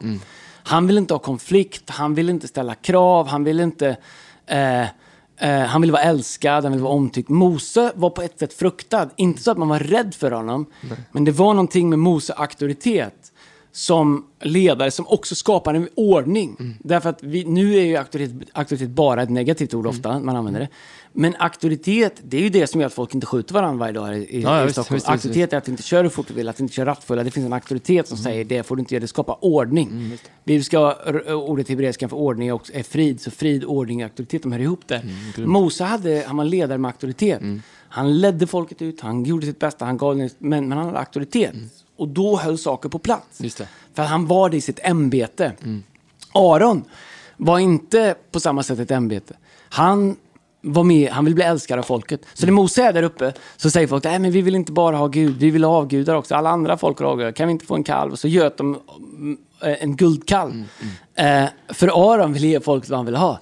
Han 0.62 0.86
ville 0.86 1.00
inte 1.00 1.14
ha 1.14 1.18
konflikt, 1.18 1.90
han 1.90 2.14
ville 2.14 2.32
inte 2.32 2.48
ställa 2.48 2.74
krav, 2.74 3.26
han 3.26 3.44
ville 3.44 3.62
inte... 3.62 3.96
Eh, 5.38 5.60
han 5.60 5.80
ville 5.80 5.92
vara 5.92 6.02
älskad, 6.02 6.64
han 6.64 6.72
ville 6.72 6.84
vara 6.84 6.94
omtyckt. 6.94 7.28
Mose 7.28 7.92
var 7.94 8.10
på 8.10 8.22
ett 8.22 8.38
sätt 8.38 8.52
fruktad. 8.52 9.10
Inte 9.16 9.42
så 9.42 9.50
att 9.50 9.58
man 9.58 9.68
var 9.68 9.78
rädd 9.78 10.14
för 10.14 10.30
honom, 10.30 10.66
men 11.12 11.24
det 11.24 11.32
var 11.32 11.54
någonting 11.54 11.88
med 11.90 11.98
Mose 11.98 12.32
auktoritet 12.34 13.32
som 13.76 14.26
ledare 14.40 14.90
som 14.90 15.06
också 15.08 15.34
skapar 15.34 15.74
en 15.74 15.88
ordning. 15.94 16.76
Därför 16.84 17.10
att 17.10 17.22
vi, 17.22 17.44
nu 17.44 17.74
är 17.74 17.84
ju 17.84 17.96
auktoritet, 17.96 18.48
auktoritet 18.52 18.88
bara 18.90 19.22
ett 19.22 19.30
negativt 19.30 19.74
ord 19.74 19.86
ofta, 19.86 20.18
man 20.20 20.36
använder 20.36 20.60
det. 20.60 20.68
Men 21.12 21.34
auktoritet, 21.38 22.20
det 22.24 22.36
är 22.36 22.40
ju 22.40 22.48
det 22.48 22.66
som 22.66 22.80
gör 22.80 22.86
att 22.86 22.94
folk 22.94 23.14
inte 23.14 23.26
skjuter 23.26 23.54
varandra 23.54 23.78
varje 23.78 23.92
dag 23.92 24.18
i, 24.18 24.42
Ja, 24.42 24.62
i 24.62 24.64
visst, 24.64 24.74
Stockholm. 24.74 24.96
visst, 24.96 25.06
visst, 25.06 25.08
auktoritet 25.08 25.52
är 25.52 25.56
att 25.56 25.68
inte 25.68 25.82
köra 25.82 26.02
hur 26.02 26.08
fort 26.08 26.28
du 26.28 26.34
vill, 26.34 26.48
att 26.48 26.60
inte 26.60 26.74
köra 26.74 26.90
rattfulla. 26.90 27.24
Det 27.24 27.30
finns 27.30 27.46
en 27.46 27.52
auktoritet 27.52 28.08
som 28.08 28.16
säger 28.18 28.44
det 28.44 28.62
får 28.62 28.76
du 28.76 28.80
inte 28.80 28.94
göra, 28.94 29.00
det 29.00 29.08
skapar 29.08 29.36
ordning. 29.40 30.18
Vi 30.44 30.62
ska, 30.64 30.96
r- 31.06 31.32
ordet 31.34 31.68
hebreiska 31.68 32.08
för 32.08 32.16
ordning 32.16 32.52
också, 32.52 32.72
är 32.74 32.82
frid, 32.82 33.20
så 33.20 33.30
frid, 33.30 33.64
ordning 33.64 33.98
och 33.98 34.04
auktoritet, 34.04 34.42
de 34.42 34.52
hör 34.52 34.60
ihop 34.60 34.80
där. 34.86 35.02
Mose 35.36 35.84
hade, 35.84 36.24
han 36.26 36.36
var 36.36 36.44
ledare 36.44 36.78
med 36.78 36.88
auktoritet. 36.88 37.42
Han 37.88 38.18
ledde 38.18 38.46
folket 38.46 38.82
ut, 38.82 39.00
han 39.00 39.24
gjorde 39.24 39.46
sitt 39.46 39.58
bästa, 39.58 39.84
han 39.84 39.96
gav, 39.96 40.16
men, 40.16 40.28
men 40.38 40.72
han 40.72 40.86
hade 40.86 40.98
auktoritet. 40.98 41.54
Och 41.96 42.08
då 42.08 42.36
höll 42.36 42.58
saker 42.58 42.88
på 42.88 42.98
plats. 42.98 43.38
För 43.94 44.02
han 44.02 44.26
var 44.26 44.50
det 44.50 44.56
i 44.56 44.60
sitt 44.60 44.80
ämbete. 44.82 45.52
Aron 46.32 46.84
var 47.36 47.58
inte 47.58 48.14
på 48.30 48.40
samma 48.40 48.62
sätt 48.62 48.78
ett 48.78 48.90
ämbete. 48.90 49.34
Han 49.68 50.16
var 50.60 50.84
med, 50.84 51.10
han 51.10 51.24
vill 51.24 51.34
bli 51.34 51.44
älskad 51.44 51.78
av 51.78 51.82
folket. 51.82 52.20
Så 52.34 52.46
när 52.46 52.52
Mose 52.52 52.82
är 52.82 52.92
där 52.92 53.02
uppe 53.02 53.32
så 53.56 53.70
säger 53.70 53.86
folk, 53.86 54.04
nej 54.04 54.18
men 54.18 54.30
vi 54.30 54.42
vill 54.42 54.54
inte 54.54 54.72
bara 54.72 54.96
ha 54.96 55.06
Gud, 55.06 55.36
vi 55.36 55.50
vill 55.50 55.64
ha 55.64 55.76
avgudar 55.76 56.14
också. 56.14 56.34
Alla 56.34 56.50
andra 56.50 56.76
folk 56.76 56.98
har 56.98 57.06
avgudar, 57.06 57.32
kan 57.32 57.48
vi 57.48 57.52
inte 57.52 57.66
få 57.66 57.74
en 57.74 57.84
kalv? 57.84 58.12
Och 58.12 58.18
så 58.18 58.28
göt 58.28 58.56
de 58.56 58.80
mm, 59.16 59.38
en 59.60 59.96
guldkalv. 59.96 60.64
Eh, 61.14 61.44
för 61.68 62.12
Aron 62.12 62.32
vill 62.32 62.44
ge 62.44 62.60
folket 62.60 62.90
vad 62.90 62.98
han 62.98 63.06
vill 63.06 63.16
ha. 63.16 63.40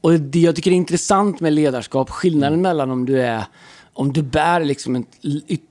Och 0.00 0.12
det 0.12 0.38
jag 0.38 0.56
tycker 0.56 0.70
är 0.70 0.74
intressant 0.74 1.40
med 1.40 1.52
ledarskap, 1.52 2.10
skillnaden 2.10 2.62
mellan 2.62 2.90
om 2.90 3.06
du 3.06 3.22
är 3.22 3.44
om 3.98 4.12
du 4.12 4.22
bär 4.22 4.64
liksom 4.64 4.96
ett, 4.96 5.06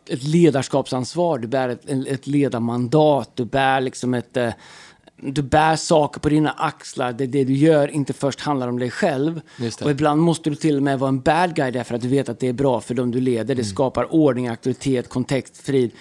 ett 0.10 0.24
ledarskapsansvar, 0.24 1.38
du 1.38 1.48
bär 1.48 1.70
ett, 1.70 1.90
ett 2.08 2.28
ledarmandat, 2.28 3.32
du 3.36 3.46
bär 3.46 3.82
liksom 3.82 4.14
ett... 4.14 4.38
eh, 4.38 4.54
Du 5.22 5.42
bär 5.42 5.76
saker 5.76 6.20
på 6.22 6.30
dina 6.30 6.52
axlar, 6.52 7.14
det, 7.14 7.26
det 7.28 7.44
du 7.44 7.54
gör 7.54 7.88
inte 7.88 8.14
först 8.14 8.40
handlar 8.42 8.68
om 8.68 8.80
dig 8.80 8.92
själv. 8.92 9.42
Och 9.86 9.92
ibland 9.92 10.22
måste 10.22 10.50
du 10.50 10.56
till 10.56 10.78
och 10.78 10.84
med 10.84 11.00
vara 11.00 11.10
en 11.10 11.22
bad 11.22 11.56
guy 11.56 11.72
därför 11.72 11.96
att 11.96 12.02
du 12.02 12.08
vet 12.08 12.30
att 12.30 12.40
det 12.40 12.48
är 12.48 12.54
bra 12.54 12.82
för 12.82 12.94
dem 12.96 13.12
du 13.12 13.20
leder. 13.22 13.56
Det 13.56 13.64
skapar 13.64 14.14
ordning, 14.14 14.48
auktoritet, 14.48 15.10
kontext, 15.10 15.58
frid. 15.58 15.92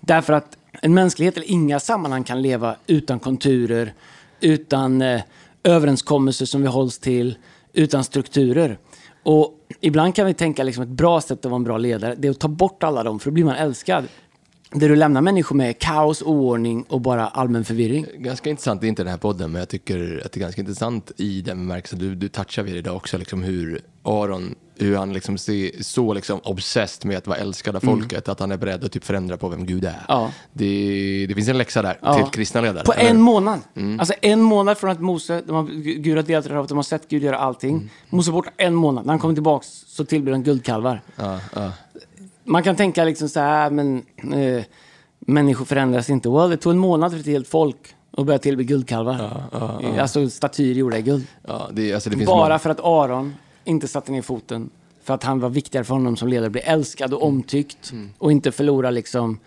Därför 0.00 0.32
att 0.32 0.56
en 0.82 0.94
mänsklighet 0.94 1.36
eller 1.36 1.50
inga 1.50 1.80
sammanhang 1.80 2.24
kan 2.24 2.42
leva 2.42 2.76
utan 2.86 3.18
konturer, 3.20 3.94
utan 4.40 5.02
eh, 5.02 5.20
överenskommelser 5.64 6.46
som 6.46 6.62
vi 6.62 6.68
hålls 6.68 6.98
till, 6.98 7.36
utan 7.72 8.04
strukturer. 8.04 8.78
Och 9.26 9.54
ibland 9.80 10.14
kan 10.14 10.26
vi 10.26 10.34
tänka 10.34 10.62
liksom 10.62 10.82
ett 10.82 10.88
bra 10.88 11.20
sätt 11.20 11.38
att 11.38 11.44
vara 11.44 11.56
en 11.56 11.64
bra 11.64 11.78
ledare, 11.78 12.14
det 12.14 12.28
är 12.28 12.30
att 12.30 12.40
ta 12.40 12.48
bort 12.48 12.82
alla 12.82 13.02
dem, 13.02 13.18
för 13.18 13.30
då 13.30 13.34
blir 13.34 13.44
man 13.44 13.56
älskad. 13.56 14.04
Det 14.78 14.88
du 14.88 14.96
lämnar 14.96 15.20
människor 15.20 15.56
med 15.56 15.78
kaos, 15.78 16.22
oordning 16.22 16.82
och 16.88 17.00
bara 17.00 17.28
allmän 17.28 17.64
förvirring. 17.64 18.06
Ganska 18.18 18.50
intressant, 18.50 18.80
det 18.80 18.86
är 18.86 18.88
inte 18.88 19.02
den 19.02 19.10
här 19.10 19.18
podden, 19.18 19.52
men 19.52 19.58
jag 19.58 19.68
tycker 19.68 20.22
att 20.24 20.32
det 20.32 20.38
är 20.38 20.40
ganska 20.40 20.60
intressant 20.60 21.12
i 21.16 21.42
den 21.42 21.58
bemärkelsen, 21.58 21.98
du, 21.98 22.14
du 22.14 22.28
touchar 22.28 22.62
vid 22.62 22.74
det 22.74 22.78
idag 22.78 22.96
också, 22.96 23.18
liksom 23.18 23.42
hur 23.42 23.80
Aron, 24.02 24.54
hur 24.78 24.96
han 24.96 25.12
liksom 25.12 25.38
ser 25.38 25.82
så 25.82 26.12
liksom 26.14 26.40
obsessed 26.44 27.08
med 27.08 27.18
att 27.18 27.26
vara 27.26 27.38
älskad 27.38 27.76
av 27.76 27.80
folket, 27.80 28.28
att 28.28 28.40
han 28.40 28.52
är 28.52 28.56
beredd 28.56 28.84
att 28.84 28.92
typ 28.92 29.04
förändra 29.04 29.36
på 29.36 29.48
vem 29.48 29.66
Gud 29.66 29.84
är. 29.84 29.88
Mm. 29.88 30.02
Ja. 30.08 30.32
Det, 30.52 31.26
det 31.28 31.34
finns 31.34 31.48
en 31.48 31.58
läxa 31.58 31.82
där 31.82 31.98
Ja. 32.02 32.14
till 32.14 32.24
kristna 32.32 32.60
ledare. 32.60 32.84
På 32.84 32.92
eller? 32.92 33.10
en 33.10 33.20
månad. 33.20 33.60
Mm. 33.76 34.00
Alltså 34.00 34.14
en 34.22 34.42
månad 34.42 34.78
från 34.78 34.90
att 34.90 35.00
Mose, 35.00 35.42
de 35.46 35.56
har, 35.56 35.64
Gud 35.98 36.16
har 36.16 36.22
delat 36.22 36.44
det 36.44 36.66
de 36.68 36.76
har 36.78 36.82
sett 36.82 37.08
Gud 37.08 37.22
göra 37.22 37.38
allting. 37.38 37.74
Mm. 37.76 37.88
Mose 38.10 38.30
är 38.30 38.32
borta 38.32 38.50
en 38.56 38.74
månad. 38.74 39.06
När 39.06 39.12
han 39.12 39.20
kommer 39.20 39.34
tillbaka 39.34 39.66
så 39.86 40.04
tillber 40.04 40.32
han 40.32 40.42
guldkalvar. 40.42 41.02
Ja. 41.16 41.40
Man 42.46 42.62
kan 42.62 42.76
tänka 42.76 43.04
liksom 43.04 43.28
så 43.28 43.40
här, 43.40 43.70
men 43.70 44.02
eh, 44.32 44.64
människor 45.18 45.64
förändras 45.64 46.10
inte. 46.10 46.28
Well, 46.28 46.50
det 46.50 46.56
tog 46.56 46.72
en 46.72 46.78
månad 46.78 47.12
för 47.12 47.18
ett 47.20 47.26
helt 47.26 47.48
folk 47.48 47.76
att 48.16 48.26
börja 48.26 48.38
tillbe 48.38 48.64
guldkalvar. 48.64 49.42
Eh, 49.82 50.02
Alltså 50.02 50.30
statyer 50.30 50.74
gjorda 50.74 50.98
i 50.98 51.02
guld. 51.02 51.26
Ja, 51.48 51.68
det, 51.72 51.92
alltså 51.94 52.10
det 52.10 52.26
Bara 52.26 52.36
många- 52.48 52.58
för 52.58 52.70
att 52.70 52.80
Aron 52.84 53.34
inte 53.64 53.88
satte 53.88 54.12
ner 54.12 54.22
foten. 54.22 54.70
För 55.04 55.14
att 55.14 55.24
han 55.24 55.40
var 55.40 55.48
viktigare 55.48 55.84
för 55.84 55.94
honom 55.94 56.16
som 56.16 56.28
ledare. 56.28 56.50
Bli 56.50 56.60
älskad 56.60 57.14
och 57.14 57.22
omtyckt. 57.22 57.92
Och 58.18 58.32
inte 58.32 58.52
förlora 58.52 58.90
liksom 58.90 59.38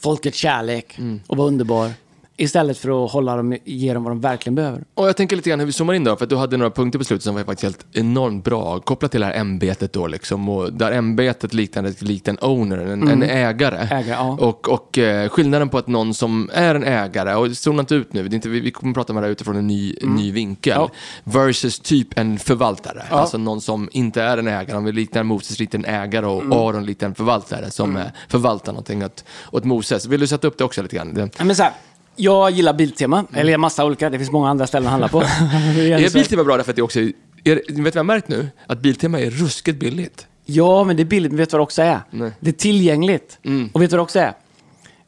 folkets 0.00 0.36
kärlek. 0.38 0.98
Och 1.26 1.36
vara 1.36 1.48
underbar. 1.48 1.90
Istället 2.40 2.78
för 2.78 3.04
att 3.04 3.12
hålla 3.12 3.36
dem, 3.36 3.56
ge 3.64 3.94
dem 3.94 4.04
vad 4.04 4.10
de 4.12 4.20
verkligen 4.20 4.54
behöver. 4.54 4.84
Och 4.94 5.08
jag 5.08 5.16
tänker 5.16 5.36
lite 5.36 5.50
grann 5.50 5.58
hur 5.60 5.66
vi 5.66 5.72
zoomar 5.72 5.94
in 5.94 6.04
då, 6.04 6.16
för 6.16 6.24
att 6.24 6.30
du 6.30 6.36
hade 6.36 6.56
några 6.56 6.70
punkter 6.70 6.98
på 6.98 7.04
slutet 7.04 7.24
som 7.24 7.34
var 7.34 7.42
faktiskt 7.44 7.62
helt 7.62 7.96
enormt 7.96 8.44
bra, 8.44 8.80
kopplat 8.80 9.10
till 9.10 9.20
det 9.20 9.26
här 9.26 9.34
ämbetet 9.34 9.92
då 9.92 10.06
liksom, 10.06 10.48
och 10.48 10.72
där 10.72 10.92
ämbetet 10.92 11.54
liknade 11.54 11.94
likt 11.98 12.28
en 12.28 12.38
owner, 12.40 12.78
en, 12.78 13.08
en 13.08 13.22
ägare. 13.22 13.76
Ägare, 13.90 14.08
ja. 14.10 14.36
Och, 14.40 14.68
och 14.68 14.98
eh, 14.98 15.28
skillnaden 15.28 15.68
på 15.68 15.78
att 15.78 15.86
någon 15.86 16.14
som 16.14 16.50
är 16.52 16.74
en 16.74 16.84
ägare, 16.84 17.34
och 17.34 17.56
zona 17.56 17.80
inte 17.80 17.94
ut 17.94 18.12
nu, 18.12 18.22
det 18.28 18.34
är 18.34 18.36
inte, 18.36 18.48
vi, 18.48 18.60
vi 18.60 18.70
kommer 18.70 18.94
prata 18.94 19.12
med 19.12 19.22
det 19.22 19.26
här 19.26 19.32
utifrån 19.32 19.56
en 19.56 19.66
ny, 19.66 19.96
ny 20.02 20.32
vinkel, 20.32 20.74
Ja. 20.76 20.90
versus 21.24 21.78
typ 21.80 22.18
en 22.18 22.38
förvaltare. 22.38 23.02
Alltså 23.10 23.38
någon 23.38 23.60
som 23.60 23.88
inte 23.92 24.22
är 24.22 24.38
en 24.38 24.48
ägare, 24.48 24.76
om 24.76 24.84
vi 24.84 24.92
liknar 24.92 25.22
Moses 25.22 25.58
lite 25.58 25.76
en 25.76 25.84
ägare 25.84 26.26
och 26.26 26.42
Aron 26.68 26.86
lite 26.86 27.06
en 27.06 27.14
förvaltare 27.14 27.70
som 27.70 27.96
eh, 27.96 28.02
förvaltar 28.28 28.72
någonting 28.72 29.04
åt, 29.04 29.24
åt 29.52 29.64
Moses. 29.64 30.06
Vill 30.06 30.20
du 30.20 30.26
sätta 30.26 30.46
upp 30.46 30.58
det 30.58 30.64
också 30.64 30.82
lite 30.82 30.96
grann? 30.96 31.30
Ja, 31.38 31.44
Men 31.44 31.56
så 31.56 31.62
här, 31.62 31.72
jag 32.18 32.50
gillar 32.50 32.72
Biltema, 32.72 33.24
eller 33.32 33.58
massa 33.58 33.84
olika, 33.84 34.10
det 34.10 34.18
finns 34.18 34.30
många 34.30 34.48
andra 34.48 34.66
ställen 34.66 34.86
att 34.86 34.90
handla 34.90 35.08
på. 35.08 35.20
Är 35.22 36.12
Biltema 36.12 36.44
bra 36.44 36.56
därför 36.56 36.72
att 36.72 36.76
det 36.76 36.82
också 36.82 37.00
är, 37.00 37.12
är, 37.44 37.54
vet 37.54 37.66
du 37.66 37.82
vad 37.82 37.94
jag 37.94 37.98
har 37.98 38.04
märkt 38.04 38.28
nu? 38.28 38.48
Att 38.66 38.80
Biltema 38.80 39.20
är 39.20 39.30
ruskigt 39.30 39.80
billigt. 39.80 40.26
Ja, 40.44 40.84
men 40.84 40.96
det 40.96 41.02
är 41.02 41.04
billigt, 41.04 41.32
men 41.32 41.38
vet 41.38 41.50
du 41.50 41.54
vad 41.54 41.60
det 41.60 41.62
också 41.62 41.82
är? 41.82 42.00
Nej. 42.10 42.32
Det 42.40 42.50
är 42.50 42.52
tillgängligt. 42.52 43.38
Och 43.72 43.82
vet 43.82 43.90
du 43.90 43.96
vad 43.96 43.98
det 43.98 44.02
också 44.02 44.18
är? 44.18 44.32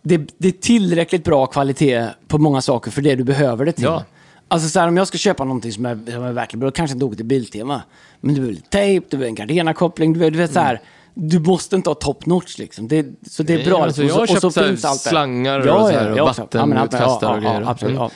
Det, 0.02 0.20
det 0.38 0.48
är 0.48 0.52
tillräckligt 0.52 1.24
bra 1.24 1.46
kvalitet 1.46 2.06
på 2.28 2.38
många 2.38 2.60
saker 2.60 2.90
för 2.90 3.02
det 3.02 3.14
du 3.14 3.24
behöver 3.24 3.64
det 3.64 3.72
till. 3.72 3.84
Ja. 3.84 4.04
Alltså 4.48 4.68
så 4.68 4.80
här, 4.80 4.88
om 4.88 4.96
jag 4.96 5.08
ska 5.08 5.18
köpa 5.18 5.44
någonting 5.44 5.72
som 5.72 5.86
är, 5.86 6.12
som 6.12 6.22
är 6.24 6.32
verkligen 6.32 6.60
bra, 6.60 6.70
kanske 6.70 6.94
inte 6.94 7.04
åker 7.04 7.16
till 7.16 7.24
Biltema. 7.24 7.82
Men 8.20 8.34
du 8.34 8.40
behöver 8.40 8.54
lite 8.54 8.68
tejp, 8.68 9.06
du 9.10 9.16
behöver 9.16 9.28
en 9.28 9.34
Gardena-koppling, 9.34 10.12
du, 10.12 10.30
du 10.30 10.38
vet 10.38 10.52
så 10.52 10.60
här. 10.60 10.80
Du 11.14 11.38
måste 11.38 11.76
inte 11.76 11.90
ha 11.90 11.94
top 11.94 12.26
notch 12.26 12.58
liksom. 12.58 12.88
Det, 12.88 13.06
så 13.30 13.42
det 13.42 13.54
är 13.54 13.64
bra. 13.64 13.82
alltså, 13.84 14.02
liksom. 14.02 14.18
jag 14.20 14.26
har 14.26 14.36
Och 14.36 14.40
så- 14.40 14.46
och 14.46 14.52
köpt 14.52 14.54
så 14.54 14.60
här 14.60 14.68
finns 14.68 14.84
allt 14.84 15.04
där. 15.04 15.10
slangar 15.10 15.58
och 15.58 15.64
så 15.80 15.88
här, 15.88 16.10
och 16.10 16.16
men 16.16 16.28
allt- 16.28 16.38
vattenutfästare 16.38 17.30
och 17.30 17.36
ja, 17.36 17.40
grejer. 17.40 17.60
Ja, 17.60 17.70
absolut, 17.70 17.96
Mm. 17.96 18.02
ja. 18.02 18.10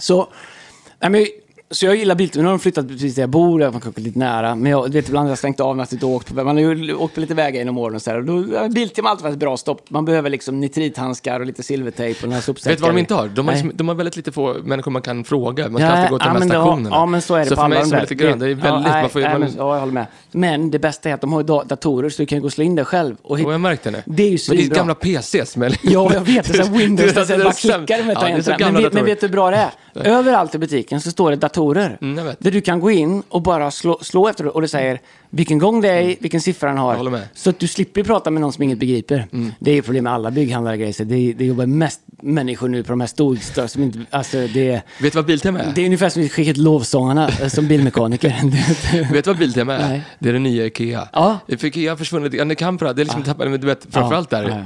Så, 0.00 0.28
nej, 1.00 1.10
men, 1.10 1.26
så 1.70 1.86
jag 1.86 1.96
gillar 1.96 2.14
Biltema. 2.14 2.42
Nu 2.42 2.46
har 2.48 2.52
de 2.52 2.58
flyttat 2.58 2.88
precis 2.88 3.14
där 3.14 3.22
jag 3.22 3.30
bor, 3.30 3.58
man 3.70 3.80
kan 3.80 3.90
åka 3.90 4.00
lite 4.00 4.18
nära. 4.18 4.54
Men 4.54 4.72
jag 4.72 4.92
vet, 4.92 5.08
ibland 5.08 5.24
har 5.26 5.30
jag 5.30 5.38
stängt 5.38 5.60
av 5.60 5.76
när 5.76 5.86
jag 6.00 6.04
åkt 6.10 6.28
på, 6.34 6.44
man 6.44 6.56
har 6.56 6.60
ju 6.74 6.94
åkt 6.94 7.14
på 7.14 7.20
lite 7.20 7.34
vägar 7.34 7.58
genom 7.58 7.78
åren 7.78 7.94
och 7.94 8.02
så 8.02 8.10
här. 8.10 8.18
Och 8.18 8.24
då, 8.24 8.68
Biltema 8.68 9.08
har 9.08 9.10
alltid 9.10 9.24
varit 9.24 9.32
ett 9.32 9.38
bra 9.40 9.56
stopp. 9.56 9.90
Man 9.90 10.04
behöver 10.04 10.30
liksom 10.30 10.60
nitrithandskar 10.60 11.40
och 11.40 11.46
lite 11.46 11.62
silvertejp 11.62 12.18
och 12.20 12.22
den 12.22 12.32
här 12.32 12.40
sopsäckar. 12.40 12.70
Vet 12.70 12.78
du 12.78 12.82
vad 12.82 12.94
de 12.94 12.98
inte 13.00 13.14
har? 13.14 13.28
De 13.28 13.46
har, 13.48 13.54
liksom, 13.54 13.72
de 13.74 13.88
har 13.88 13.94
väldigt 13.94 14.16
lite 14.16 14.32
få 14.32 14.56
människor 14.64 14.90
man 14.90 15.02
kan 15.02 15.24
fråga. 15.24 15.68
Man 15.68 15.80
ska 15.80 15.86
Ja, 15.90 15.92
alltid 15.92 16.10
gå 16.10 16.18
till 16.18 16.26
ja, 16.26 16.32
de 16.32 16.32
här 16.32 16.38
men 16.38 16.48
det 16.48 16.56
har- 16.56 16.64
stationerna. 16.64 16.96
Ja, 16.96 17.06
men 17.06 17.22
så 17.22 17.34
är 17.34 17.38
det 17.38 17.44
så 17.46 17.50
på 17.50 17.56
för 17.56 17.62
alla 17.64 17.68
mig 17.74 17.78
de 17.78 17.88
som 17.88 17.96
är 17.96 18.00
lite 18.00 18.14
grön, 18.14 18.38
det 18.38 18.44
är 18.44 18.48
väldigt... 18.48 18.64
ja, 18.64 18.80
nej, 18.80 19.00
man 19.02 19.10
får, 19.10 19.20
nej, 19.20 19.30
man, 19.30 19.40
men, 19.40 19.50
ja, 19.56 19.72
jag 19.74 19.80
håller 19.80 19.92
med. 19.92 20.06
Men 20.32 20.70
det 20.70 20.78
bästa 20.78 21.08
är 21.10 21.14
att 21.14 21.20
de 21.20 21.32
har 21.32 21.40
ju 21.40 21.46
da- 21.46 21.64
datorer 21.64 22.08
så 22.08 22.22
du 22.22 22.26
kan 22.26 22.40
gå 22.40 22.46
och 22.46 22.52
slå 22.52 22.64
in 22.64 22.74
det 22.74 22.84
själv. 22.84 23.16
Och, 23.22 23.38
hit- 23.38 23.46
och 23.46 23.52
jag 23.52 23.60
märkte 23.60 23.90
det. 23.90 24.02
Det 24.06 24.22
är 24.22 24.26
ju 24.26 24.30
Men 24.30 24.30
det 24.30 24.34
är 24.34 24.38
svinbra. 24.38 24.76
gamla 24.76 24.94
PCs 24.94 25.56
med... 25.56 25.76
Ja, 25.82 26.10
jag 26.14 26.20
vet. 26.20 26.52
Det 26.52 26.58
är 26.58 26.62
så 26.62 26.72
Windows, 26.78 27.12
Det 27.14 27.20
är- 27.30 27.40
är 27.40 27.44
bara 27.44 27.52
klickar 27.52 28.04
med 28.04 28.16
så 28.16 28.20
tangenterna. 28.22 28.72
men, 28.72 28.82
vet- 28.82 28.92
men 28.92 29.04
vet 29.04 29.20
du 29.20 29.26
hur 29.26 29.32
bra 29.32 29.50
det 29.50 29.56
är? 29.56 29.70
Överallt 30.04 30.54
i 30.54 30.58
butiken 30.58 31.00
så 31.00 31.10
står 31.10 31.30
det 31.30 31.36
datorer. 31.56 31.98
Mm. 32.00 32.34
Där 32.38 32.50
du 32.50 32.60
kan 32.60 32.80
gå 32.80 32.90
in 32.90 33.22
och 33.28 33.42
bara 33.42 33.70
slå, 33.70 33.98
slå 34.02 34.28
efter 34.28 34.44
det 34.44 34.50
och 34.50 34.60
det 34.62 34.68
säger 34.68 35.00
vilken 35.30 35.58
gång 35.58 35.80
det 35.80 35.88
är, 35.88 36.16
vilken 36.20 36.40
siffra 36.40 36.68
den 36.68 36.78
har. 36.78 36.94
Mm. 36.94 37.20
Så 37.34 37.50
att 37.50 37.58
du 37.58 37.66
slipper 37.66 38.02
prata 38.02 38.30
med 38.30 38.40
någon 38.40 38.52
som 38.52 38.62
inget 38.62 38.78
begriper. 38.78 39.26
Det 39.58 39.70
är 39.70 39.82
problem 39.82 40.04
med 40.04 40.12
alla 40.12 40.30
bygghandlare 40.30 40.74
och 40.74 40.78
grejer. 40.78 40.92
så 40.92 41.04
Det, 41.04 41.32
det 41.32 41.44
jobbar 41.44 41.66
mest 41.66 42.00
människor 42.22 42.68
nu 42.68 42.82
på 42.82 42.92
de 42.92 43.00
här 43.00 43.06
storstörre 43.06 43.68
som 43.68 43.82
inte... 43.82 43.98
Alltså 44.10 44.36
det, 44.46 44.82
Vet 45.00 45.12
du 45.12 45.16
vad 45.18 45.26
Biltema 45.26 45.58
är? 45.60 45.72
det 45.74 45.80
är 45.80 45.84
ungefär 45.86 46.08
som 46.08 46.24
att 46.24 46.32
skicka 46.32 46.84
sångarna 46.84 47.28
eh, 47.28 47.48
som 47.48 47.68
bilmekaniker. 47.68 48.28
Vet. 49.12 49.24
Du 49.24 49.30
vad 49.30 49.38
Biltema 49.38 49.74
är? 49.74 49.88
Nej. 49.88 50.02
Det 50.18 50.28
är 50.28 50.32
det 50.32 50.38
nya 50.38 50.66
Ikea. 50.66 51.08
Ja. 51.12 51.38
För 51.48 51.64
Ikea 51.64 51.92
har 51.92 51.96
försvunnit, 51.96 52.34
ja, 52.34 52.44
det 52.44 52.54
kan 52.54 52.78
för 52.78 52.94
det 52.94 53.02
är 53.02 53.04
liksom 53.04 53.22
tappat, 53.22 53.50
men 53.50 53.60
du 53.60 53.66
vet, 53.66 53.86
framförallt 53.90 54.32
Ja. 54.32 54.38
där. 54.40 54.48
Ja. 54.48 54.64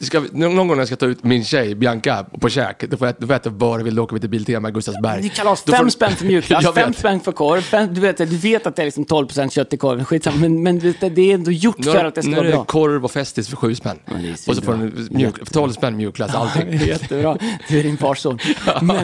Ska, 0.00 0.22
någon 0.32 0.56
gång 0.56 0.68
när 0.68 0.76
jag 0.76 0.86
ska 0.86 0.96
ta 0.96 1.06
ut 1.06 1.24
min 1.24 1.44
tjej, 1.44 1.74
Bianca, 1.74 2.26
på 2.40 2.48
käk, 2.48 2.84
då 2.90 2.96
får 2.96 3.06
jag, 3.06 3.14
då 3.18 3.26
får 3.26 3.34
jag 3.34 3.40
äta 3.40 3.50
vad 3.50 3.80
jag 3.80 3.84
vill, 3.84 3.94
då 3.94 4.02
åker 4.02 4.14
vi 4.14 4.20
till 4.20 4.30
Biltema 4.30 4.68
i 4.68 4.72
Gustavsberg. 4.72 5.22
Det 5.22 5.28
kallas 5.28 5.62
Då 5.64 5.72
får- 5.72 5.78
fem 5.78 5.90
spänn 5.90 6.16
för 6.16 6.24
mjukglass, 6.24 6.66
fem 6.74 6.94
spänn 6.94 7.20
för 7.20 7.32
korv. 7.32 7.60
Fem, 7.60 7.94
du, 7.94 8.00
vet, 8.00 8.16
du 8.16 8.24
vet 8.24 8.66
att 8.66 8.76
det 8.76 8.82
är 8.82 8.84
liksom 8.84 9.04
12% 9.04 9.50
kött 9.50 9.72
i 9.72 9.76
korven, 9.76 10.04
skitsamma. 10.04 10.36
Men, 10.36 10.62
men 10.62 10.78
det 10.78 11.02
är 11.02 11.34
ändå 11.34 11.50
gjort 11.50 11.78
Nu, 11.78 11.92
för 11.92 12.04
att 12.04 12.14
det 12.14 12.22
ska 12.22 12.30
nu 12.30 12.36
vara 12.36 12.46
är 12.46 12.50
det 12.50 12.56
bra. 12.56 12.64
korv 12.64 13.04
och 13.04 13.10
Festis 13.10 13.48
för 13.48 13.56
sju 13.56 13.74
spänn. 13.74 13.98
är 14.06 14.32
och 14.48 14.56
så 14.56 14.62
får 14.62 14.72
du 14.74 15.08
mjuk, 15.10 15.50
12 15.50 15.72
spänn 15.72 15.96
mjukglass, 15.96 16.34
allting. 16.34 16.72
Jättebra. 16.86 17.38
Du 17.68 17.78
är 17.78 17.82
din 17.82 17.96
fars 17.96 18.18
son. 18.18 18.38
Men, 18.82 18.96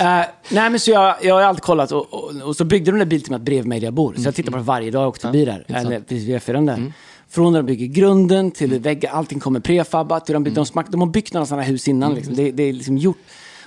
eh, 0.00 0.26
nej, 0.48 0.70
men 0.70 0.80
så 0.80 0.90
jag, 0.90 1.14
jag 1.22 1.34
har 1.34 1.42
alltid 1.42 1.62
kollat 1.62 1.92
och, 1.92 2.14
och, 2.14 2.42
och 2.42 2.56
så 2.56 2.64
byggde 2.64 2.90
de 2.90 2.98
där 2.98 3.06
Biltemat 3.06 3.40
bredvid 3.40 3.66
mig 3.66 3.80
där 3.80 3.86
jag 3.86 3.94
bor. 3.94 4.14
Så 4.14 4.22
jag 4.22 4.34
tittar 4.34 4.50
på 4.52 4.56
det 4.58 4.64
varje 4.64 4.90
dag 4.90 5.02
jag 5.02 5.08
åkte 5.08 5.20
förbi 5.20 5.44
där. 5.44 5.64
Eller 5.68 6.00
precis 6.00 6.28
vid 6.28 6.36
F4 6.36 6.66
där. 6.66 6.92
Från 7.30 7.52
när 7.52 7.62
de 7.62 7.66
bygger 7.66 7.86
grunden 7.86 8.50
till 8.50 8.80
väggar, 8.80 9.10
allting 9.10 9.40
kommer 9.40 9.60
prefabbat. 9.60 10.26
Till 10.26 10.32
de, 10.32 10.44
bygger, 10.44 10.56
de, 10.56 10.66
smack, 10.66 10.86
de 10.88 11.00
har 11.00 11.08
byggt 11.08 11.34
några 11.34 11.46
sådana 11.46 11.62
hus 11.62 11.88
innan. 11.88 12.14
Liksom. 12.14 12.34
Det, 12.34 12.50
det 12.50 12.62
är 12.62 12.72
liksom 12.72 12.98
gjort. 12.98 13.18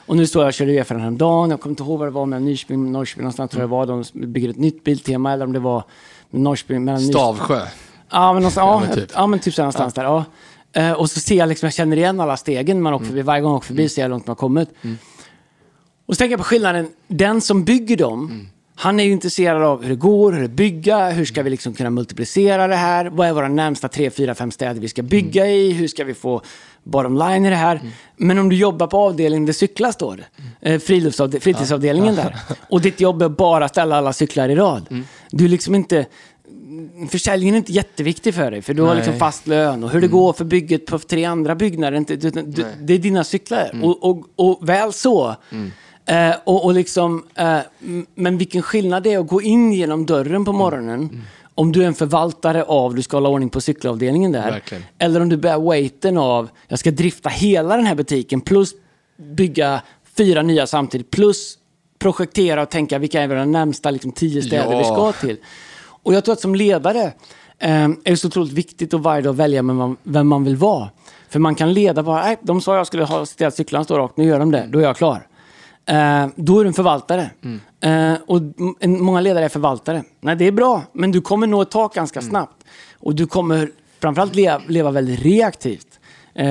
Och 0.06 0.17
nu 0.17 0.28
står 0.28 0.41
jag 0.41 0.47
och 0.47 0.54
kör 0.54 0.65
F4 0.65 0.99
häromdagen. 0.99 1.49
Jag 1.49 1.62
kommer 1.62 1.71
inte 1.71 1.84
ihåg 1.84 1.99
vad 1.99 2.08
det 2.08 2.12
var 2.12 2.26
mellan 2.26 2.45
Nyköping 2.45 2.86
och 2.86 2.91
Norrköping 2.91 3.23
någonstans 3.23 3.52
tror 3.52 3.62
jag 3.62 3.69
det 3.69 3.71
var. 3.71 3.86
De 3.86 4.28
bygger 4.28 4.49
ett 4.49 4.58
nytt 4.58 4.84
Biltema 4.84 5.34
eller 5.34 5.45
om 5.45 5.54
det 5.54 5.60
var 5.60 5.84
Norrköping 6.30 6.84
mellan 6.84 7.02
Nyköping. 7.02 7.36
Stavsjö. 7.36 7.62
Ja, 8.10 8.34
men, 8.34 8.43
någonstans, 8.43 8.65
ja, 8.65 8.80
men 8.88 8.95
typ. 8.95 9.12
ja, 9.15 9.28
men 9.28 9.39
typ 9.39 9.54
så 9.54 9.62
någonstans 9.62 9.93
där. 9.93 10.04
Ja. 10.04 10.26
Eh, 10.73 10.91
och 10.91 11.10
så 11.10 11.19
ser 11.19 11.36
jag 11.36 11.49
liksom, 11.49 11.67
jag 11.67 11.73
känner 11.73 11.97
igen 11.97 12.19
alla 12.19 12.38
stegen 12.38 12.82
man 12.82 12.93
åker 12.93 13.06
förbi. 13.06 13.21
Varje 13.21 13.41
gång 13.41 13.52
jag 13.52 13.58
åker 13.58 13.67
förbi 13.67 13.89
ser 13.89 14.02
jag 14.02 14.08
hur 14.08 14.10
långt 14.10 14.28
man 14.28 14.32
har 14.32 14.39
kommit. 14.39 14.69
Och 16.06 16.15
så 16.15 16.19
tänker 16.19 16.32
jag 16.32 16.39
på 16.39 16.45
skillnaden. 16.45 16.89
Den 17.08 17.41
som 17.41 17.63
bygger 17.63 17.97
dem, 17.97 18.47
han 18.76 19.00
är 19.00 19.04
ju 19.04 19.12
intresserad 19.12 19.64
av 19.64 19.82
hur 19.82 19.90
det 19.90 19.96
går, 19.96 20.32
hur 20.32 20.42
det 20.42 20.48
bygga, 20.48 21.10
hur 21.10 21.26
ska 21.26 21.44
vi 21.44 21.50
liksom 21.50 21.74
kunna 21.74 21.90
multiplicera 21.90 22.68
det 22.68 22.76
här, 22.76 23.06
vad 23.06 23.28
är 23.28 23.34
våra 23.34 23.48
närmsta 23.48 23.88
tre, 23.88 24.10
fyra, 24.10 24.36
fem 24.36 24.52
städer 24.52 24.82
vi 24.82 24.88
ska 24.90 25.02
bygga 25.02 25.48
i, 25.48 25.72
hur 25.72 25.88
ska 25.88 26.04
vi 26.04 26.14
få 26.14 26.42
bottom 26.84 27.18
line 27.18 27.46
i 27.46 27.50
det 27.50 27.56
här. 27.56 27.82
Men 28.18 28.38
om 28.40 28.50
du 28.50 28.56
jobbar 28.56 28.88
på 28.88 28.98
avdelningen 28.98 29.46
där 29.46 29.54
cyklar 29.54 29.92
står, 29.92 30.24
eh, 30.62 30.80
friluftsavde- 30.80 31.40
fritidsavdelningen 31.40 32.16
där, 32.16 32.36
och 32.70 32.82
ditt 32.82 33.00
jobb 33.00 33.22
är 33.22 33.30
bara 33.30 33.66
att 33.66 33.72
ställa 33.72 33.98
alla 33.98 34.14
cyklar 34.14 34.50
i 34.50 34.56
rad. 34.56 35.04
Du 35.32 35.46
är 35.46 35.50
liksom 35.50 35.76
inte, 35.76 36.06
försäljningen 37.10 37.56
är 37.56 37.58
inte 37.58 37.72
jätteviktig 37.72 38.36
för 38.36 38.52
dig, 38.52 38.62
för 38.62 38.74
du 38.74 38.82
har 38.82 38.90
Nej. 38.90 38.98
liksom 38.98 39.20
fast 39.20 39.48
lön 39.48 39.84
och 39.84 39.90
hur 39.90 40.02
det 40.02 40.08
går 40.08 40.34
för 40.34 40.46
bygget 40.46 40.86
på 40.86 41.00
tre 41.00 41.26
andra 41.26 41.56
byggnader, 41.56 42.06
du, 42.08 42.16
du, 42.30 42.66
det 42.82 42.94
är 42.94 42.98
dina 42.98 43.24
cyklar. 43.24 43.80
Och, 43.84 44.04
och, 44.10 44.26
och 44.36 44.70
väl 44.70 44.94
så. 44.94 45.36
Eh, 46.06 46.36
och, 46.44 46.66
och 46.66 46.74
liksom, 46.74 47.24
eh, 47.36 47.58
men 48.16 48.38
vilken 48.38 48.62
skillnad 48.62 49.04
det 49.04 49.13
är 49.13 49.20
att 49.20 49.28
gå 49.28 49.42
in 49.42 49.74
genom 49.74 50.06
dörren 50.06 50.46
på 50.46 50.52
morgonen 50.54 51.22
om 51.56 51.72
du 51.72 51.84
är 51.84 51.88
en 51.88 51.94
förvaltare 51.94 52.63
av, 52.63 52.96
du 52.96 53.02
ska 53.02 53.18
hålla 53.18 53.30
ordning 53.30 53.50
på 53.50 53.62
cykelavdelningen 53.62 54.32
där. 54.32 54.52
Verkligen. 54.52 54.84
Eller 54.98 55.22
om 55.22 55.30
du 55.30 55.38
bär 55.38 55.70
weighten 55.70 56.18
av, 56.18 56.50
jag 56.68 56.80
ska 56.80 56.92
drifta 56.92 57.30
hela 57.30 57.78
den 57.78 57.86
här 57.86 57.96
butiken 57.96 58.42
plus 58.42 58.74
bygga 59.18 59.82
fyra 60.18 60.42
nya 60.42 60.68
samtidigt 60.68 61.12
plus 61.12 61.58
projektera 62.00 62.62
och 62.62 62.70
tänka 62.70 63.00
vilka 63.00 63.22
är 63.22 63.28
de 63.28 63.52
närmsta 63.52 63.92
liksom, 63.92 64.12
tio 64.12 64.42
städer 64.42 64.72
Ja. 64.72 64.78
vi 64.78 64.84
ska 64.84 65.12
till. 65.12 65.38
Och 65.86 66.13
jag 66.13 66.26
tror 66.26 66.34
att 66.34 66.42
som 66.42 66.56
ledare 66.56 67.04
eh, 67.60 67.84
är 67.84 68.10
det 68.10 68.18
så 68.18 68.28
otroligt 68.28 68.54
viktigt 68.54 68.94
att 68.94 69.02
varje 69.02 69.22
dag 69.22 69.34
välja 69.34 69.62
vem 69.62 69.76
man, 69.76 69.98
vem 70.04 70.28
man 70.28 70.44
vill 70.44 70.56
vara. 70.56 70.89
För 71.30 71.39
man 71.39 71.56
kan 71.56 71.74
leda 71.74 72.04
bara, 72.04 72.22
nej, 72.26 72.38
de 72.42 72.62
sa 72.62 72.78
jag 72.78 72.88
skulle 72.88 73.04
ha 73.04 73.26
ställt 73.26 73.56
cyklarna 73.56 73.86
står 73.86 73.98
rakt, 73.98 74.18
nu 74.18 74.26
gör 74.26 74.39
de 74.39 74.52
det, 74.52 74.68
då 74.70 74.80
är 74.80 74.84
jag 74.84 74.98
klar. 74.98 75.28
Eh, 75.86 76.28
då 76.36 76.60
är 76.60 76.63
du 76.63 76.67
en 76.67 76.74
förvaltare. 76.74 77.30
Eh, 77.82 78.13
och 78.28 78.41
många 78.88 79.22
ledare 79.22 79.46
är 79.46 79.50
förvaltare. 79.50 80.04
Nej, 80.22 80.36
det 80.36 80.46
är 80.48 80.52
bra, 80.52 80.82
men 80.93 81.12
du 81.12 81.22
kommer 81.22 81.48
nå 81.48 81.62
ett 81.62 81.72
tak 81.72 81.96
ganska 81.96 82.22
snabbt. 82.22 82.63
Och 83.00 83.15
du 83.15 83.28
kommer 83.28 83.72
framförallt 84.02 84.36
leva, 84.36 84.62
leva 84.67 84.91
väldigt 84.91 85.19
reaktivt. 85.19 85.93
Eh, 86.36 86.46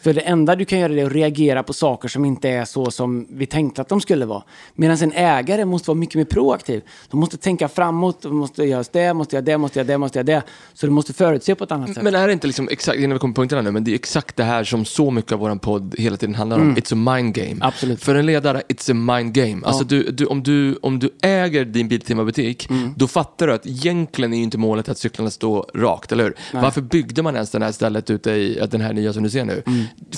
för 0.00 0.12
det 0.14 0.20
enda 0.20 0.56
du 0.56 0.64
kan 0.64 0.78
göra 0.78 0.92
är 0.92 1.06
att 1.06 1.12
reagera 1.12 1.62
på 1.62 1.72
saker 1.72 2.08
som 2.08 2.24
inte 2.24 2.48
är 2.48 2.64
så 2.64 2.90
som 2.90 3.26
vi 3.30 3.46
tänkte 3.46 3.82
att 3.82 3.88
de 3.88 4.00
skulle 4.00 4.26
vara. 4.26 4.42
Medan 4.74 4.96
en 4.96 5.12
ägare 5.12 5.64
måste 5.64 5.90
vara 5.90 5.98
mycket 5.98 6.14
mer 6.14 6.24
proaktiv. 6.24 6.82
De 7.10 7.20
måste 7.20 7.36
tänka 7.36 7.68
framåt, 7.68 8.22
de 8.22 8.36
måste 8.36 8.64
göra 8.64 8.84
det, 8.92 9.14
måste 9.14 9.36
göra 9.36 9.44
det, 9.44 9.58
måste 9.58 9.78
göra 9.78 9.86
det, 9.86 9.98
måste 9.98 10.18
göra 10.18 10.26
det. 10.26 10.42
Så 10.74 10.86
du 10.86 10.92
måste 10.92 11.12
förutse 11.12 11.54
på 11.54 11.64
ett 11.64 11.72
annat 11.72 11.94
sätt. 11.94 12.02
Men 12.02 12.14
är 12.14 12.26
det 12.26 12.32
inte 12.32 12.46
liksom 12.46 12.68
exakt, 12.68 12.98
innan 12.98 13.12
vi 13.12 13.18
kommer 13.18 13.34
på 13.34 13.40
punkterna 13.40 13.62
nu, 13.62 13.70
men 13.70 13.84
det 13.84 13.90
är 13.90 13.94
exakt 13.94 14.36
det 14.36 14.44
här 14.44 14.64
som 14.64 14.84
så 14.84 15.10
mycket 15.10 15.32
av 15.32 15.38
vår 15.38 15.54
podd 15.54 15.94
hela 15.98 16.16
tiden 16.16 16.34
handlar 16.34 16.58
om. 16.58 16.76
It's 16.76 16.92
a 16.92 17.14
mind 17.16 17.34
game. 17.34 17.48
Mm. 17.50 17.62
Absolut. 17.62 18.02
För 18.02 18.14
en 18.14 18.26
ledare, 18.26 18.62
it's 18.68 18.90
a 18.90 19.16
mind 19.16 19.32
game. 19.32 19.60
Alltså 19.64 19.84
du, 19.84 20.02
du, 20.10 20.26
om, 20.26 20.42
du, 20.42 20.78
om 20.82 20.98
du 20.98 21.10
äger 21.22 21.64
din 21.64 21.88
Biltema-butik, 21.88 22.68
Mm. 22.70 22.94
då 22.96 23.06
fattar 23.06 23.46
du 23.46 23.52
att 23.52 23.66
egentligen 23.66 24.34
är 24.34 24.42
inte 24.42 24.58
målet 24.58 24.88
att 24.88 24.98
cyklarna 24.98 25.30
står 25.30 25.66
rakt, 25.74 26.12
eller 26.12 26.24
hur? 26.24 26.34
Varför 26.52 26.80
byggde 26.80 27.22
man 27.22 27.34
ens 27.34 27.50
det 27.50 27.64
här 27.64 27.72
stället 27.72 28.10
ute 28.10 28.30
i, 28.30 28.60
att 28.60 28.70
den 28.70 28.80
här 28.80 28.92
nya 28.92 29.07
som 29.12 29.22
du 29.22 29.30
ser 29.30 29.44
nu? 29.44 29.62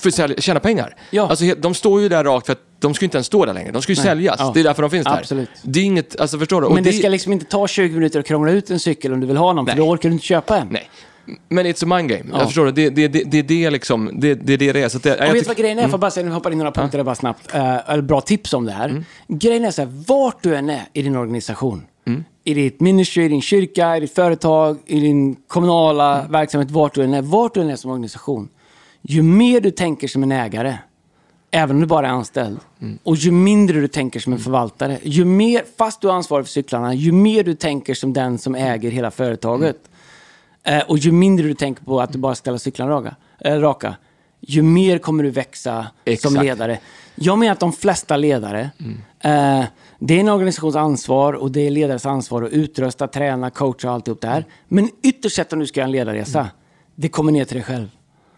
För 0.01 0.09
att 0.09 0.15
sälja- 0.15 0.41
tjäna 0.41 0.61
pengar. 0.61 0.87
Mm. 0.87 0.99
Ja. 1.11 1.29
Alltså, 1.29 1.45
de 1.59 1.75
står 1.75 2.01
ju 2.01 2.09
där 2.09 2.25
rakt 2.25 2.47
för 2.47 2.53
att 2.53 2.61
de 2.79 2.95
ska 2.95 3.03
ju 3.03 3.07
inte 3.07 3.17
ens 3.17 3.27
stå 3.27 3.45
där 3.45 3.55
längre. 3.55 3.73
De 3.73 3.83
ska 3.83 3.93
ju 3.93 3.97
säljas. 3.97 4.37
Ja. 4.39 4.51
Det 4.55 4.61
är 4.61 4.65
därför 4.65 4.83
de 4.83 4.91
finns 4.91 5.05
där. 5.05 5.19
Absolut. 5.19 5.51
Det 5.63 5.81
är 5.81 5.85
inget, 5.85 6.21
alltså 6.21 6.39
förstår 6.39 6.61
du? 6.63 6.69
Men 6.69 6.85
det 6.85 6.93
ska 6.93 7.09
liksom 7.09 7.33
inte 7.33 7.45
ta 7.45 7.69
20 7.69 7.95
minuter 7.95 8.21
att 8.21 8.27
krångla 8.27 8.51
ut 8.53 8.71
en 8.71 8.81
cykel 8.81 9.13
om 9.13 9.21
du 9.21 9.27
vill 9.27 9.37
ha 9.37 9.53
någon, 9.53 9.67
för 9.67 9.73
Nej. 9.77 9.85
då 9.85 9.91
orkar 9.91 10.09
du 10.09 10.13
inte 10.13 10.27
köpa 10.27 10.59
en. 10.59 10.69
Nej. 10.71 10.91
Men 11.49 11.67
it's 11.67 11.85
a 11.85 11.97
mind 11.97 12.09
game. 12.11 12.25
Ja. 12.33 12.39
Jag 12.39 12.47
förstår 12.47 12.67
det. 12.67 12.73
Det, 12.73 12.91
det, 12.91 13.09
det, 13.09 13.25
det 13.25 13.43
det 13.43 13.71
liksom, 13.71 14.11
det, 14.15 14.35
det 14.35 14.57
det 14.57 14.73
det 14.73 14.83
är. 14.83 14.89
Så 14.89 14.99
det, 14.99 15.09
jag 15.09 15.33
vet 15.33 15.43
du 15.45 15.49
vad 15.49 15.57
grejen 15.57 15.79
är? 15.79 15.83
Jag 15.83 15.91
får 15.91 15.99
bara 15.99 16.11
säga, 16.11 16.27
nu 16.27 16.33
hoppar 16.33 16.51
in 16.51 16.59
några 16.59 16.73
punkter 16.73 16.99
där 16.99 17.05
bara 17.05 17.15
snabbt. 17.15 17.55
Uh, 17.55 17.91
eller 17.91 18.03
bra 18.03 18.21
tips 18.21 18.53
om 18.55 18.65
det 18.67 18.73
här. 18.73 18.89
Mm. 18.89 19.05
Grejen 19.29 19.65
är 19.65 19.71
så 19.71 19.83
här, 19.83 19.89
vart 20.07 20.43
du 20.43 20.57
än 20.57 20.71
är 20.71 20.83
i 20.93 21.03
din 21.03 21.17
organisation. 21.17 21.83
Mm. 22.07 22.25
I 22.45 22.55
ditt 22.55 22.81
ministry, 22.81 23.25
i 23.25 23.29
din 23.29 23.43
kyrka, 23.43 23.97
i 23.97 24.01
ditt 24.01 24.15
företag, 24.15 24.79
i 24.87 25.01
din 25.01 25.37
kommunala 25.47 26.19
Mm. 26.19 26.33
verksamhet, 26.33 26.71
vart 26.71 26.95
du 26.95 27.03
än 27.03 27.15
är. 27.15 27.23
Vart 27.23 27.55
du 27.55 27.61
än 27.61 27.71
är 27.71 27.77
som 27.77 27.91
organisation. 27.91 28.49
Ju 29.03 29.23
mer 29.23 29.61
du 29.61 29.71
tänker 29.71 30.09
som 30.09 30.23
en 30.23 30.33
ägare, 30.33 30.79
även 31.51 31.77
om 31.77 31.81
du 31.81 31.87
bara 31.87 32.07
är 32.07 32.11
anställd, 32.11 32.59
Mm. 32.81 32.99
och 33.03 33.17
ju 33.17 33.31
mindre 33.31 33.81
du 33.81 33.89
tänker 33.89 34.21
som 34.21 34.33
en 34.33 34.39
förvaltare, 34.39 34.99
ju 35.03 35.25
mer, 35.25 35.65
fast 35.79 36.01
du 36.01 36.09
är 36.09 36.13
ansvarig 36.13 36.47
för 36.47 36.51
cyklarna, 36.53 36.95
ju 36.95 37.13
mer 37.13 37.45
du 37.45 37.55
tänker 37.55 37.95
som 37.95 38.13
den 38.13 38.39
som 38.39 38.55
äger 38.55 38.91
hela 38.91 39.11
företaget, 39.11 39.77
Eh, 40.63 40.81
och 40.89 40.99
ju 40.99 41.13
mindre 41.13 41.47
du 41.47 41.55
tänker 41.55 41.85
på 41.85 42.01
att 42.01 42.13
du 42.13 42.19
bara 42.19 42.35
ställer 42.35 42.59
cyklarna 42.59 42.93
raka, 42.93 43.15
eh, 43.39 43.55
raka 43.61 43.97
ju 44.41 44.63
mer 44.63 44.99
kommer 44.99 45.25
du 45.25 45.31
växa 45.31 45.87
Exakt. 46.05 46.35
som 46.35 46.43
ledare. 46.43 46.79
Jag 47.15 47.39
menar 47.39 47.53
att 47.53 47.61
de 47.61 47.73
flesta 47.73 48.17
ledare, 48.17 48.71
eh, 49.21 49.65
det 49.99 50.15
är 50.15 50.21
en 50.21 50.29
organisations 50.29 50.77
ansvar 50.77 51.33
och 51.33 51.51
det 51.51 51.61
är 51.67 51.71
ledares 51.71 52.07
ansvar 52.07 52.43
att 52.43 52.51
utrusta, 52.53 53.09
träna, 53.09 53.51
coacha 53.51 53.89
och 53.89 53.95
alltihop 53.95 54.21
det 54.21 54.29
här. 54.29 54.45
Men 54.69 54.91
ytterst 55.03 55.37
sett 55.37 55.53
om 55.53 55.59
du 55.59 55.67
ska 55.67 55.81
göra 55.81 55.87
en 55.87 55.93
ledarresa, 55.93 56.49
det 56.95 57.09
kommer 57.09 57.33
ner 57.33 57.45
till 57.45 57.57
dig 57.57 57.65
själv. 57.65 57.89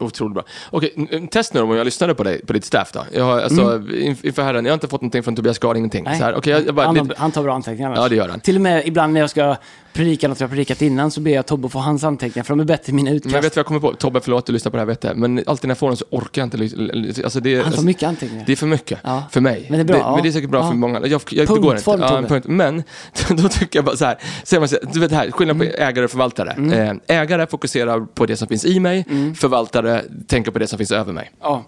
Otroligt 0.02 0.34
bra. 0.34 0.44
Okej, 0.70 1.28
test 1.30 1.54
nu 1.54 1.60
om 1.60 1.70
jag 1.76 1.84
lyssnade 1.84 2.14
på 2.14 2.22
dig, 2.22 2.46
på 2.46 2.52
ditt 2.52 2.64
staff 2.64 2.92
då. 2.92 3.04
Jag 3.12 3.24
har, 3.24 3.40
alltså, 3.40 3.62
inf- 3.78 4.26
inför 4.26 4.42
herren, 4.42 4.64
jag 4.64 4.72
har 4.72 4.74
inte 4.74 4.88
fått 4.88 5.00
någonting 5.00 5.22
från 5.22 5.36
Tobias 5.36 5.58
Gard, 5.58 5.76
ingenting. 5.76 6.04
Nej. 6.04 6.18
Så 6.18 6.24
här, 6.24 6.34
okej, 6.34 6.52
jag, 6.52 6.66
jag 6.66 6.74
bara, 6.74 6.86
han, 6.86 6.94
lite- 6.94 7.14
han 7.18 7.32
tar 7.32 7.42
bra 7.42 7.54
anteckningar 7.54 7.88
annars. 7.88 7.98
Ja, 7.98 8.08
det 8.08 8.16
gör 8.16 8.28
han. 8.28 8.40
Till 8.40 8.56
och 8.56 8.62
med 8.62 8.86
ibland 8.86 9.12
när 9.12 9.20
jag 9.20 9.30
ska 9.30 9.56
predika 9.92 10.28
något 10.28 10.40
jag 10.40 10.48
har 10.48 10.50
predikat 10.54 10.82
innan 10.82 11.10
så 11.10 11.20
ber 11.20 11.30
jag 11.30 11.46
Tobbe 11.46 11.68
få 11.68 11.78
hans 11.78 12.04
anteckningar 12.04 12.44
för 12.44 12.52
de 12.54 12.60
är 12.60 12.64
bättre 12.64 12.90
än 12.90 12.96
mina 12.96 13.10
men 13.10 13.16
utkast. 13.16 13.34
jag 13.34 13.42
vet 13.42 13.56
vad 13.56 13.60
jag 13.60 13.66
kommer 13.66 13.80
på. 13.80 13.92
Tobbe, 13.94 14.20
förlåt 14.20 14.46
du 14.46 14.52
lyssnar 14.52 14.70
på 14.70 14.76
det 14.76 14.80
här, 14.80 14.86
vet 14.86 15.04
jag. 15.04 15.16
Men 15.16 15.42
alltid 15.46 15.68
när 15.68 15.70
jag 15.70 15.78
får 15.78 15.88
den 15.88 15.96
så 15.96 16.04
orkar 16.10 16.42
jag 16.42 16.46
inte. 16.46 17.24
Alltså, 17.24 17.40
det, 17.40 17.50
är- 17.50 17.54
Han 17.56 17.62
tar 17.64 17.66
alltså, 17.70 17.82
mycket 17.84 18.02
anteckningar. 18.08 18.44
Det 18.46 18.52
är 18.52 18.56
för 18.56 18.66
mycket 18.66 18.98
Ja. 19.04 19.22
för 19.30 19.40
mig. 19.40 19.66
Men 19.70 19.78
det 19.78 19.82
är 19.82 19.84
bra, 19.84 19.96
Det, 19.96 20.02
ja. 20.02 20.14
men 20.14 20.22
det 20.22 20.28
är 20.28 20.32
säkert 20.32 20.50
bra 20.50 20.60
Ja. 20.60 20.68
för 20.70 20.76
många. 20.76 21.00
Jag, 21.06 21.10
jag, 21.10 21.20
det 21.30 21.46
går 21.46 21.56
inte. 21.56 21.68
Punktform, 21.68 22.00
Ja, 22.00 22.18
en 22.18 22.26
punkt. 22.26 22.46
Men 22.48 22.82
då 23.42 23.48
tycker 23.48 23.78
jag 23.78 23.84
bara 23.84 23.96
så 23.96 24.04
här. 24.04 24.18
Man 24.58 24.68
så 24.68 24.76
här, 24.82 24.92
du 24.92 25.00
vet 25.00 25.10
det 25.10 25.16
här, 25.16 25.30
skillnad 25.30 25.56
Mm. 25.56 25.68
på 25.68 25.82
ägare 25.82 26.04
och 26.04 26.10
förvaltare. 26.10 26.76
Eh, 27.08 27.16
ägare 27.20 27.46
fokuserar 27.46 28.00
på 28.00 28.26
det 28.26 28.36
som 28.36 28.48
finns 28.48 28.64
i 28.64 28.80
mig. 28.80 29.04
Mm. 29.10 29.34
Förvaltare 29.34 30.02
tänker 30.26 30.50
på 30.50 30.58
det 30.58 30.66
som 30.66 30.78
finns 30.78 30.92
över 30.92 31.12
mig. 31.12 31.30
Ja. 31.40 31.64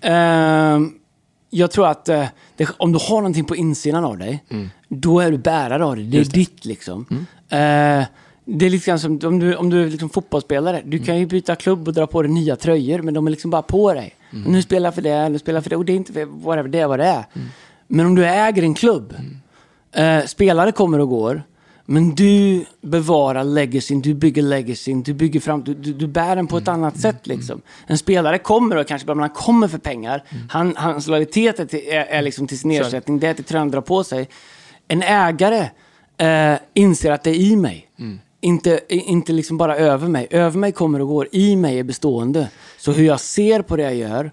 Ehm, 0.00 0.92
jag 1.54 1.70
tror 1.70 1.86
att 1.86 2.08
eh, 2.08 2.24
det, 2.56 2.68
om 2.76 2.92
du 2.92 2.98
har 3.08 3.16
någonting 3.16 3.44
på 3.44 3.56
insidan 3.56 4.04
av 4.04 4.18
dig, 4.18 4.44
då 4.88 5.20
är 5.20 5.30
du 5.30 5.38
bärare 5.38 5.84
av 5.84 5.96
det. 5.96 6.02
Det 6.02 6.18
är 6.18 6.24
ditt 6.24 6.64
liksom. 6.64 7.06
Eh, 7.48 8.04
det 8.44 8.66
är 8.66 8.70
lite 8.70 8.86
grann 8.86 8.98
som 8.98 9.20
om 9.24 9.38
du, 9.38 9.56
om 9.56 9.70
du 9.70 9.82
är 9.82 9.90
liksom 9.90 10.08
fotbollsspelare. 10.08 10.82
Du 10.84 10.98
kan 10.98 11.18
ju 11.18 11.26
byta 11.26 11.56
klubb 11.56 11.88
och 11.88 11.94
dra 11.94 12.06
på 12.06 12.22
dig 12.22 12.30
nya 12.30 12.56
tröjor, 12.56 13.02
men 13.02 13.14
de 13.14 13.26
är 13.26 13.30
liksom 13.30 13.50
bara 13.50 13.62
på 13.62 13.94
dig. 13.94 14.14
Nu 14.46 14.62
spelar 14.62 14.86
jag 14.86 14.94
för 14.94 15.02
det, 15.02 15.28
nu 15.28 15.38
spelar 15.38 15.56
jag 15.56 15.64
för 15.64 15.70
det. 15.70 15.76
Och 15.76 15.84
det 15.84 15.92
är 15.92 15.96
inte 15.96 16.12
för 16.12 16.24
whatever, 16.24 16.68
det 16.68 16.78
är 16.78 16.86
vad 16.86 16.98
det 16.98 17.04
är. 17.06 17.24
Men 17.86 18.06
om 18.06 18.14
du 18.14 18.26
äger 18.26 18.62
en 18.62 18.74
klubb, 18.74 19.14
eh, 19.92 20.24
spelare 20.24 20.72
kommer 20.72 20.98
och 20.98 21.08
går, 21.08 21.42
men 21.86 22.14
du 22.14 22.64
bevarar 22.80 23.44
legacyn, 23.44 24.00
du 24.00 24.14
bygger 24.14 24.42
legacyn, 24.42 25.02
du 25.02 25.14
bygger 25.14 25.40
fram, 25.40 25.62
du, 25.64 25.74
du, 25.74 25.92
du 25.92 26.06
bär 26.06 26.36
den 26.36 26.46
på 26.46 26.56
ett 26.58 26.68
annat 26.68 27.00
sätt 27.00 27.26
liksom. 27.26 27.60
En 27.86 27.98
spelare 27.98 28.38
kommer 28.38 28.76
och 28.76 28.86
kanske 28.86 29.06
bara, 29.06 29.20
han 29.20 29.30
kommer 29.30 29.68
för 29.68 29.78
pengar. 29.78 30.24
Han, 30.50 30.74
hans 30.76 31.06
lojalitet 31.06 31.60
är, 31.60 31.64
till, 31.66 31.78
är, 31.88 32.04
är 32.04 32.22
liksom 32.22 32.46
till 32.46 32.58
sin 32.58 32.70
ersättning, 32.70 33.18
det 33.18 33.26
är 33.28 33.34
till 33.34 33.44
tröjan 33.44 33.70
drar 33.70 33.80
på 33.80 34.04
sig. 34.04 34.28
En 34.88 35.02
ägare 35.02 35.70
eh, 36.16 36.58
inser 36.74 37.10
att 37.12 37.22
det 37.22 37.30
är 37.30 37.34
i 37.40 37.56
mig. 37.56 37.88
Inte, 38.40 38.80
i- 38.88 39.00
inte 39.00 39.32
liksom 39.32 39.56
bara 39.56 39.76
över 39.76 40.08
mig. 40.08 40.26
Över 40.30 40.58
mig 40.58 40.72
kommer 40.72 41.00
och 41.00 41.08
går, 41.08 41.28
i 41.32 41.56
mig 41.56 41.78
är 41.78 41.82
bestående. 41.84 42.48
Så 42.78 42.92
hur 42.92 43.04
jag 43.04 43.20
ser 43.20 43.62
på 43.62 43.76
det 43.76 43.82
jag 43.82 43.94
gör 43.94 44.30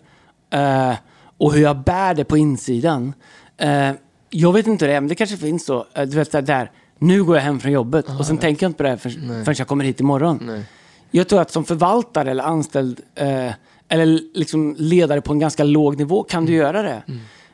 eh, 0.53 0.95
och 1.38 1.53
hur 1.53 1.62
jag 1.62 1.77
bär 1.83 2.13
det 2.13 2.23
på 2.25 2.38
insidan. 2.38 3.13
Eh, 3.57 3.91
jag 4.29 4.53
vet 4.53 4.67
inte 4.67 4.85
hur 4.85 4.89
det 4.91 4.97
är, 4.97 5.01
men 5.01 5.07
det 5.07 5.15
kanske 5.15 5.38
finns 5.38 5.65
så. 5.65 5.85
Eh, 5.93 6.03
du 6.05 6.17
vet, 6.17 6.31
där, 6.31 6.71
nu 6.99 7.23
går 7.23 7.35
jag 7.35 7.43
hem 7.43 7.59
från 7.59 7.71
jobbet 7.71 8.05
och 8.19 8.25
sen 8.25 8.38
tänker 8.38 8.63
jag 8.63 8.69
inte 8.69 8.77
på 8.77 8.83
det 8.83 8.89
här 8.89 8.97
förrän, 8.97 9.45
förrän 9.45 9.55
jag 9.57 9.67
kommer 9.67 9.83
hit 9.85 9.99
imorgon. 9.99 10.63
Jag 11.12 11.27
tror 11.29 11.41
att 11.41 11.51
som 11.51 11.65
förvaltare 11.65 12.31
eller 12.31 12.43
anställd 12.43 12.99
eh, 13.15 13.51
eller 13.89 14.38
liksom 14.38 14.75
ledare 14.77 15.21
på 15.21 15.33
en 15.33 15.39
ganska 15.39 15.63
låg 15.63 15.97
nivå 15.97 16.23
kan 16.23 16.45
du 16.45 16.53
göra 16.53 16.81
det. 16.81 17.03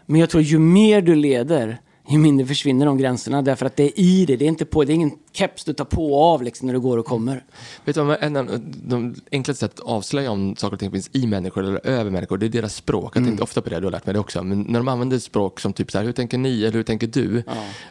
Men 0.05 0.19
jag 0.19 0.29
tror 0.29 0.43
ju 0.43 0.59
mer 0.59 1.01
du 1.01 1.15
leder, 1.15 1.77
ju 2.07 2.17
mindre 2.17 2.45
försvinner 2.45 2.85
de 2.85 2.97
gränserna. 2.97 3.41
Därför 3.41 3.65
att 3.65 3.75
det 3.75 3.83
är 3.83 3.99
i 3.99 4.25
det, 4.25 4.35
det 4.35 4.45
är 4.45 4.49
inte 4.49 4.65
på, 4.65 4.83
det 4.83 4.93
är 4.93 4.95
ingen 4.95 5.11
keps 5.35 5.63
du 5.63 5.73
tar 5.73 5.85
på 5.85 6.13
och 6.13 6.23
av 6.33 6.43
liksom 6.43 6.65
när 6.65 6.73
du 6.73 6.79
går 6.79 6.97
och 6.97 7.05
kommer. 7.05 7.43
Vet 7.85 7.95
du 7.95 8.01
vad, 8.01 8.17
en 8.21 8.37
av 8.37 8.59
de 8.83 9.15
enklaste 9.31 9.59
sätt 9.67 9.79
att 9.79 9.85
avslöja 9.85 10.31
om 10.31 10.55
saker 10.55 10.73
och 10.73 10.79
ting 10.79 10.91
finns 10.91 11.09
i 11.13 11.27
människor 11.27 11.63
eller 11.63 11.87
över 11.87 12.11
människor, 12.11 12.37
det 12.37 12.45
är 12.45 12.49
deras 12.49 12.75
språk. 12.75 13.11
Jag 13.15 13.17
Mm. 13.17 13.29
tänkte 13.29 13.43
ofta 13.43 13.61
på 13.61 13.69
det, 13.69 13.79
du 13.79 13.83
har 13.85 13.91
lärt 13.91 14.05
mig 14.05 14.13
det 14.13 14.19
också. 14.19 14.43
Men 14.43 14.61
när 14.61 14.79
de 14.79 14.87
använder 14.87 15.19
språk 15.19 15.59
som 15.59 15.73
typ 15.73 15.91
så 15.91 15.97
här, 15.97 16.05
hur 16.05 16.11
tänker 16.11 16.37
ni 16.37 16.59
eller 16.63 16.71
hur 16.71 16.83
tänker 16.83 17.07
du? 17.07 17.43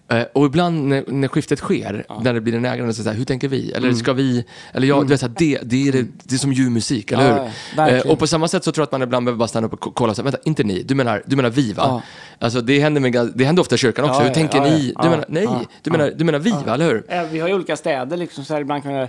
Eh, 0.09 0.23
och 0.33 0.47
ibland 0.47 0.89
när, 0.89 1.05
när 1.09 1.29
skiftet 1.29 1.59
sker, 1.59 2.07
när 2.23 2.35
det 2.35 2.41
blir 2.41 2.55
en 2.55 2.65
ägare, 2.65 2.93
så 2.93 3.03
säger 3.03 3.17
hur 3.17 3.25
tänker 3.25 3.49
vi? 3.49 3.73
Eller 3.73 3.93
ska 3.93 4.13
vi? 4.13 4.45
Eller 4.73 4.89
jag, 4.89 5.05
du 5.05 5.09
vet, 5.09 5.21
så 5.21 5.27
här, 5.27 5.35
det, 5.39 5.59
det, 5.63 5.89
är 5.89 5.93
det, 5.93 6.07
det 6.23 6.35
är 6.35 6.39
som 6.39 6.53
ljuv 6.53 6.71
musik, 6.71 7.13
eller 7.13 7.25
Mm. 7.31 7.45
Ja, 7.77 7.85
hur? 7.85 7.93
ja. 7.93 7.99
Eh, 7.99 8.11
och 8.11 8.19
på 8.19 8.27
samma 8.27 8.49
sätt 8.49 8.65
så 8.65 8.73
tror 8.73 8.83
jag 8.83 8.87
att 8.87 8.93
man 8.93 9.03
ibland 9.03 9.25
behöver 9.27 9.39
bara 9.39 9.49
stanna 9.49 9.67
upp 9.67 9.73
och 9.73 9.81
ko- 9.81 9.93
kolla, 9.95 10.15
så 10.15 10.23
här, 10.23 10.25
vänta, 10.25 10.39
inte 10.45 10.65
ni, 10.65 10.83
du 10.83 10.95
menar, 10.95 11.23
du 11.27 11.37
menar 11.37 11.51
vi 11.51 11.73
va? 11.73 11.83
Ja. 11.87 12.03
Alltså 12.39 12.61
det 12.61 12.81
händer, 12.81 13.01
med, 13.01 13.33
det 13.35 13.45
händer 13.45 13.61
ofta 13.61 13.75
i 13.75 13.79
kyrkan 13.79 14.05
också, 14.05 14.15
Ja, 14.15 14.21
hur 14.23 14.29
ja, 14.29 14.35
tänker 14.35 14.59
ja, 14.59 14.65
ni? 14.65 14.93
ja. 14.97 15.03
Du 15.03 15.07
Ja, 15.07 15.11
menar, 15.11 15.25
nej, 15.29 15.43
ja, 15.45 15.63
du, 15.83 15.91
menar, 15.91 16.13
du 16.17 16.25
menar 16.25 16.39
vi 16.39 16.51
va, 16.51 16.75
eller 16.75 16.85
hur? 16.87 17.05
Eh, 17.35 17.37
Vi 17.37 17.41
har 17.41 17.49
ju 17.49 17.55
olika 17.55 17.77
städer 17.77 18.17
liksom, 18.17 18.45
så 18.45 18.55
här 18.55 18.61
ibland 18.61 18.83
kan 18.83 18.93
det, 18.93 19.09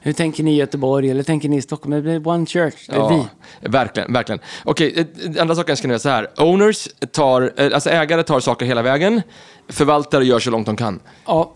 hur 0.00 0.12
tänker 0.12 0.42
ni 0.44 0.52
i 0.52 0.56
Göteborg 0.56 1.10
eller 1.10 1.22
tänker 1.22 1.48
ni 1.48 1.56
i 1.56 1.62
Stockholm? 1.62 2.04
Det 2.04 2.12
är 2.12 2.28
one 2.28 2.46
church, 2.46 2.86
det 2.88 2.96
är 2.96 3.08
vi. 3.08 3.68
Verkligen, 3.68 4.12
verkligen. 4.12 4.38
Okej, 4.64 5.06
eh, 5.36 5.42
andra 5.42 5.54
saken 5.54 5.76
ska 5.76 5.88
ni 5.88 5.92
göra 5.92 5.98
så 5.98 6.08
här. 6.08 6.28
Owners 6.36 6.88
tar, 7.12 7.52
eh, 7.56 7.74
alltså 7.74 7.90
ägare 7.90 8.22
tar 8.22 8.40
saker 8.40 8.66
hela 8.66 8.82
vägen. 8.82 9.22
Förvaltare 9.68 10.24
gör 10.24 10.38
så 10.38 10.50
långt 10.50 10.66
de 10.66 10.76
kan. 10.76 11.00
Ja, 11.26 11.52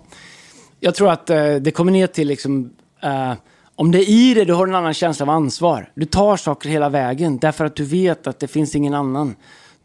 jag 0.80 0.94
tror 0.94 1.10
att 1.10 1.30
eh, 1.30 1.54
det 1.54 1.70
kommer 1.70 1.92
ner 1.92 2.06
till 2.06 2.28
liksom, 2.28 2.70
eh, 3.02 3.32
om 3.74 3.90
det 3.92 3.98
är 3.98 4.10
i 4.10 4.34
det, 4.34 4.44
du 4.44 4.52
har 4.54 4.66
en 4.66 4.74
annan 4.74 4.94
känsla 4.94 5.24
av 5.26 5.30
ansvar. 5.30 5.90
Du 5.94 6.04
tar 6.06 6.36
saker 6.36 6.68
hela 6.68 6.88
vägen 6.88 7.38
därför 7.38 7.64
att 7.64 7.76
du 7.76 7.84
vet 7.84 8.26
att 8.26 8.40
det 8.40 8.48
finns 8.48 8.74
ingen 8.74 8.94
annan. 8.94 9.36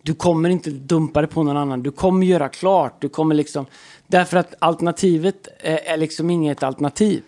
Du 0.05 0.13
kommer 0.13 0.49
inte 0.49 0.69
dumpa 0.69 1.21
det 1.21 1.27
på 1.27 1.43
någon 1.43 1.57
annan. 1.57 1.83
Du 1.83 1.91
kommer 1.91 2.25
göra 2.25 2.49
klart. 2.49 3.01
Du 3.01 3.09
kommer 3.09 3.35
liksom, 3.35 3.65
därför 4.07 4.37
att 4.37 4.53
alternativet 4.59 5.47
är, 5.59 5.97
liksom 5.97 6.29
inget 6.29 6.63
alternativ. 6.63 7.23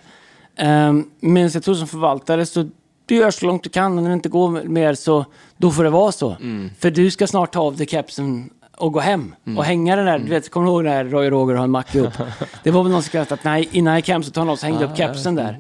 Um, 0.60 1.12
men 1.20 1.50
jag 1.50 1.64
tror 1.64 1.76
som 1.76 1.88
förvaltare 1.88 2.46
så 2.46 2.70
du 3.06 3.16
gör 3.16 3.32
så 3.32 3.46
långt 3.46 3.64
du 3.64 3.70
kan 3.70 3.98
och 3.98 4.04
när 4.04 4.10
det 4.10 4.14
inte 4.14 4.30
går 4.30 4.64
mer 4.64 4.94
så 4.94 5.26
då 5.58 5.72
får 5.72 5.84
det 5.84 5.90
vara 5.90 6.12
så. 6.12 6.38
För 6.80 6.92
du 6.92 7.12
ska 7.12 7.28
snart 7.28 7.54
ta 7.54 7.60
av 7.60 7.78
dig 7.78 7.88
kepsen 7.88 8.50
och 8.78 8.94
gå 8.94 9.00
hem 9.00 9.36
och 9.58 9.66
hänga 9.66 9.96
den 9.96 10.06
där. 10.06 10.20
Du 10.20 10.30
vet, 10.30 10.52
kommer 10.52 10.68
du 10.68 10.72
ihåg 10.72 10.84
när 10.84 11.06
Roy 11.06 11.26
och 11.26 11.32
Roger 11.32 11.56
har 11.56 11.64
en 11.64 11.72
macka 11.72 12.00
upp? 12.00 12.14
Det 12.64 12.72
var 12.72 12.84
väl 12.84 12.92
någon 12.92 13.02
som 13.02 13.10
skrattade 13.10 13.34
att 13.34 13.44
nej, 13.44 13.70
innan 13.72 13.94
jag 13.94 14.00
gick 14.00 14.10
hem 14.10 14.24
så 14.24 14.32
tar 14.32 14.46
sig 14.46 14.52
och 14.52 14.74
hängde 14.74 14.86
upp 14.86 14.98
kepsen 14.98 15.36
där. 15.36 15.60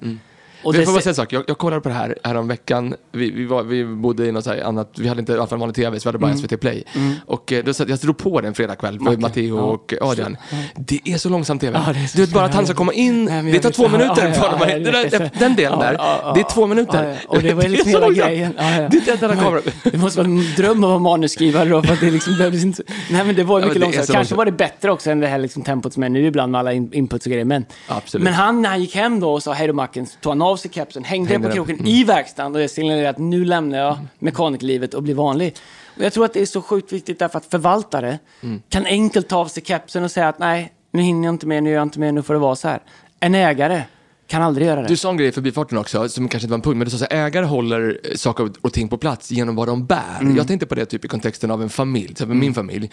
Och 0.65 0.75
jag 0.75 0.82
det 0.82 0.86
får 0.86 0.93
bara 0.93 1.01
säga 1.01 1.12
en 1.12 1.15
sak, 1.15 1.34
jag, 1.34 1.43
jag 1.47 1.58
kollade 1.58 1.82
på 1.82 1.89
det 1.89 1.95
här 1.95 2.17
häromveckan. 2.23 2.95
Vi, 3.12 3.32
vi, 3.32 3.45
var, 3.45 3.63
vi 3.63 3.86
bodde 3.86 4.25
i 4.28 4.32
något 4.32 4.47
annat, 4.47 4.91
vi 4.97 5.08
hade 5.08 5.19
inte 5.19 5.47
fall 5.47 5.60
vanlig 5.60 5.75
tv, 5.75 5.99
så 5.99 6.04
vi 6.04 6.08
hade 6.10 6.17
bara 6.19 6.32
Mm. 6.32 6.38
SVT 6.38 6.60
Play. 6.62 6.84
Och 7.25 7.54
eh, 7.54 7.63
då 7.63 7.73
satt, 7.73 7.89
jag 7.89 7.99
drog 7.99 8.17
på 8.17 8.41
den 8.41 8.54
fredag 8.54 8.75
kväll 8.75 8.99
för 8.99 9.17
Matteo 9.17 9.58
och 9.58 9.93
Adrian. 10.01 10.38
Det 10.75 10.99
är 11.06 11.17
så 11.17 11.30
långsam 11.30 11.60
tv. 11.60 11.82
Ja, 11.88 11.93
så 12.08 12.17
du 12.17 12.25
vet 12.25 12.34
bara 12.34 12.45
att 12.45 12.54
han 12.54 12.65
ska 12.65 12.75
komma 12.75 12.93
in, 12.93 13.25
Nej, 13.25 13.51
det 13.51 13.60
tar 13.60 13.71
två 13.71 13.84
ja, 13.84 13.89
minuter. 13.89 14.28
ja, 14.28 14.34
för 14.34 14.43
ja, 14.43 14.51
honom. 14.51 15.10
ja, 15.12 15.30
den 15.39 15.56
delen 15.56 15.80
Ja, 15.80 15.86
där, 15.86 15.93
ja, 15.93 16.19
ja. 16.23 16.34
det 16.34 16.39
är 16.39 16.43
två 16.54 16.67
minuter. 16.67 17.04
Ja, 17.04 17.10
ja. 17.10 17.17
Och 17.38 17.41
det 17.43 17.54
var 17.60 17.63
liksom 17.63 17.89
hela 17.91 18.10
grejen. 18.10 18.54
Ja, 18.58 18.71
ja. 18.71 18.89
Det 18.89 18.97
är 18.97 18.99
inte 18.99 19.12
ett 19.13 19.23
enda 19.23 19.36
kamera. 19.36 19.62
Det 19.84 19.97
måste 19.97 20.19
vara 20.19 20.28
en 20.28 20.43
dröm 20.58 20.84
att 20.84 20.89
vara 20.89 20.99
manusskrivare 20.99 21.69
då, 21.69 21.82
för 21.84 21.93
att 21.93 21.99
det 21.99 22.12
liksom 22.12 22.38
behövdes 22.38 22.63
inte... 22.63 22.84
Nej, 23.12 23.25
men 23.25 23.36
det 23.36 23.43
var 23.43 23.60
Ja, 23.60 23.65
mycket 23.65 23.82
långsamt. 23.82 24.12
Kanske 24.12 24.36
var 24.36 24.45
det 24.45 24.51
bättre 24.51 24.91
också 24.91 25.12
än 25.12 25.19
det 25.19 25.28
här 25.28 25.38
liksom 25.38 25.63
tempot 25.63 25.93
som 25.93 26.04
är 26.04 26.10
nu 26.10 26.25
ibland 26.25 26.51
med 26.51 26.60
alla 26.60 26.73
in 26.73 26.93
inputs 26.93 27.25
och 27.25 27.30
grejer. 27.32 27.45
Men, 27.45 27.65
men 28.13 28.34
han, 28.34 28.62
när 28.62 28.69
han 28.69 28.82
gick 28.82 28.95
hem 28.95 29.19
då 29.19 29.34
och 29.34 29.43
sa 29.43 29.54
hej 29.54 29.67
då 29.67 29.73
Macken, 29.73 30.06
tog 30.21 30.32
han 30.32 30.41
av 30.41 30.55
sig 30.58 30.72
kepsen, 30.72 31.04
hängde, 31.04 31.30
Hängde 31.30 31.48
den 31.48 31.58
på 31.58 31.65
kroken 31.65 31.88
i 31.88 32.04
verkstaden 32.04 32.56
och 32.56 32.62
jag 32.62 32.70
signalerade 32.70 33.10
att 33.10 33.18
nu 33.18 33.46
lämnar 33.46 33.78
jag 33.78 33.98
mekanikerlivet 34.20 34.94
och 34.94 35.04
blir 35.04 35.15
vanlig. 35.15 35.56
Och 35.98 36.04
jag 36.04 36.13
tror 36.13 36.26
att 36.26 36.34
det 36.34 36.41
är 36.41 36.46
så 36.46 36.62
sjukt 36.62 36.94
viktigt 36.94 37.20
därför 37.20 37.38
att 37.38 37.46
förvaltare 37.46 38.20
Mm. 38.41 38.62
kan 38.70 38.86
enkelt 38.86 39.28
ta 39.28 39.38
av 39.38 39.48
sig 39.48 39.63
kepsen 39.65 40.04
och 40.04 40.12
säga 40.12 40.28
att 40.30 40.39
nej, 40.39 40.74
nu 40.91 41.02
hinner 41.02 41.28
jag 41.28 41.34
inte 41.34 41.48
mer, 41.48 41.62
nu 41.62 41.70
gör 41.70 41.78
jag 41.78 41.86
inte 41.86 42.00
mer, 42.00 42.12
nu 42.12 42.22
får 42.24 42.34
det 42.34 42.39
vara 42.39 42.56
så 42.56 42.68
här. 42.68 42.80
En 43.20 43.36
ägare 43.36 43.84
kan 44.28 44.42
aldrig 44.42 44.68
göra 44.68 44.82
det. 44.82 44.88
Du 44.88 44.98
sa 44.98 45.10
en 45.10 45.18
grej 45.18 45.28
i 45.28 45.32
förbifarten 45.32 45.78
också, 45.78 46.10
som 46.10 46.30
kanske 46.30 46.46
inte 46.46 46.52
var 46.52 46.58
en 46.58 46.62
punkt, 46.62 46.78
men 46.78 46.86
du 46.86 46.92
sa 46.92 47.06
att 47.06 47.14
ägare 47.14 47.46
håller 47.46 48.00
eh, 48.04 48.16
saker 48.16 48.52
och 48.62 48.74
ting 48.74 48.88
på 48.88 48.98
plats 48.98 49.32
genom 49.32 49.56
vad 49.56 49.68
de 49.68 49.86
bär. 49.86 50.22
Mm. 50.22 50.38
Jag 50.38 50.48
tänkte 50.48 50.66
på 50.66 50.76
det 50.76 50.86
typ 50.86 51.06
i 51.06 51.08
kontexten 51.08 51.52
av 51.52 51.62
en 51.62 51.70
familj, 51.70 52.06
till 52.06 52.12
exempel 52.12 52.38
min 52.38 52.54
familj. 52.54 52.92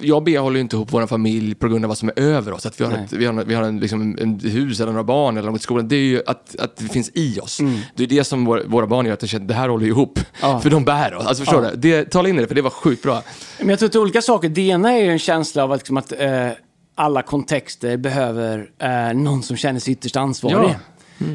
Jag 0.00 0.16
och 0.16 0.22
Bea 0.22 0.40
håller 0.40 0.56
ju 0.56 0.60
inte 0.60 0.76
ihop 0.76 0.92
vår 0.92 1.06
familj 1.06 1.54
på 1.54 1.68
grund 1.68 1.84
av 1.84 1.88
vad 1.88 1.98
som 1.98 2.08
är 2.08 2.18
över 2.20 2.52
oss. 2.52 2.66
Att 2.66 2.80
vi 2.80 2.84
har, 2.84 2.92
ett, 2.92 3.12
vi 3.12 3.26
har, 3.26 3.44
vi 3.44 3.54
har 3.54 3.62
en, 3.62 3.80
liksom 3.80 4.18
en, 4.20 4.40
hus 4.40 4.80
eller 4.80 4.92
några 4.92 5.04
barn 5.04 5.36
eller 5.36 5.50
något 5.50 5.60
i 5.60 5.62
skolan. 5.62 5.88
Det 5.88 5.96
är 5.96 6.00
ju 6.00 6.22
att, 6.26 6.56
att 6.56 6.76
det 6.76 6.88
finns 6.88 7.10
i 7.14 7.40
oss. 7.40 7.60
Det 7.94 8.02
är 8.02 8.06
det 8.06 8.24
som 8.24 8.44
vår, 8.44 8.62
våra 8.66 8.86
barn 8.86 9.06
gör, 9.06 9.12
att 9.12 9.20
de 9.20 9.26
känner 9.26 9.44
att 9.44 9.48
det 9.48 9.54
här 9.54 9.68
håller 9.68 9.86
ihop. 9.86 10.18
Mm. 10.18 10.52
Ja. 10.52 10.60
För 10.62 10.70
de 10.70 10.84
bär 10.84 11.14
oss. 11.14 11.26
Alltså 11.26 11.44
förstår 11.44 11.64
Ja. 11.64 11.70
du? 11.70 11.76
Det, 11.76 12.04
tala 12.04 12.28
in 12.28 12.38
i 12.38 12.40
det, 12.40 12.48
för 12.48 12.54
det 12.54 12.62
var 12.62 12.70
sjukt 12.70 13.02
bra. 13.02 13.22
Men 13.58 13.68
jag 13.68 13.78
tror 13.78 13.86
att 13.86 13.92
det 13.92 13.98
är 13.98 14.02
olika 14.02 14.22
saker. 14.22 14.48
Det 14.48 14.60
ena 14.60 14.92
är 14.92 15.02
ju 15.02 15.10
en 15.10 15.18
känsla 15.18 15.64
av 15.64 15.72
att, 15.72 15.80
liksom 15.80 15.96
att 15.96 16.12
eh, 16.12 16.50
alla 17.00 17.22
kontexter 17.22 17.96
behöver 17.96 18.70
eh, 18.78 19.12
någon 19.14 19.42
som 19.42 19.56
känner 19.56 19.80
sig 19.80 19.92
ytterst 19.92 20.16
ansvarig. 20.16 20.70
Ja. 20.70 20.74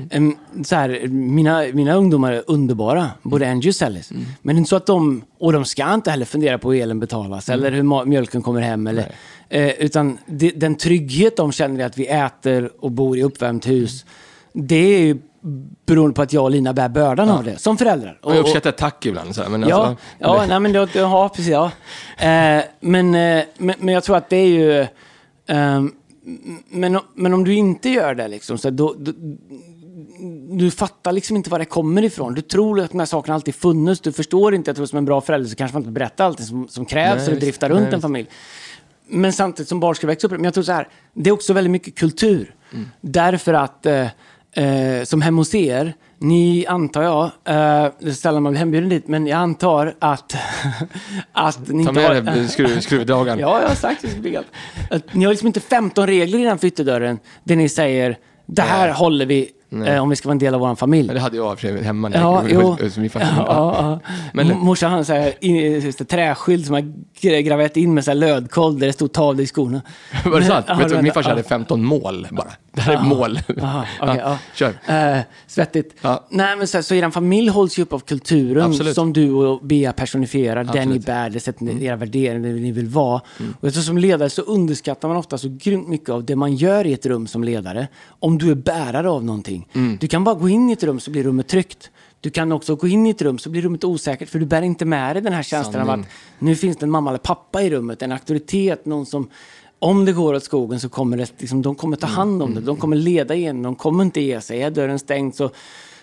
Em, 0.10 0.36
så 0.64 0.76
här, 0.76 1.08
mina, 1.08 1.64
mina 1.74 1.94
ungdomar 1.94 2.32
är 2.32 2.44
underbara, 2.48 3.10
både 3.22 3.50
Angie 3.50 3.70
och 3.70 3.76
Sellis. 3.76 4.12
Men 4.12 4.56
det 4.56 4.58
är 4.58 4.58
inte 4.58 4.70
så 4.70 4.76
att 4.76 4.86
de, 4.86 5.24
och 5.40 5.54
de 5.54 5.66
ska 5.66 5.94
inte 5.94 6.12
heller 6.12 6.26
fundera 6.26 6.58
på 6.58 6.72
hur 6.72 6.82
elen 6.82 7.00
betalas 7.00 7.50
eller 7.50 7.72
hur 7.72 8.06
mjölken 8.06 8.42
kommer 8.42 8.62
hem. 8.62 8.88
Eller, 8.88 9.12
eh, 9.50 9.70
utan 9.70 10.18
det, 10.26 10.50
den 10.50 10.76
trygghet 10.76 11.38
de 11.38 11.52
känner 11.52 11.80
i 11.80 11.84
att 11.84 11.98
vi 11.98 12.08
äter 12.08 12.72
och 12.80 12.92
bor 12.92 13.18
i 13.18 13.24
uppvärmt 13.24 13.68
hus, 13.68 14.06
det 14.54 14.76
är 14.76 15.00
ju 15.00 15.18
beroende 15.86 16.14
på 16.14 16.22
att 16.22 16.34
jag 16.34 16.44
och 16.44 16.52
Lina 16.52 16.74
bär 16.74 16.90
bördan 16.90 17.30
av 17.30 17.44
det, 17.44 17.58
som 17.58 17.78
föräldrar. 17.78 18.20
Och 18.22 18.36
jag 18.36 18.40
uppskattar 18.40 18.72
tack 18.72 19.06
ibland. 19.06 19.36
Så 19.36 19.42
här, 19.42 19.50
men 19.50 19.62
Ja, 19.62 19.86
alltså, 19.86 20.04
ja 20.18 20.46
nej, 20.48 20.60
men 20.60 20.74
det, 20.74 20.96
ja, 20.96 21.30
precis. 21.30 21.52
Ja. 21.52 21.72
Eh, 22.18 22.64
men, 22.80 23.16
eh, 23.16 23.44
men, 23.58 23.76
men 23.80 23.94
jag 23.94 24.04
tror 24.04 24.18
att 24.18 24.30
det 24.30 24.38
är 24.38 24.48
ju... 24.48 24.88
ehm, 25.48 25.92
men, 26.70 27.00
men 27.16 27.34
om 27.34 27.44
du 27.44 27.54
inte 27.54 27.90
gör 27.90 28.16
det, 28.16 28.28
liksom, 28.28 28.58
så 28.58 28.70
då, 28.70 28.96
då, 28.98 29.12
du 30.50 30.72
fattar 30.72 31.12
liksom 31.12 31.38
inte 31.38 31.50
var 31.50 31.60
det 31.60 31.66
kommer 31.66 32.04
ifrån. 32.04 32.34
Du 32.34 32.42
tror 32.42 32.80
att 32.80 32.92
de 32.92 33.00
här 33.00 33.06
sakerna 33.06 33.36
alltid 33.36 33.56
funnits. 33.56 34.02
Du 34.02 34.12
förstår 34.12 34.56
inte. 34.56 34.70
Jag 34.70 34.76
tror 34.76 34.86
som 34.86 34.98
en 34.98 35.06
bra 35.06 35.22
förälder 35.22 35.50
så 35.50 35.56
kanske 35.56 35.76
man 35.76 35.82
inte 35.82 35.92
berättar 35.92 36.26
allt 36.26 36.44
som, 36.44 36.68
som 36.68 36.86
krävs 36.86 37.16
Nej, 37.16 37.26
för 37.26 37.32
att 37.32 37.38
visst. 37.38 37.42
drifta 37.42 37.68
Nej, 37.68 37.78
runt 37.78 37.94
en 37.94 38.02
familj. 38.02 38.30
Men 39.08 39.34
samtidigt 39.34 39.70
som 39.70 39.80
barn 39.80 39.96
ska 39.96 40.08
växa 40.08 40.28
upp. 40.28 40.32
Men 40.32 40.44
jag 40.44 40.54
tror 40.54 40.64
så 40.64 40.72
här, 40.72 40.88
det 41.14 41.30
är 41.30 41.34
också 41.34 41.54
väldigt 41.54 41.72
mycket 41.72 41.96
kultur. 41.96 42.56
Mm. 42.74 42.90
Därför 43.02 43.54
att, 43.54 43.86
eh, 43.86 44.08
eh, 44.52 45.04
som 45.04 45.22
hemma 45.22 45.42
hos 45.42 45.56
er, 45.56 45.94
ni 46.20 46.66
antar 46.68 47.04
jag, 47.04 47.32
eh, 47.46 48.12
sällan 48.14 48.44
man 48.44 48.52
blir 48.52 48.60
hembjuden 48.60 48.90
dit, 48.90 49.08
men 49.08 49.28
jag 49.28 49.38
antar 49.38 49.96
att, 50.00 50.36
att 51.32 51.68
ni 51.68 51.84
Ta 51.86 51.90
inte 51.90 51.92
med 51.92 52.04
har... 52.04 52.22
dig 52.22 52.48
skruv, 52.48 52.80
skruvdragaren. 52.80 53.40
Ja, 53.40 53.62
jag 53.62 53.68
har 53.68 53.76
sagt 53.76 54.06
det. 54.22 54.44
ni 55.12 55.26
har 55.26 55.32
liksom 55.32 55.48
inte 55.48 55.60
15 55.60 56.08
regler 56.08 56.40
i 56.40 56.44
den 56.44 56.60
flyttedörren 56.60 57.20
där 57.44 57.56
ni 57.56 57.70
säger 57.70 58.18
det 58.46 58.62
här 58.62 58.90
håller 58.90 59.26
vi 59.26 59.50
eh, 59.86 60.02
om 60.04 60.10
vi 60.10 60.16
ska 60.16 60.28
vara 60.28 60.32
en 60.32 60.40
del 60.40 60.54
av 60.54 60.60
vår 60.60 60.76
familj. 60.76 61.08
Men 61.08 61.16
det 61.16 61.22
hade 61.22 61.38
jag 61.38 61.52
i 61.52 61.56
och 61.56 61.60
för 61.60 61.68
sig 61.68 61.84
hemma 61.84 62.10
när 62.10 62.20
Ja, 62.20 62.42
jag 62.44 62.52
jo. 62.52 62.78
hos 62.82 62.98
min 62.98 63.10
familj. 63.10 63.32
Ja, 63.38 63.46
ja, 63.48 64.00
ja. 64.04 64.12
Men- 64.34 64.52
M- 64.52 64.58
Morsan 64.60 64.92
hade 64.92 65.14
en 65.14 65.22
här 65.22 65.34
in- 65.40 65.94
träskylt 65.94 66.66
som 66.66 66.76
gra- 67.22 67.42
graverat 67.42 67.78
in 67.78 67.94
med 67.94 68.04
så 68.06 68.12
här 68.12 68.16
lödkoll 68.16 68.80
där 68.80 68.88
det 68.88 68.94
stod 68.94 69.12
ta 69.12 69.24
av 69.24 69.36
dig 69.36 69.48
skorna. 69.48 69.82
Var 70.26 70.40
det 70.40 70.46
sant? 70.46 70.66
Vet 70.80 70.90
du, 70.90 71.02
min 71.02 71.12
farsa 71.14 71.30
hade 71.30 71.44
15 71.44 71.84
mål 71.86 72.28
bara. 72.32 72.52
Det 72.74 72.82
här 72.82 72.94
är 72.94 73.04
mål. 73.04 73.40
Aha, 73.62 73.86
okej, 74.02 74.18
ja. 74.24 74.38
Kör. 74.56 74.74
Eh, 75.16 75.20
svettigt. 75.48 75.96
Nej, 76.30 76.56
men 76.58 76.68
så, 76.68 76.84
så 76.84 76.96
er 76.96 77.10
familj 77.10 77.50
hålls 77.50 77.80
ju 77.80 77.84
upp 77.84 77.94
av 77.94 78.00
kulturen 78.00 78.66
Absolut. 78.66 78.96
som 78.96 79.14
du 79.14 79.32
och 79.32 79.62
Bea 79.66 79.94
personifierar. 79.94 80.64
Den 80.64 80.74
ni 80.74 80.80
Absolut. 80.80 81.08
Mm. 81.10 81.24
bär, 81.24 81.30
det 81.30 81.40
sätt 81.40 81.60
ni, 81.60 81.86
era 81.86 81.96
värderingar, 81.96 82.50
det 82.50 82.56
ni 82.60 82.72
vill 82.72 82.88
vara. 82.88 83.22
Och 83.60 83.68
jag 83.68 83.74
tror 83.74 83.84
som 83.84 83.98
ledare 83.98 84.30
så 84.30 84.42
underskattar 84.42 85.08
man 85.08 85.18
ofta 85.18 85.38
så 85.38 85.48
grymt 85.62 85.88
mycket 85.88 86.10
av 86.10 86.26
det 86.26 86.36
man 86.36 86.56
gör 86.56 86.86
i 86.88 86.94
ett 86.94 87.06
rum 87.06 87.28
som 87.28 87.44
ledare. 87.44 87.88
Om 88.20 88.38
du 88.38 88.52
är 88.52 88.56
bärare 88.56 89.10
av 89.10 89.24
någonting. 89.26 89.65
Mm. 89.74 89.98
Du 90.02 90.08
kan 90.08 90.24
bara 90.24 90.36
gå 90.36 90.50
in 90.50 90.70
i 90.70 90.74
ett 90.74 90.84
rum 90.84 91.00
så 91.00 91.12
blir 91.12 91.24
rummet 91.24 91.48
tryggt. 91.48 91.92
Du 92.22 92.30
kan 92.30 92.52
också 92.52 92.76
gå 92.76 92.88
in 92.88 93.06
i 93.06 93.10
ett 93.10 93.22
rum 93.22 93.38
så 93.38 93.50
blir 93.50 93.62
rummet 93.62 93.84
osäkert 93.84 94.30
för 94.30 94.40
du 94.40 94.46
bär 94.46 94.62
inte 94.62 94.86
med 94.86 95.16
dig 95.16 95.24
den 95.24 95.34
här 95.34 95.44
känslan 95.44 95.82
av 95.82 95.86
Sanning. 95.86 96.06
att 96.06 96.42
nu 96.42 96.56
finns 96.56 96.78
det 96.78 96.86
en 96.86 96.92
mamma 96.92 97.10
eller 97.10 97.20
pappa 97.20 97.62
i 97.62 97.70
rummet, 97.70 98.02
en 98.02 98.12
auktoritet, 98.12 98.86
någon 98.86 99.06
som 99.06 99.30
om 99.80 100.06
det 100.06 100.14
går 100.14 100.34
åt 100.34 100.44
skogen 100.44 100.80
så 100.80 100.90
kommer 100.90 101.18
det, 101.18 101.32
liksom, 101.38 101.62
de 101.62 101.76
kommer 101.76 101.98
ta 101.98 102.08
hand 102.08 102.44
om 102.44 102.54
det, 102.54 102.62
de 102.62 102.78
kommer 102.78 102.96
leda 102.96 103.36
igen, 103.36 103.64
de 103.64 103.76
kommer 103.76 104.04
inte 104.04 104.22
ge 104.22 104.42
sig. 104.42 104.62
Är 104.62 104.72
dörren 104.72 105.00
stängd 105.00 105.36
så, 105.36 105.52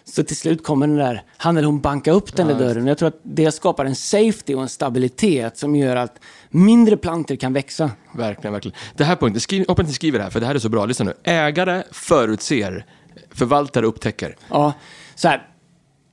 så 0.05 0.25
till 0.25 0.37
slut 0.37 0.65
kommer 0.65 0.87
den 0.87 0.97
där, 0.97 1.23
han 1.37 1.57
eller 1.57 1.67
hon 1.67 1.81
banka 1.81 2.13
upp 2.13 2.37
den 2.37 2.47
där 2.47 2.59
dörren. 2.59 2.87
Jag 2.87 2.99
tror 2.99 3.09
att 3.09 3.21
det 3.23 3.53
skapar 3.53 3.85
en 3.85 3.97
safety 3.97 4.55
och 4.55 4.63
en 4.63 4.69
stabilitet 4.69 5.59
som 5.59 5.77
gör 5.77 5.97
att 5.97 6.21
mindre 6.51 6.97
plantor 6.97 7.37
kan 7.37 7.53
växa. 7.53 7.91
Verkligen, 8.15 8.53
verkligen. 8.53 8.77
Det 8.97 9.05
här 9.05 9.17
punkten, 9.17 9.41
skriv, 9.41 9.65
hoppas 9.69 9.87
ni 9.87 9.93
skriver 9.93 10.19
det 10.19 10.25
här, 10.25 10.31
för 10.31 10.41
det 10.41 10.47
här 10.47 10.55
är 10.55 10.59
så 10.59 10.69
bra. 10.69 10.87
Lyssna 10.87 11.05
nu. 11.05 11.15
Ägare 11.25 11.83
förutser, 11.91 12.87
förvaltare 13.35 13.87
upptäcker. 13.87 14.37
Ja, 14.49 14.73
så 15.15 15.29
här, 15.29 15.49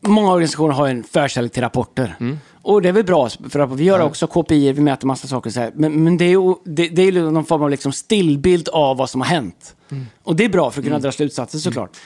många 0.02 0.32
organisationer 0.32 0.74
har 0.74 0.88
en 0.88 1.04
förkärlek 1.04 1.52
till 1.52 1.64
rapporter. 1.64 2.16
Mm. 2.20 2.40
Och 2.62 2.82
det 2.82 2.90
är 2.90 2.94
väl 2.94 3.04
bra, 3.04 3.30
för 3.50 3.60
att 3.60 3.72
vi 3.72 3.84
gör 3.84 4.00
också 4.00 4.28
KPI, 4.28 4.72
vi 4.72 4.82
mäter 4.82 5.08
massa 5.08 5.28
saker. 5.28 5.50
Så 5.50 5.60
här. 5.60 5.72
Men, 5.76 6.04
men 6.04 6.18
det 6.18 6.26
är 6.26 6.30
ju 6.30 6.56
det, 6.66 6.88
det 6.88 7.02
är 7.02 7.12
någon 7.12 7.46
form 7.46 7.64
av 7.64 7.70
liksom 7.70 7.92
stillbild 7.92 8.70
av 8.70 8.98
vad 8.98 9.10
som 9.10 9.22
har 9.22 9.28
hänt. 9.28 9.76
Mm. 9.92 10.06
Och 10.24 10.36
det 10.36 10.46
är 10.46 10.50
bra 10.50 10.72
för 10.72 10.80
att 10.80 10.86
kunna 10.86 11.00
dra 11.00 11.12
slutsatser 11.12 11.60
såklart. 11.60 11.98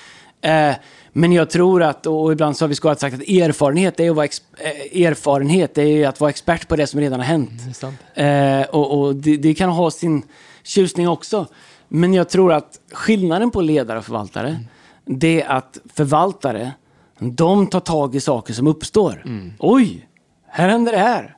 Eh, 0.42 0.76
men 1.14 1.32
jag 1.32 1.50
tror 1.50 1.84
att, 1.84 2.06
och 2.06 2.32
ibland 2.32 2.58
så 2.58 2.64
har 2.64 2.70
vi 2.70 2.76
skojat 2.76 3.00
sagt 3.00 3.16
att 3.16 3.22
erfarenhet 3.22 4.00
är, 4.00 4.10
att 4.10 4.16
vara 4.16 4.26
eh, 4.26 5.02
erfarenhet 5.02 5.78
är 5.78 6.08
att 6.08 6.20
vara 6.20 6.30
expert 6.30 6.68
på 6.68 6.76
det 6.76 6.88
som 6.88 7.00
redan 7.00 7.20
har 7.20 7.28
hänt. 7.28 7.76
sant. 7.76 7.98
Eh, 8.14 8.62
och 8.62 9.00
och 9.00 9.16
det, 9.16 9.38
det 9.38 9.54
kan 9.54 9.70
ha 9.70 9.92
sin 9.92 10.24
tjusning 10.64 11.08
också. 11.08 11.48
Men 11.88 12.14
jag 12.14 12.30
tror 12.30 12.54
att 12.54 12.80
skillnaden 12.92 13.52
på 13.52 13.62
ledare 13.62 13.98
och 13.98 14.06
förvaltare, 14.06 14.60
det 15.06 15.42
är 15.42 15.50
att 15.50 15.78
förvaltare, 15.94 16.72
de 17.20 17.68
tar 17.68 17.80
tag 17.80 18.16
i 18.16 18.20
saker 18.20 18.54
som 18.54 18.68
uppstår. 18.68 19.24
Oj, 19.60 20.08
här 20.48 20.70
händer 20.70 20.92
det 20.92 20.98
här. 20.98 21.38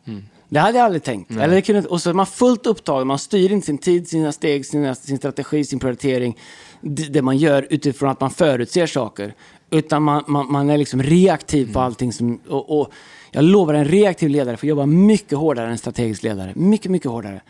Det 0.49 0.59
hade 0.59 0.77
jag 0.77 0.85
aldrig 0.85 1.03
tänkt. 1.03 1.31
Eller 1.31 1.55
det 1.55 1.61
kunde, 1.61 1.87
och 1.87 2.01
så 2.01 2.09
är 2.09 2.13
man 2.13 2.25
fullt 2.25 2.65
upptagen, 2.65 3.07
man 3.07 3.19
styr 3.19 3.51
inte 3.51 3.65
sin 3.65 3.77
tid, 3.77 4.07
sina 4.07 4.31
steg, 4.31 4.65
sina, 4.65 4.95
sin 4.95 5.17
strategi, 5.17 5.63
sin 5.63 5.79
prioritering. 5.79 6.37
Det, 6.81 7.03
det 7.03 7.21
man 7.21 7.37
gör 7.37 7.67
utifrån 7.69 8.09
att 8.09 8.21
man 8.21 8.31
förutser 8.31 8.87
saker. 8.87 9.33
Utan 9.69 10.03
man, 10.03 10.23
man, 10.27 10.51
man 10.51 10.69
är 10.69 10.77
liksom 10.77 11.03
reaktiv 11.03 11.73
på 11.73 11.79
allting 11.79 12.13
som... 12.13 12.39
Och, 12.47 12.79
och 12.79 12.91
jag 13.31 13.43
lovar, 13.43 13.73
en 13.73 13.85
reaktiv 13.85 14.29
ledare 14.29 14.57
får 14.57 14.69
jobba 14.69 14.85
mycket 14.85 15.37
hårdare 15.37 15.65
än 15.65 15.71
en 15.71 15.77
strategisk 15.77 16.23
ledare. 16.23 16.53
Mycket, 16.55 16.91
mycket 16.91 17.11
hårdare. 17.11 17.41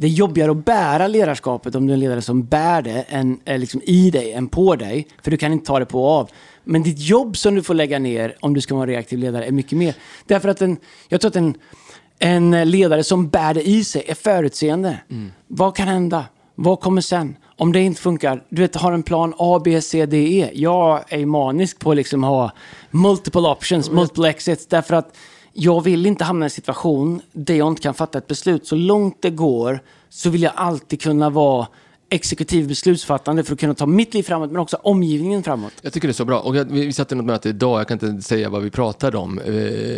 Det 0.00 0.06
är 0.06 0.10
jobbigare 0.10 0.50
att 0.50 0.64
bära 0.64 1.06
ledarskapet 1.06 1.74
om 1.74 1.86
du 1.86 1.92
är 1.92 1.94
en 1.94 2.00
ledare 2.00 2.22
som 2.22 2.44
bär 2.44 2.82
det 2.82 3.02
än, 3.08 3.40
är 3.44 3.58
liksom 3.58 3.82
i 3.84 4.10
dig 4.10 4.32
än 4.32 4.48
på 4.48 4.76
dig. 4.76 5.08
För 5.22 5.30
du 5.30 5.36
kan 5.36 5.52
inte 5.52 5.66
ta 5.66 5.78
det 5.78 5.86
på 5.86 6.04
och 6.04 6.10
av. 6.10 6.30
Men 6.64 6.82
ditt 6.82 6.98
jobb 6.98 7.36
som 7.36 7.54
du 7.54 7.62
får 7.62 7.74
lägga 7.74 7.98
ner 7.98 8.36
om 8.40 8.54
du 8.54 8.60
ska 8.60 8.74
vara 8.74 8.82
en 8.82 8.88
reaktiv 8.88 9.18
ledare 9.18 9.44
är 9.44 9.52
mycket 9.52 9.78
mer. 9.78 9.94
Därför 10.26 10.48
att 10.48 10.62
en, 10.62 10.76
jag 11.08 11.20
tror 11.20 11.28
att 11.28 11.36
en, 11.36 11.54
en 12.18 12.70
ledare 12.70 13.04
som 13.04 13.28
bär 13.28 13.54
det 13.54 13.68
i 13.68 13.84
sig 13.84 14.04
är 14.08 14.14
förutseende. 14.14 14.98
Vad 15.46 15.76
kan 15.76 15.88
hända? 15.88 16.24
Vad 16.54 16.80
kommer 16.80 17.00
sen? 17.00 17.36
Om 17.56 17.72
det 17.72 17.80
inte 17.80 18.00
funkar, 18.00 18.44
du 18.48 18.62
vet, 18.62 18.76
har 18.76 18.92
en 18.92 19.02
plan 19.02 19.34
A, 19.38 19.60
B, 19.64 19.80
C, 19.80 20.06
D, 20.06 20.16
E. 20.16 20.50
Jag 20.54 21.04
är 21.08 21.26
manisk 21.26 21.78
på 21.78 21.90
att 21.90 21.96
liksom 21.96 22.24
ha 22.24 22.52
multiple 22.90 23.40
options, 23.40 23.90
multiple 23.90 24.28
exits. 24.28 24.66
Därför 24.66 24.94
att 24.94 25.16
jag 25.60 25.80
vill 25.80 26.06
inte 26.06 26.24
hamna 26.24 26.44
i 26.44 26.46
en 26.46 26.50
situation 26.50 27.20
där 27.32 27.54
jag 27.54 27.68
inte 27.68 27.82
kan 27.82 27.94
fatta 27.94 28.18
ett 28.18 28.26
beslut. 28.26 28.66
Så 28.66 28.76
långt 28.76 29.16
det 29.22 29.30
går 29.30 29.82
så 30.08 30.30
vill 30.30 30.42
jag 30.42 30.52
alltid 30.56 31.00
kunna 31.00 31.30
vara 31.30 31.66
exekutiv 32.10 32.68
beslutsfattande 32.68 33.44
för 33.44 33.52
att 33.52 33.60
kunna 33.60 33.74
ta 33.74 33.86
mitt 33.86 34.14
liv 34.14 34.22
framåt, 34.22 34.50
men 34.50 34.60
också 34.60 34.76
omgivningen 34.82 35.42
framåt. 35.42 35.72
Jag 35.82 35.92
tycker 35.92 36.08
det 36.08 36.12
är 36.12 36.14
så 36.14 36.24
bra. 36.24 36.40
Och 36.40 36.56
jag, 36.56 36.64
vi, 36.64 36.86
vi 36.86 36.92
satt 36.92 37.12
i 37.12 37.14
något 37.14 37.26
möte 37.26 37.48
idag, 37.48 37.80
jag 37.80 37.88
kan 37.88 38.08
inte 38.08 38.22
säga 38.22 38.48
vad 38.48 38.62
vi 38.62 38.70
pratade 38.70 39.16
om, 39.16 39.38
eh, 39.38 39.44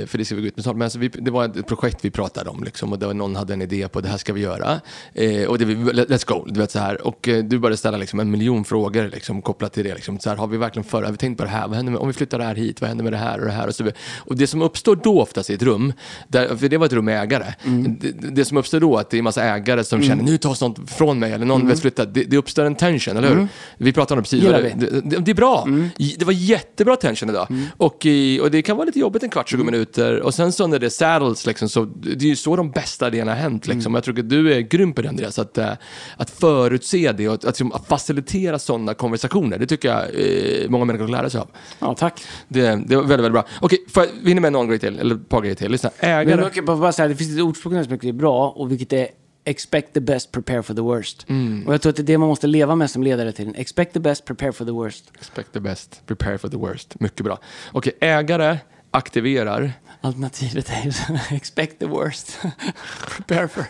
för 0.06 0.18
det 0.18 0.24
ska 0.24 0.34
vi 0.34 0.40
gå 0.40 0.46
ut 0.48 0.56
med 0.56 0.62
snart. 0.62 0.76
Men 0.76 0.82
alltså 0.82 0.98
vi, 0.98 1.08
det 1.08 1.30
var 1.30 1.44
ett 1.44 1.66
projekt 1.66 1.98
vi 2.04 2.10
pratade 2.10 2.50
om, 2.50 2.64
liksom, 2.64 2.92
och 2.92 3.02
var, 3.02 3.14
någon 3.14 3.36
hade 3.36 3.52
en 3.52 3.62
idé 3.62 3.88
på 3.88 4.00
det 4.00 4.08
här 4.08 4.16
ska 4.16 4.32
vi 4.32 4.40
göra. 4.40 4.80
Eh, 5.14 5.44
och 5.44 5.58
det, 5.58 5.64
let's 5.64 6.26
go, 6.26 6.46
du 6.48 6.60
vet 6.60 6.70
så 6.70 6.78
här. 6.78 7.06
Och 7.06 7.28
eh, 7.28 7.44
du 7.44 7.58
började 7.58 7.76
ställa 7.76 7.96
liksom, 7.96 8.20
en 8.20 8.30
miljon 8.30 8.64
frågor 8.64 9.10
liksom, 9.12 9.42
kopplat 9.42 9.72
till 9.72 9.84
det. 9.84 9.94
Liksom. 9.94 10.18
Så 10.18 10.30
här, 10.30 10.36
har 10.36 10.46
vi 10.46 10.56
verkligen 10.56 10.84
för, 10.84 11.02
har 11.02 11.10
vi 11.10 11.16
tänkt 11.18 11.38
på 11.38 11.44
det 11.44 11.50
här? 11.50 11.68
Vad 11.68 11.76
händer 11.76 11.92
med, 11.92 12.00
om 12.00 12.08
vi 12.08 12.14
flyttar 12.14 12.38
det 12.38 12.44
här 12.44 12.54
hit? 12.54 12.80
Vad 12.80 12.88
händer 12.88 13.04
med 13.04 13.12
det 13.12 13.16
här 13.16 13.38
och 13.38 13.46
det 13.46 13.52
här? 13.52 13.68
Och, 13.68 13.74
så, 13.74 13.90
och 14.16 14.36
det 14.36 14.46
som 14.46 14.62
uppstår 14.62 14.96
då 14.96 15.20
oftast 15.20 15.50
i 15.50 15.54
ett 15.54 15.62
rum, 15.62 15.92
där, 16.28 16.56
för 16.56 16.68
det 16.68 16.78
var 16.78 16.86
ett 16.86 16.92
rum 16.92 17.04
med 17.04 17.22
ägare. 17.22 17.54
Det, 18.00 18.12
det 18.30 18.44
som 18.44 18.56
uppstår 18.56 18.80
då, 18.80 18.96
att 18.96 19.10
det 19.10 19.16
är 19.16 19.18
en 19.18 19.24
massa 19.24 19.42
ägare 19.42 19.84
som 19.84 20.02
känner, 20.02 20.24
nu 20.24 20.38
tas 20.38 20.60
något 20.60 20.90
från 20.90 21.18
mig, 21.18 21.32
eller 21.32 21.46
någon 21.46 21.66
vill 21.66 21.76
flytta. 21.76 21.99
Det, 22.04 22.24
det 22.24 22.36
uppstår 22.36 22.64
en 22.64 22.74
tension, 22.74 23.16
eller 23.16 23.28
hur? 23.34 23.48
Vi 23.78 23.92
pratade 23.92 24.18
om 24.18 24.22
det 24.22 24.22
precis. 24.22 24.44
Det, 24.44 25.00
det, 25.10 25.16
det, 25.18 25.30
är 25.30 25.34
bra. 25.34 25.66
Det 26.18 26.24
var 26.24 26.32
jättebra 26.32 26.96
tension 26.96 27.28
idag. 27.30 27.46
Och, 27.76 28.06
i, 28.06 28.40
och 28.40 28.50
det 28.50 28.62
kan 28.62 28.76
vara 28.76 28.86
lite 28.86 28.98
jobbigt 28.98 29.22
en 29.22 29.28
kvart, 29.30 29.48
20 29.50 29.64
minuter. 29.64 30.20
Och 30.20 30.34
sen 30.34 30.52
så 30.52 30.66
när 30.66 30.78
det 30.78 30.86
är 30.86 30.90
saddles, 30.90 31.46
liksom, 31.46 31.68
så, 31.68 31.84
det 31.84 32.24
är 32.24 32.28
ju 32.28 32.36
så 32.36 32.56
de 32.56 32.70
bästa 32.70 33.06
idéerna 33.08 33.30
har 33.30 33.38
hänt. 33.38 33.66
Liksom. 33.66 33.94
Jag 33.94 34.04
tror 34.04 34.18
att 34.18 34.28
du 34.30 34.54
är 34.54 34.60
grym 34.60 34.92
på 34.92 35.02
det 35.02 35.08
Andreas, 35.08 35.38
att, 35.38 35.58
eh, 35.58 35.70
att 36.16 36.30
förutse 36.30 37.12
det 37.12 37.28
och 37.28 37.34
att, 37.34 37.40
att, 37.44 37.48
liksom, 37.50 37.72
att 37.72 37.86
facilitera 37.88 38.58
sådana 38.58 38.94
konversationer. 38.94 39.58
Det 39.58 39.66
tycker 39.66 39.88
jag 39.88 39.98
eh, 40.02 40.70
många 40.70 40.84
människor 40.84 41.06
kan 41.06 41.12
lära 41.12 41.30
sig 41.30 41.40
av. 41.40 41.48
Ja, 41.78 41.94
tack. 41.98 42.22
Det, 42.48 42.60
det 42.86 42.96
var 42.96 43.02
väldigt, 43.02 43.10
väldigt 43.10 43.32
bra. 43.32 43.44
Okej, 43.60 43.78
jag- 43.94 44.06
vi 44.22 44.28
hinner 44.28 44.40
med 44.42 44.52
någon 44.52 44.68
grej 44.68 44.78
till, 44.78 44.98
eller 44.98 45.14
ett 45.14 45.28
par 45.28 45.40
grejer 45.40 45.54
till. 45.54 45.70
Lyssna, 45.70 45.90
Men 46.00 46.10
ägare. 46.10 46.50
kan 46.50 46.64
bara 46.64 46.76
bara 46.76 46.92
säga, 46.92 47.08
det 47.08 47.16
finns 47.16 47.36
ett 47.36 47.42
ordspråk 47.42 47.72
som 47.72 47.76
jag 47.78 47.88
tycker 47.88 48.08
är 48.08 48.12
bra, 48.12 48.48
och 48.50 48.70
vilket 48.70 48.92
är 48.92 49.08
expect 49.44 49.92
the 49.94 50.00
best, 50.00 50.32
prepare 50.32 50.62
for 50.62 50.74
the 50.74 50.82
worst. 50.82 51.26
Och 51.66 51.74
jag 51.74 51.82
tror 51.82 51.90
att 51.90 51.96
det 51.96 52.02
är 52.02 52.04
det 52.04 52.18
man 52.18 52.28
måste 52.28 52.46
leva 52.46 52.74
med 52.74 52.90
som 52.90 53.02
ledare 53.02 53.32
till. 53.32 53.54
Expect 53.56 53.92
the 53.92 54.00
best, 54.00 54.24
prepare 54.24 54.52
for 54.52 54.64
the 54.64 54.72
worst. 54.72 55.10
Expect 55.14 55.52
the 55.52 55.60
best, 55.60 56.02
prepare 56.06 56.38
for 56.38 56.48
the 56.48 56.56
worst. 56.56 57.00
Mycket 57.00 57.24
bra. 57.24 57.38
Okej, 57.72 57.92
ägare 58.00 58.58
aktiverar. 58.90 59.72
Alternativet 60.00 60.70
är 60.70 60.82
ju 60.84 60.92
expect 61.36 61.78
the 61.78 61.86
worst, 61.86 62.38
prepare 63.16 63.48
for... 63.48 63.64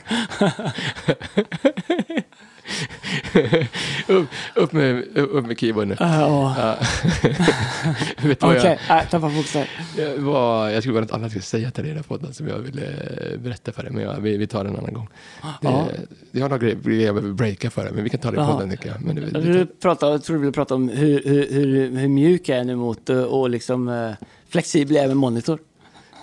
upp, 4.09 4.29
upp, 4.55 4.73
med, 4.73 5.17
upp 5.19 5.47
med 5.47 5.59
keyboarden. 5.61 5.97
Ja, 6.01 6.55
Ja. 6.59 6.77
Vet 8.29 8.41
du 8.41 8.47
vad 8.47 8.57
Okej, 8.57 8.79
jag, 8.89 8.99
äh, 8.99 9.09
tappa 9.09 9.31
fokus 9.31 9.53
där. 9.53 9.69
jag, 9.97 10.73
jag 10.73 10.83
skulle 10.83 10.93
bara 10.95 11.01
något 11.01 11.11
annat 11.13 11.23
jag 11.23 11.31
skulle 11.31 11.43
säga 11.43 11.71
till 11.71 11.85
dig 11.85 11.93
i 11.93 11.95
den 11.95 12.03
podden 12.05 12.35
som 12.35 12.49
jag 12.49 12.59
ville 12.59 12.83
eh, 12.87 13.39
berätta 13.39 13.73
för 13.73 13.83
dig, 13.83 13.93
men 13.93 14.03
jag, 14.05 14.21
vi, 14.21 14.37
vi 14.37 14.47
tar 14.47 14.65
det 14.65 14.71
en 14.71 14.77
annan 14.77 14.93
gång. 14.95 15.09
Det, 15.43 15.49
Ja. 15.69 15.89
Jag 16.33 16.43
har 16.43 16.49
några 16.49 16.75
grejer 16.77 17.07
jag 17.07 17.15
behöver 17.15 17.35
breaka 17.35 17.71
för 17.71 17.85
dig, 17.85 17.93
men 17.93 18.05
vi 18.05 18.11
kan 18.11 18.21
ta 18.21 18.31
det 18.31 18.37
i 18.37 18.41
Jaha. 18.41 18.53
podden 18.53 18.71
tycker 18.71 18.89
jag. 18.89 19.01
Men 19.03 19.17
det, 19.17 19.23
Jag 19.33 19.41
ville 19.41 19.67
prata, 19.67 20.11
jag 20.11 20.23
tror 20.23 20.37
du 20.37 20.41
ville 20.41 20.53
prata 20.53 20.75
om 20.75 20.89
hur, 20.89 21.23
hur, 21.25 21.47
hur, 21.51 21.97
hur 21.97 22.09
mjuk 22.09 22.49
jag 22.49 22.59
är 22.59 22.65
nu 22.65 22.77
mot 22.77 23.11
eh, 23.11 23.23
och 23.23 23.51
liksom 23.51 23.89
eh, 23.89 24.11
flexibel 24.49 24.95
jag 24.97 25.05
är 25.05 25.09
med 25.09 25.17
monitor. 25.17 25.59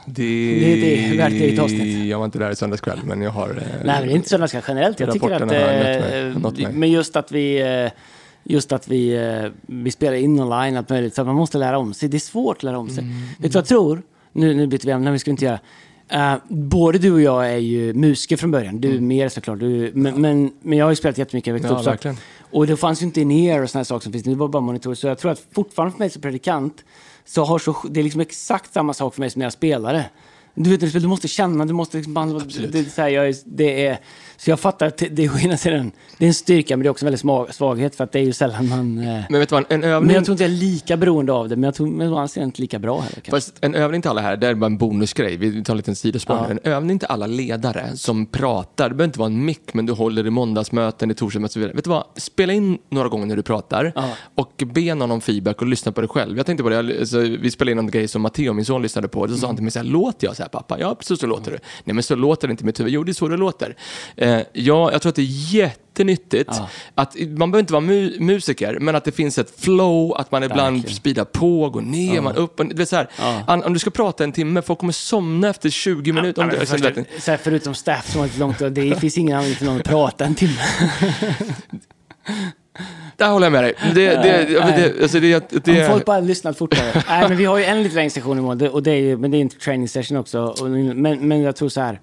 Det, 0.07 0.23
det 0.59 1.05
är 1.05 1.11
det, 1.11 1.17
värt 1.17 1.29
det 1.29 1.35
i 1.37 1.53
ett 1.53 1.59
avsnitt. 1.59 2.07
Jag 2.09 2.17
var 2.17 2.25
inte 2.25 2.39
där 2.39 2.51
i 2.51 2.55
söndags 2.55 2.81
kväll, 2.81 2.99
men 3.03 3.21
jag 3.21 3.31
har... 3.31 3.49
eh, 3.49 3.55
Nej, 3.55 3.99
men 3.99 4.07
det 4.07 4.13
är 4.13 4.15
inte 4.15 4.29
sådana 4.29 4.47
generellt. 4.67 4.99
Jag 4.99 5.13
tycker 5.13 5.31
att... 5.31 5.47
Mig, 5.47 6.31
eh, 6.33 6.37
mig. 6.39 6.67
Men 6.73 6.91
just 6.91 7.15
att 7.15 7.31
vi... 7.31 7.61
eh, 7.85 7.91
Just 8.49 8.71
att 8.71 8.87
vi, 8.87 9.19
vi 9.61 9.91
spelar 9.91 10.13
in 10.13 10.39
online, 10.39 10.77
allt 10.77 10.89
möjligt, 10.89 11.15
så 11.15 11.21
att 11.21 11.27
man 11.27 11.35
måste 11.35 11.57
lära 11.57 11.77
om 11.77 11.93
sig. 11.93 12.09
Det 12.09 12.17
är 12.17 12.19
svårt 12.19 12.57
att 12.57 12.63
lära 12.63 12.77
om 12.77 12.89
sig. 12.89 13.03
Mm, 13.03 13.15
Vet 13.17 13.41
du 13.41 13.47
vad 13.47 13.55
jag 13.55 13.65
tror? 13.65 14.01
Nu, 14.31 14.53
nu 14.53 14.67
byter 14.67 14.85
vi 14.85 14.91
ämne, 14.91 15.11
vi 15.11 15.19
ska 15.19 15.31
inte 15.31 15.45
göra. 15.45 15.59
Eh, 16.09 16.35
både 16.49 16.97
du 16.97 17.11
och 17.11 17.21
jag 17.21 17.51
är 17.53 17.57
ju 17.57 17.93
musiker 17.93 18.37
från 18.37 18.51
början. 18.51 18.81
Du 18.81 18.95
är 18.95 18.99
mer 18.99 19.29
såklart. 19.29 19.59
Du, 19.59 19.91
men, 19.95 20.21
men, 20.21 20.51
men 20.61 20.77
jag 20.77 20.85
har 20.85 20.91
ju 20.91 20.95
spelat 20.95 21.17
jättemycket. 21.17 21.51
Mm. 21.59 21.71
Ja, 21.71 21.81
verkligen. 21.81 22.17
Och 22.51 22.67
det 22.67 22.77
fanns 22.77 23.01
ju 23.01 23.05
inte 23.05 23.21
in-ear 23.21 23.61
och 23.63 23.69
sådana 23.69 23.85
saker 23.85 24.03
som 24.03 24.13
finns 24.13 24.25
nu. 24.25 24.31
Det 24.31 24.37
var 24.39 24.47
bara 24.47 24.61
monitorer. 24.61 24.95
Så 24.95 25.07
jag 25.07 25.17
tror 25.17 25.31
att 25.31 25.43
fortfarande 25.51 25.91
för 25.91 25.99
mig 25.99 26.09
som 26.09 26.21
predikant 26.21 26.83
så 27.27 27.43
har 27.43 27.59
så, 27.59 27.75
det 27.89 27.99
är 27.99 28.03
liksom 28.03 28.21
exakt 28.21 28.73
samma 28.73 28.93
sak 28.93 29.13
för 29.13 29.21
mig 29.21 29.29
som 29.29 29.39
när 29.39 29.45
jag 29.45 29.53
spelade. 29.53 30.09
Du 30.59 30.77
vet, 30.77 30.93
du 30.93 31.07
måste 31.07 31.27
känna, 31.27 31.65
du 31.65 31.73
måste 31.73 31.97
liksom 31.97 32.13
behandla... 32.13 32.39
Det, 32.71 32.83
så, 32.91 33.01
här, 33.01 33.09
jag 33.09 33.35
det 33.45 33.85
är, 33.87 33.97
så 34.37 34.49
jag 34.49 34.59
fattar 34.59 34.87
att 34.87 34.97
det 35.11 35.25
är 35.25 35.35
å 35.35 35.39
ena 35.39 35.57
sidan, 35.57 35.91
det 36.17 36.25
är 36.25 36.27
en 36.27 36.33
styrka 36.33 36.77
men 36.77 36.83
det 36.83 36.87
är 36.87 36.91
också 36.91 37.05
en 37.05 37.11
väldigt 37.13 37.55
svaghet 37.55 37.95
för 37.95 38.03
att 38.03 38.11
det 38.11 38.19
är 38.19 38.23
ju 38.23 38.33
sällan 38.33 38.69
man... 38.69 38.97
eh, 38.99 39.21
Men 39.29 39.39
vet 39.39 39.49
du 39.49 39.55
vad, 39.55 39.65
en 39.69 39.83
övning... 39.83 40.07
Men 40.07 40.15
jag 40.15 40.25
tror 40.25 40.33
inte 40.33 40.43
jag 40.43 40.51
är 40.51 40.55
lika 40.55 40.97
beroende 40.97 41.33
av 41.33 41.49
det, 41.49 41.55
men 41.55 41.63
jag 41.63 41.75
tror 41.75 41.87
men 41.87 42.07
å 42.13 42.15
andra 42.15 42.27
sidan 42.27 42.45
inte 42.47 42.61
lika 42.61 42.79
bra 42.79 42.99
heller. 42.99 43.21
Fast 43.29 43.55
en 43.61 43.75
övning 43.75 44.01
till 44.01 44.09
alla 44.11 44.21
här, 44.21 44.37
det 44.37 44.47
är 44.47 44.55
bara 44.55 44.65
en 44.65 44.77
bonusgrej. 44.77 45.37
Vi 45.37 45.63
tar 45.63 45.73
en 45.73 45.77
liten 45.77 45.95
sidospår. 45.95 46.35
Ja. 46.35 46.47
En 46.49 46.59
övning 46.63 46.99
till 46.99 47.07
alla 47.07 47.27
ledare 47.27 47.97
som 47.97 48.25
pratar. 48.25 48.89
Det 48.89 48.95
behöver 48.95 49.09
inte 49.09 49.19
vara 49.19 49.27
en 49.29 49.45
mick, 49.45 49.73
men 49.73 49.85
du 49.85 49.93
håller 49.93 50.27
i 50.27 50.29
måndagsmöten, 50.29 51.11
i 51.11 51.13
torsdagsmöten 51.13 51.43
och 51.43 51.51
så 51.51 51.59
vidare. 51.59 51.73
Vet 51.73 51.83
du 51.83 51.89
vad? 51.89 52.03
Spela 52.15 52.53
in 52.53 52.77
några 52.89 53.07
gånger 53.09 53.25
när 53.25 53.35
du 53.35 53.43
pratar 53.43 53.91
Ja. 53.95 54.09
och 54.35 54.63
be 54.73 54.95
någon 54.95 55.11
om 55.11 55.21
feedback 55.21 55.61
och 55.61 55.67
lyssna 55.67 55.91
på 55.91 56.01
dig 56.01 56.07
själv. 56.07 56.37
Jag 56.37 56.45
tänkte 56.45 56.63
på 56.63 56.69
det, 56.69 56.79
alltså, 56.79 57.19
vi 57.19 57.51
spelade 57.51 57.71
in 57.71 57.79
en 57.79 57.91
grej 57.91 58.07
som 58.07 58.21
Matteo, 58.21 58.53
min 58.53 58.65
son, 58.65 58.81
lyssnade 58.81 59.07
på. 59.07 59.27
Då 59.27 59.35
sa 59.35 59.47
han 59.47 59.55
till 59.55 59.63
mig 59.63 59.71
så 59.71 59.79
här, 59.79 59.85
låter 59.85 60.27
jag 60.27 60.35
så 60.35 60.46
här 60.53 60.59
pappa? 60.59 60.79
Ja, 60.79 60.95
precis 60.95 61.19
så 61.19 61.27
låter 61.27 61.51
du. 61.51 61.57
Nej, 61.83 61.93
men 61.93 62.03
så 62.03 62.15
låter 62.15 62.47
det 62.47 62.51
inte 62.51 62.63
i 62.63 62.65
mitt 62.65 62.79
huvud. 62.79 62.93
Jo, 62.93 63.03
det 63.03 63.11
är 63.11 63.13
så 63.13 63.27
det 63.27 63.37
låter. 63.37 63.75
Eh, 64.15 64.39
ja, 64.53 64.91
jag 64.91 65.01
tror 65.01 65.09
att 65.09 65.15
det 65.15 65.21
är 65.21 65.53
jättenyttigt. 65.55 66.49
Ja. 66.53 66.69
Att, 66.95 67.15
man 67.19 67.51
behöver 67.51 67.59
inte 67.59 67.73
vara 67.73 67.83
mu- 67.83 68.19
musiker, 68.19 68.77
men 68.79 68.95
att 68.95 69.03
det 69.05 69.11
finns 69.11 69.37
ett 69.37 69.53
flow, 69.59 70.13
att 70.17 70.31
man 70.31 70.43
ibland 70.43 70.75
Verkligen. 70.75 70.95
speedar 70.95 71.25
på, 71.25 71.69
går 71.69 71.81
ner, 71.81 72.21
man 72.21 72.35
upp. 72.35 72.59
och- 72.59 72.65
Det 72.65 72.81
är 72.81 72.85
så 72.85 72.95
här, 72.95 73.07
Ja. 73.19 73.43
an- 73.47 73.63
Om 73.63 73.73
du 73.73 73.79
ska 73.79 73.89
prata 73.89 74.23
en 74.23 74.31
timme, 74.31 74.61
folk 74.61 74.79
kommer 74.79 74.93
somna 74.93 75.49
efter 75.49 75.69
20 75.69 76.11
minuter. 76.11 76.41
Om 76.43 76.49
Ja, 76.53 76.59
du, 76.59 76.65
först, 76.65 76.83
vet- 76.85 77.23
så 77.23 77.31
här, 77.31 77.37
förutom 77.37 77.73
staff 77.75 78.11
som 78.11 78.21
har 78.21 78.39
långt, 78.39 78.59
det 78.75 78.99
finns 78.99 79.17
ingen 79.17 79.37
anledning 79.37 79.57
för 79.57 79.65
någon 79.65 79.77
att 79.77 79.83
prata 79.83 80.25
en 80.25 80.35
timme. 80.35 80.61
där 83.17 83.29
håller 83.29 83.45
jag 83.45 83.51
med 83.51 83.63
dig. 83.63 83.73
Det, 83.93 84.09
det, 84.09 84.45
det, 84.77 85.01
alltså 85.01 85.19
det, 85.19 85.65
det, 85.65 85.85
Om 85.85 85.91
folk 85.91 86.05
bara 86.05 86.15
hade 86.15 86.27
lyssnat 86.27 86.57
fortare. 86.57 87.03
Nej, 87.09 87.29
men 87.29 87.37
vi 87.37 87.45
har 87.45 87.57
ju 87.57 87.63
en 87.63 87.83
lite 87.83 87.95
längre 87.95 88.09
session 88.09 88.37
imorgon, 88.37 88.69
och 88.69 88.83
det 88.83 88.91
är 88.91 89.01
ju, 89.01 89.17
men 89.17 89.31
det 89.31 89.37
är 89.37 89.41
en 89.41 89.49
training 89.49 89.87
session 89.87 90.17
också. 90.17 90.55
Men, 90.95 91.27
men 91.27 91.41
jag 91.41 91.55
tror 91.55 91.69
så 91.69 91.81
här, 91.81 91.99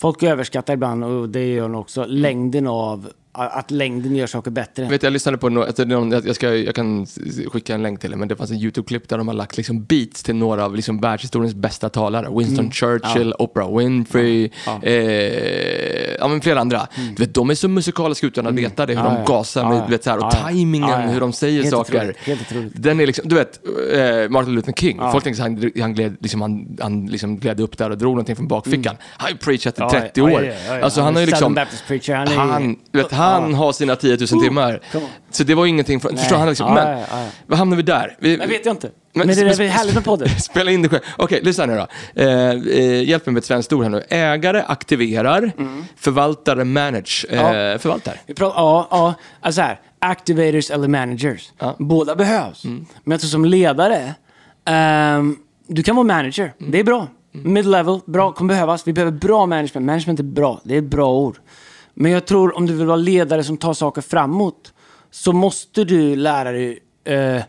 folk 0.00 0.22
överskattar 0.22 0.74
ibland, 0.74 1.04
och 1.04 1.28
det 1.28 1.46
gör 1.46 1.62
de 1.62 1.74
också, 1.74 2.04
längden 2.04 2.66
av, 2.66 3.08
att 3.44 3.70
längden 3.70 4.16
gör 4.16 4.26
saker 4.26 4.50
bättre. 4.50 4.84
Vet, 4.84 5.02
jag 5.02 5.12
lyssnade 5.12 5.38
på 5.38 5.46
alltså, 5.46 5.84
någon, 5.84 6.10
jag, 6.10 6.34
ska, 6.36 6.54
jag 6.56 6.74
kan 6.74 7.06
skicka 7.52 7.74
en 7.74 7.82
länk 7.82 8.00
till 8.00 8.10
det, 8.10 8.16
men 8.16 8.28
det 8.28 8.36
fanns 8.36 8.50
en 8.50 8.56
YouTube-klipp 8.56 9.08
där 9.08 9.18
de 9.18 9.28
har 9.28 9.34
lagt 9.34 9.56
liksom, 9.56 9.84
beats 9.84 10.22
till 10.22 10.34
några 10.36 10.64
av 10.64 10.74
liksom, 10.76 11.00
världshistoriens 11.00 11.54
bästa 11.54 11.88
talare. 11.88 12.38
Winston 12.38 12.70
Churchill, 12.70 13.34
Oprah 13.38 13.76
Winfrey, 13.78 14.50
Ja. 14.66 14.80
Eh, 14.82 16.16
ja, 16.20 16.28
men 16.28 16.40
flera 16.40 16.60
andra. 16.60 16.86
Du 17.16 17.22
vet, 17.24 17.34
de 17.34 17.50
är 17.50 17.54
så 17.54 17.68
musikaliska 17.68 18.26
utan 18.26 18.46
att 18.46 18.54
veta 18.54 18.86
det, 18.86 18.92
hur 18.94 19.00
Ja, 19.00 19.08
de 19.08 19.16
ja. 19.16 19.24
gasar 19.26 19.64
med, 19.64 19.72
Ja, 19.76 19.80
ja. 19.80 19.86
vet, 19.86 20.04
så 20.04 20.10
här, 20.10 20.16
och 20.18 20.22
Ja, 20.24 20.30
ja. 20.32 20.42
tajmingen, 20.42 20.88
Ja, 20.88 21.00
ja. 21.02 21.08
hur 21.08 21.20
de 21.20 21.32
säger 21.32 21.58
Helt 21.62 21.70
saker. 21.70 21.96
otroligt, 21.98 22.16
helt 22.18 22.40
otroligt. 22.40 22.72
Den 22.76 23.00
är 23.00 23.06
liksom, 23.06 23.28
du 23.28 23.34
vet, 23.34 23.60
eh, 23.94 24.28
Martin 24.30 24.54
Luther 24.54 24.72
King, 24.72 24.96
Ja. 25.00 25.12
folk 25.12 25.24
tänker 25.24 25.42
här, 25.42 25.48
han, 25.50 25.70
han, 25.80 25.94
gled, 25.94 26.16
liksom, 26.20 26.40
han, 26.40 26.76
han 26.80 27.06
liksom 27.06 27.38
gled 27.38 27.60
upp 27.60 27.78
där 27.78 27.90
och 27.90 27.98
drog 27.98 28.12
någonting 28.12 28.36
från 28.36 28.48
bakfickan. 28.48 28.96
Han 29.00 29.24
har 29.24 29.30
ju 29.30 29.36
preachat 29.36 29.78
i 29.78 29.82
Ja, 29.82 29.90
30 29.90 30.10
ja, 30.14 30.24
år. 30.24 30.30
ja, 30.44 30.52
ja, 30.68 30.76
ja. 30.76 30.84
Alltså, 30.84 31.00
han 31.00 31.06
Han 31.06 31.16
är 31.16 31.20
ju 31.20 31.26
liksom... 31.26 31.56
Han 31.56 32.26
ju- 32.26 32.36
Han, 32.36 32.76
vet, 32.92 33.12
han 33.32 33.54
har 33.54 33.72
sina 33.72 33.96
10 33.96 34.16
000 34.32 34.42
timmar. 34.42 34.80
Så 35.30 35.44
det 35.44 35.54
var 35.54 35.66
ingenting, 35.66 36.00
för, 36.00 36.08
förstår 36.16 36.36
han 36.36 36.48
liksom, 36.48 36.74
men 36.74 37.04
vad 37.46 37.58
hamnar 37.58 37.76
vi 37.76 37.82
där? 37.82 38.16
Vi, 38.20 38.36
Jag 38.36 38.46
vet 38.46 38.66
jag 38.66 38.72
inte. 38.72 38.90
Men- 39.12 39.26
Men, 39.26 39.36
det 39.36 39.42
är 39.42 39.46
men- 39.46 39.56
väl 39.56 39.68
härligt 39.68 39.94
med 39.94 40.04
podden. 40.04 40.28
Spela 40.40 40.70
in 40.70 40.82
det 40.82 40.88
själv. 40.88 41.02
Okej, 41.16 41.40
lyssna 41.42 41.66
nu 41.66 41.76
då. 41.76 41.86
Eh, 42.22 42.28
eh, 42.50 43.02
hjälp 43.08 43.26
mig 43.26 43.32
med 43.32 43.40
ett 43.40 43.44
svenskt 43.46 43.72
ord 43.72 43.82
här 43.82 43.90
nu. 43.90 44.02
Ägare 44.08 44.62
aktiverar, 44.68 45.52
förvaltare 45.96 46.64
manage. 46.64 47.26
Eh, 47.30 47.40
Mm. 47.40 47.54
Ja. 47.56 47.78
Förvaltar. 47.78 48.14
Ja, 48.26 48.88
ja, 48.90 49.14
alltså 49.40 49.60
här, 49.60 49.80
activators 49.98 50.70
eller 50.70 50.88
managers. 50.88 51.52
Ja. 51.58 51.76
Båda 51.78 52.14
behövs. 52.16 52.64
Men 52.64 52.86
jag 53.04 53.20
tror 53.20 53.28
som 53.28 53.44
ledare, 53.44 54.14
ehm, 54.64 55.36
du 55.68 55.82
kan 55.82 55.96
vara 55.96 56.06
manager. 56.06 56.52
Det 56.58 56.80
är 56.80 56.84
bra. 56.84 57.06
Mid-level, 57.32 58.00
bra, 58.06 58.32
kommer 58.32 58.54
behövas. 58.54 58.86
Vi 58.86 58.92
behöver 58.92 59.12
bra 59.12 59.46
management. 59.46 59.86
Management 59.86 60.20
är 60.20 60.24
bra, 60.24 60.60
det 60.64 60.74
är 60.74 60.78
ett 60.78 60.84
bra 60.84 61.10
ord. 61.12 61.36
Men 61.98 62.12
jag 62.12 62.26
tror 62.26 62.56
om 62.56 62.66
du 62.66 62.72
vill 62.74 62.86
vara 62.86 62.96
ledare 62.96 63.44
som 63.44 63.56
tar 63.56 63.74
saker 63.74 64.02
framåt, 64.02 64.72
så 65.10 65.32
måste 65.32 65.84
du 65.84 66.16
lära 66.16 66.52
dig 66.52 66.78
eh, 67.04 67.42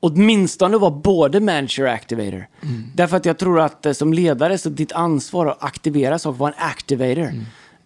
åtminstone 0.00 0.78
vara 0.78 0.90
både 0.90 1.40
manager 1.40 1.84
och 1.84 1.90
activator. 1.92 2.46
Därför 2.94 3.16
att 3.16 3.24
jag 3.26 3.38
tror 3.38 3.60
att 3.60 3.86
eh, 3.86 3.92
som 3.92 4.12
ledare 4.12 4.58
så 4.58 4.68
är 4.68 4.72
ditt 4.72 4.92
ansvar 4.92 5.46
att 5.46 5.62
aktivera 5.64 6.18
saker, 6.18 6.38
vara 6.38 6.52
en 6.52 6.68
activator. 6.68 7.32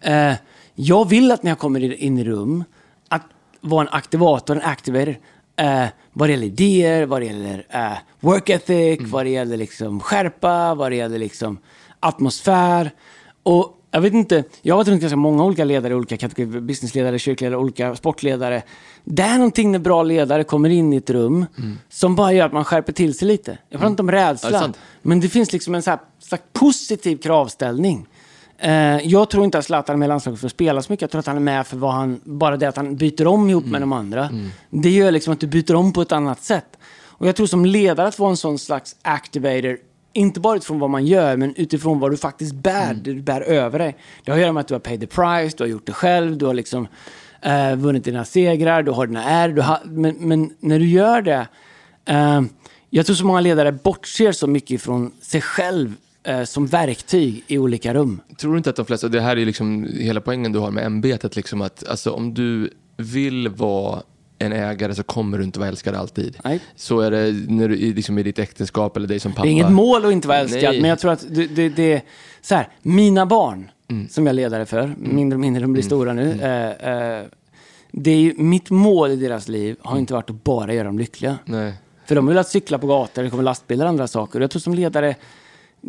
Eh, 0.01 0.33
jag 0.75 1.09
vill 1.09 1.31
att 1.31 1.43
när 1.43 1.51
jag 1.51 1.59
kommer 1.59 1.93
in- 2.03 2.17
i 2.19 2.23
rum, 2.23 2.63
att 3.09 3.21
vara 3.61 3.81
en 3.81 3.93
aktivator, 3.93 4.55
en 4.55 4.61
activator. 4.61 5.15
Eh, 5.55 5.85
vad 6.13 6.29
det 6.29 6.31
gäller 6.31 6.47
idéer, 6.47 7.05
vad 7.05 7.21
det 7.21 7.25
gäller 7.25 7.65
eh, 7.69 7.91
work 8.19 8.49
ethic, 8.49 8.99
vad 9.01 9.25
det 9.25 9.29
gäller 9.29 9.57
liksom 9.57 9.99
skärpa, 9.99 10.75
vad 10.75 10.91
det 10.91 10.95
gäller 10.95 11.19
liksom 11.19 11.57
atmosfär. 11.99 12.91
Och 13.43 13.76
jag 13.91 14.01
vet 14.01 14.13
inte, 14.13 14.43
jag 14.61 14.75
har 14.75 14.77
varit 14.77 14.87
runt 14.87 15.01
ganska 15.01 15.17
många 15.17 15.43
olika 15.43 15.63
ledare, 15.65 15.95
olika 15.95 16.17
kategorier, 16.17 16.61
businessledare, 16.61 17.19
kyrkledare, 17.19 17.57
olika 17.57 17.95
sportledare. 17.95 18.63
Det 19.03 19.23
är 19.23 19.37
någonting 19.37 19.71
när 19.71 19.79
bra 19.79 20.03
ledare 20.03 20.43
kommer 20.43 20.69
in 20.69 20.93
i 20.93 20.97
ett 20.97 21.09
rum 21.09 21.45
som 21.89 22.15
bara 22.15 22.33
gör 22.33 22.45
att 22.45 22.53
man 22.53 22.65
skärper 22.65 22.93
till 22.93 23.17
sig 23.17 23.27
lite. 23.27 23.57
Jag 23.69 23.79
pratar 23.79 23.91
inte 23.91 24.01
om 24.01 24.09
Ja, 24.09 24.15
det 24.15 24.31
rädsla, 24.31 24.59
sant. 24.59 24.77
men 25.01 25.19
det 25.19 25.29
finns 25.29 25.53
liksom 25.53 25.75
en 25.75 25.81
så 25.81 25.89
här, 25.89 25.99
så 26.19 26.35
här 26.35 26.43
positiv 26.53 27.17
kravställning. 27.17 28.07
Eh, 28.59 28.71
jag 29.07 29.29
tror 29.29 29.43
inte 29.43 29.57
att 29.57 29.65
Zlatan 29.65 29.93
är 29.93 29.97
med 29.97 30.05
i 30.05 30.09
landslaget 30.09 30.39
för 30.39 30.47
att 30.47 30.51
spela 30.51 30.81
så 30.81 30.91
mycket. 30.93 31.01
Jag 31.01 31.11
tror 31.11 31.19
att 31.19 31.27
han 31.27 31.35
är 31.35 31.41
med 31.41 31.67
för 31.67 31.77
vad 31.77 31.93
han, 31.93 32.19
bara 32.23 32.57
det 32.57 32.65
att 32.67 32.75
han 32.77 32.95
byter 32.95 33.27
om 33.27 33.49
ihop 33.49 33.65
med 33.65 33.81
de 33.81 33.93
andra. 33.93 34.29
Det 34.69 34.89
gör 34.89 35.11
liksom 35.11 35.33
att 35.33 35.39
du 35.39 35.47
byter 35.47 35.75
om 35.75 35.93
på 35.93 36.01
ett 36.01 36.11
annat 36.11 36.43
sätt. 36.43 36.77
Och 37.19 37.27
jag 37.27 37.35
tror 37.35 37.47
som 37.47 37.65
ledare 37.65 38.07
att 38.07 38.19
vara 38.19 38.29
en 38.29 38.37
sån 38.37 38.59
slags 38.59 38.95
activator, 39.01 39.77
inte 40.17 40.39
bara 40.39 40.57
utifrån 40.57 40.79
vad 40.79 40.89
man 40.89 41.05
gör, 41.05 41.37
men 41.37 41.55
utifrån 41.55 41.99
vad 41.99 42.11
du 42.11 42.17
faktiskt 42.17 42.53
bär, 42.55 42.93
det 42.93 43.13
du 43.13 43.21
bär 43.21 43.41
över 43.41 43.79
dig. 43.79 43.97
Det 44.23 44.31
har 44.31 44.37
att 44.37 44.41
göra 44.41 44.53
med 44.53 44.61
att 44.61 44.67
du 44.67 44.73
har 44.73 44.79
paid 44.79 44.99
the 44.99 45.07
price, 45.07 45.57
du 45.57 45.63
har 45.63 45.67
gjort 45.67 45.85
det 45.85 45.93
själv, 45.93 46.37
du 46.37 46.45
har 46.45 46.53
liksom 46.53 46.87
eh, 47.41 47.75
vunnit 47.75 48.03
dina 48.03 48.25
segrar, 48.25 48.83
du 48.83 48.91
har 48.91 49.07
dina 49.07 49.23
är, 49.23 49.49
du 49.49 49.61
har, 49.61 49.79
men, 49.85 50.15
men 50.19 50.49
när 50.59 50.79
du 50.79 50.87
gör 50.87 51.21
det, 51.21 51.47
eh, 52.05 52.41
jag 52.89 53.05
tror 53.05 53.15
så 53.15 53.25
många 53.25 53.39
ledare 53.39 53.71
bortser 53.71 54.31
så 54.31 54.47
mycket 54.47 54.81
från 54.81 55.11
sig 55.21 55.41
själv 55.41 55.93
eh, 56.23 56.43
som 56.43 56.67
verktyg 56.67 57.43
i 57.47 57.57
olika 57.57 57.93
rum. 57.93 58.21
Tror 58.37 58.51
du 58.51 58.57
inte 58.57 58.69
att 58.69 58.75
de 58.75 58.85
flesta, 58.85 59.07
det 59.07 59.21
här 59.21 59.37
är 59.37 59.45
liksom 59.45 59.87
hela 59.99 60.21
poängen 60.21 60.51
du 60.51 60.59
har 60.59 60.71
med 60.71 60.85
ämbetet, 60.85 61.35
liksom 61.35 61.61
att 61.61 61.87
alltså, 61.87 62.11
om 62.11 62.33
du 62.33 62.69
vill 62.97 63.49
vara 63.49 64.01
en 64.39 64.53
ägare 64.53 64.95
så 64.95 65.03
kommer 65.03 65.37
du 65.37 65.43
inte 65.43 65.59
vara 65.59 65.69
älskad 65.69 65.95
alltid. 65.95 66.37
Nej. 66.43 66.59
Så 66.75 66.99
är 66.99 67.11
det 67.11 67.33
när 67.47 67.69
du, 67.69 67.75
i- 67.77 67.93
liksom 67.93 68.17
i 68.17 68.23
ditt 68.23 68.39
äktenskap 68.39 68.97
eller 68.97 69.07
dig 69.07 69.19
som 69.19 69.31
pappa. 69.31 69.43
Det 69.43 69.49
är 69.49 69.51
inget 69.51 69.71
mål 69.71 70.05
att 70.05 70.11
inte 70.11 70.27
vara 70.27 70.37
älskad, 70.37 70.61
Nej. 70.63 70.81
men 70.81 70.89
jag 70.89 70.99
tror 70.99 71.11
att 71.11 71.25
det, 71.29 71.47
det, 71.47 71.69
det 71.69 72.01
så 72.41 72.55
här, 72.55 72.69
mina 72.81 73.25
barn, 73.25 73.71
Mm. 73.89 74.07
som 74.09 74.25
jag 74.25 74.31
är 74.31 74.35
ledare 74.35 74.65
för, 74.65 74.95
mindre 74.97 75.35
och 75.35 75.39
mindre 75.39 75.61
de 75.61 75.73
blir 75.73 75.83
stora 75.83 76.13
nu. 76.13 76.31
Eh, 76.41 76.91
eh, 76.93 77.23
det 77.91 78.11
är 78.11 78.19
ju, 78.19 78.33
mitt 78.37 78.69
mål 78.69 79.11
i 79.11 79.15
deras 79.15 79.47
liv 79.47 79.75
har 79.81 79.97
inte 79.99 80.13
varit 80.13 80.29
att 80.29 80.43
bara 80.43 80.73
göra 80.73 80.83
dem 80.83 80.99
lyckliga. 80.99 81.37
Nej. 81.45 81.73
För 82.05 82.15
de 82.15 82.27
vill 82.27 82.37
att 82.37 82.47
cykla 82.47 82.77
på 82.79 82.87
gator, 82.87 83.23
det 83.23 83.29
kommer 83.29 83.43
lastbilar 83.43 83.85
och 83.85 83.89
andra 83.89 84.07
saker. 84.07 84.39
Jag 84.41 84.51
tror 84.51 84.59
som 84.59 84.73
ledare, 84.73 85.15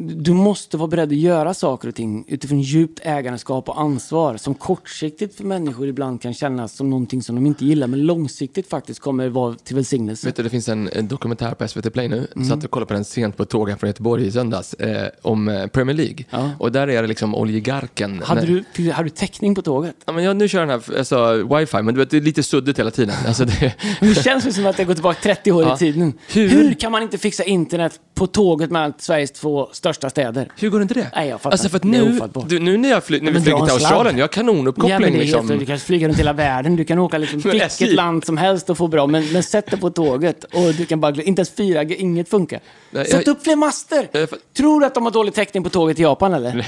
du 0.00 0.32
måste 0.32 0.76
vara 0.76 0.88
beredd 0.88 1.08
att 1.08 1.14
göra 1.18 1.54
saker 1.54 1.88
och 1.88 1.94
ting 1.94 2.24
utifrån 2.28 2.60
djupt 2.60 3.00
ägandeskap 3.02 3.68
och 3.68 3.80
ansvar 3.80 4.36
som 4.36 4.54
kortsiktigt 4.54 5.34
för 5.36 5.44
människor 5.44 5.88
ibland 5.88 6.22
kan 6.22 6.34
kännas 6.34 6.72
som 6.76 6.90
någonting 6.90 7.22
som 7.22 7.34
de 7.36 7.46
inte 7.46 7.64
gillar, 7.64 7.86
men 7.86 8.00
långsiktigt 8.06 8.68
faktiskt 8.70 9.00
kommer 9.00 9.28
vara 9.28 9.54
till 9.54 9.76
välsignelse. 9.76 10.26
Vet 10.26 10.36
du, 10.36 10.42
det 10.42 10.50
finns 10.50 10.68
en, 10.68 10.88
en 10.92 11.08
dokumentär 11.08 11.54
på 11.54 11.68
SVT 11.68 11.92
Play 11.92 12.08
nu. 12.08 12.26
Mm. 12.36 12.48
Satt 12.48 12.64
och 12.64 12.70
kollade 12.70 12.86
på 12.88 12.94
den 12.94 13.04
sent 13.04 13.36
på 13.36 13.42
ett 13.42 13.48
tåg 13.48 13.70
här 13.70 13.76
från 13.76 13.88
Göteborg 13.88 14.26
i 14.26 14.30
söndags. 14.32 14.74
Eh, 14.74 15.08
om 15.22 15.48
eh, 15.48 15.66
Premier 15.66 15.96
League. 15.96 16.24
Ja. 16.30 16.50
Och 16.58 16.72
där 16.72 16.88
är 16.88 17.02
det 17.02 17.08
liksom 17.08 17.34
oligarken. 17.34 18.22
Hade 18.24 18.40
när- 18.40 18.64
du, 18.76 18.90
hade 18.90 19.06
du 19.08 19.10
täckning 19.14 19.54
på 19.54 19.62
tåget? 19.62 19.96
Ja, 20.06 20.12
men 20.12 20.24
jag, 20.24 20.36
nu 20.36 20.48
kör 20.48 20.60
den 20.60 20.70
här 20.70 20.98
alltså, 20.98 21.46
wifi, 21.56 21.82
men 21.82 21.94
du 21.94 22.00
vet, 22.00 22.10
det 22.10 22.16
är 22.16 22.20
lite 22.20 22.42
suddigt 22.42 22.78
hela 22.78 22.90
tiden. 22.90 23.14
Alltså, 23.26 23.44
det, 23.44 23.74
Det 24.00 24.22
känns 24.22 24.54
som 24.54 24.66
att 24.66 24.76
det 24.76 24.84
går 24.84 24.94
tillbaka 24.94 25.18
30 25.22 25.52
år 25.52 25.62
Ja. 25.62 25.74
i 25.74 25.78
tiden. 25.78 26.12
Hur- 26.32 26.48
Hur? 26.48 26.74
kan 26.74 26.92
man 26.92 27.02
inte 27.02 27.18
fixa 27.18 27.44
internet 27.44 28.00
på 28.14 28.26
tåget 28.26 28.70
mellan 28.70 28.92
Sveriges 28.98 29.30
två 29.32 29.68
största 29.72 29.87
städer? 29.92 30.48
hur 30.58 30.70
går 30.70 30.78
det 30.78 30.82
inte 30.82 30.94
det? 30.94 31.10
Nej, 31.16 31.28
jag 31.28 31.40
fattar 31.40 31.50
alltså, 31.54 31.68
för 31.68 31.76
att. 31.76 31.82
Det 31.82 31.88
är 31.98 32.04
nu, 32.04 32.16
ofattbart. 32.16 32.48
du, 32.48 32.58
nu 32.58 32.76
när, 32.76 32.88
jag 32.90 33.04
fly, 33.04 33.20
när 33.20 33.26
vi 33.26 33.32
men 33.32 33.42
flyger 33.42 33.58
dra 33.58 33.66
till 33.66 33.74
en 33.74 33.80
sladd. 33.80 33.92
Australien, 33.92 34.18
jag 34.18 34.22
har 34.22 34.28
kanonuppkoppling. 34.28 34.90
Ja, 34.92 34.98
men 34.98 35.12
det 35.12 35.18
är 35.18 35.20
liksom. 35.20 35.48
helt, 35.48 35.60
du 35.60 35.66
kan 35.66 35.78
flyga 35.78 36.08
runt 36.08 36.18
hela 36.18 36.32
världen, 36.32 36.76
du 36.76 36.84
kan 36.84 36.98
åka 36.98 37.18
liksom 37.18 37.40
Men 37.44 37.52
vilket 37.52 37.72
SJ 37.72 37.86
land 37.94 38.24
som 38.24 38.36
helst 38.36 38.70
och 38.70 38.76
få 38.78 38.88
bra, 38.88 39.06
men, 39.06 39.32
men 39.32 39.42
sätt 39.42 39.66
dig 39.70 39.80
på 39.80 39.90
tåget 39.90 40.44
och 40.44 40.74
du 40.76 40.86
kan 40.86 41.00
bara, 41.00 41.12
gl- 41.12 41.22
inte 41.22 41.40
ens 41.40 41.56
4G, 41.56 41.94
inget 41.98 42.28
funkar. 42.28 42.60
Nej, 42.90 43.04
Sätt 43.04 43.22
jag- 43.26 43.32
upp 43.32 43.42
fler 43.42 43.56
master! 43.56 44.08
Eh, 44.12 44.26
för- 44.26 44.38
Tror 44.56 44.80
du 44.80 44.86
att 44.86 44.94
de 44.94 45.04
har 45.04 45.10
dålig 45.12 45.34
täckning 45.34 45.62
på 45.64 45.70
tåget 45.70 45.98
i 45.98 46.02
Japan 46.02 46.34
eller? 46.34 46.66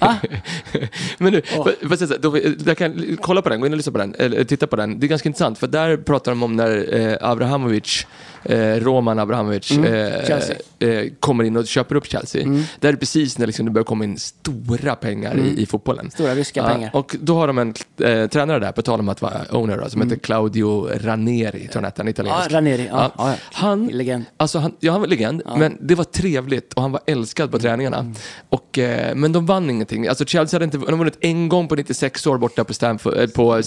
Va? 0.00 0.16
Men 1.18 1.32
du, 1.32 1.42
Åh. 1.56 1.68
jag 1.90 1.98
så 1.98 2.06
här, 2.06 2.18
då, 2.18 2.38
jag 2.66 2.78
kan 2.78 3.18
kolla 3.22 3.42
på 3.42 3.48
den, 3.48 3.60
gå 3.60 3.66
in 3.66 3.72
och 3.72 3.76
lyssna 3.76 3.92
på 3.92 3.98
den, 3.98 4.14
eller 4.18 4.44
titta 4.44 4.66
på 4.66 4.76
den. 4.76 5.00
Det 5.00 5.06
är 5.06 5.08
ganska 5.08 5.28
intressant, 5.28 5.58
för 5.58 5.66
där 5.66 5.96
pratar 5.96 6.32
de 6.32 6.42
om 6.42 6.56
när 6.56 6.94
eh, 7.00 7.30
Abrahamovic, 7.30 8.06
eh, 8.44 8.58
Roman 8.58 9.18
Abrahamovic, 9.18 9.70
eh, 9.70 9.76
Mm. 9.78 10.26
Chelsea. 10.26 10.56
Mm. 10.78 10.98
eh, 10.98 11.12
kommer 11.20 11.44
in 11.44 11.56
och 11.56 11.66
köper 11.66 11.94
upp 11.94 12.06
Chelsea. 12.06 12.42
Där 12.80 12.92
är 12.92 12.96
precis 12.96 13.38
när 13.38 13.46
liksom, 13.46 13.66
det 13.66 13.72
börjar 13.72 13.84
komma 13.84 14.04
in 14.04 14.18
stora 14.18 14.94
pengar 14.94 15.38
i, 15.38 15.62
i 15.62 15.66
fotbollen. 15.66 16.00
Mm. 16.00 16.10
Stora 16.10 16.34
ryska 16.34 16.64
pengar. 16.64 16.90
Och 16.92 17.16
då 17.20 17.36
har 17.36 17.46
de 17.46 17.58
en 17.58 17.74
eh, 18.02 18.28
tränare 18.28 18.58
där, 18.58 18.72
på 18.72 18.82
tal 18.82 19.00
om 19.00 19.08
att 19.08 19.22
vara 19.22 19.40
owner, 19.50 19.78
då, 19.78 19.90
som 19.90 20.02
heter 20.02 20.16
Claudio 20.16 20.88
Ranieri, 20.94 21.68
tror 21.68 21.84
jag 21.84 21.92
han 21.96 22.08
italiensk. 22.08 22.50
Mm. 22.50 22.52
Ja, 22.52 22.58
Ranieri, 22.58 22.88
ja, 22.90 23.12
ja, 23.18 23.30
ja. 23.30 23.36
Han, 23.52 23.86
Legend. 23.86 24.24
Alltså 24.36 24.58
han, 24.58 24.74
ja, 24.80 24.92
han 24.92 25.00
var 25.00 25.08
legend, 25.08 25.42
men 25.56 25.78
det 25.80 25.94
var 25.94 26.04
trevligt 26.04 26.72
och 26.72 26.82
han 26.82 26.92
var 26.92 27.00
älskad 27.06 27.50
på 27.50 27.58
träningarna. 27.58 27.98
Mm. 27.98 28.14
Och, 28.48 28.78
eh, 28.78 29.14
men 29.14 29.32
de 29.32 29.46
vann 29.46 29.70
ingenting. 29.70 30.08
Alltså 30.08 30.24
Chelsea 30.24 30.56
hade 30.56 30.64
inte 30.64 30.78
de 30.78 30.98
vunnit 30.98 31.18
en 31.20 31.48
gång 31.48 31.68
på 31.68 31.74
96 31.74 32.26
år 32.26 32.38
borta 32.38 32.64
på 32.64 32.74
Stamford, 32.74 33.14
eh, 33.18 33.26
på 33.26 33.62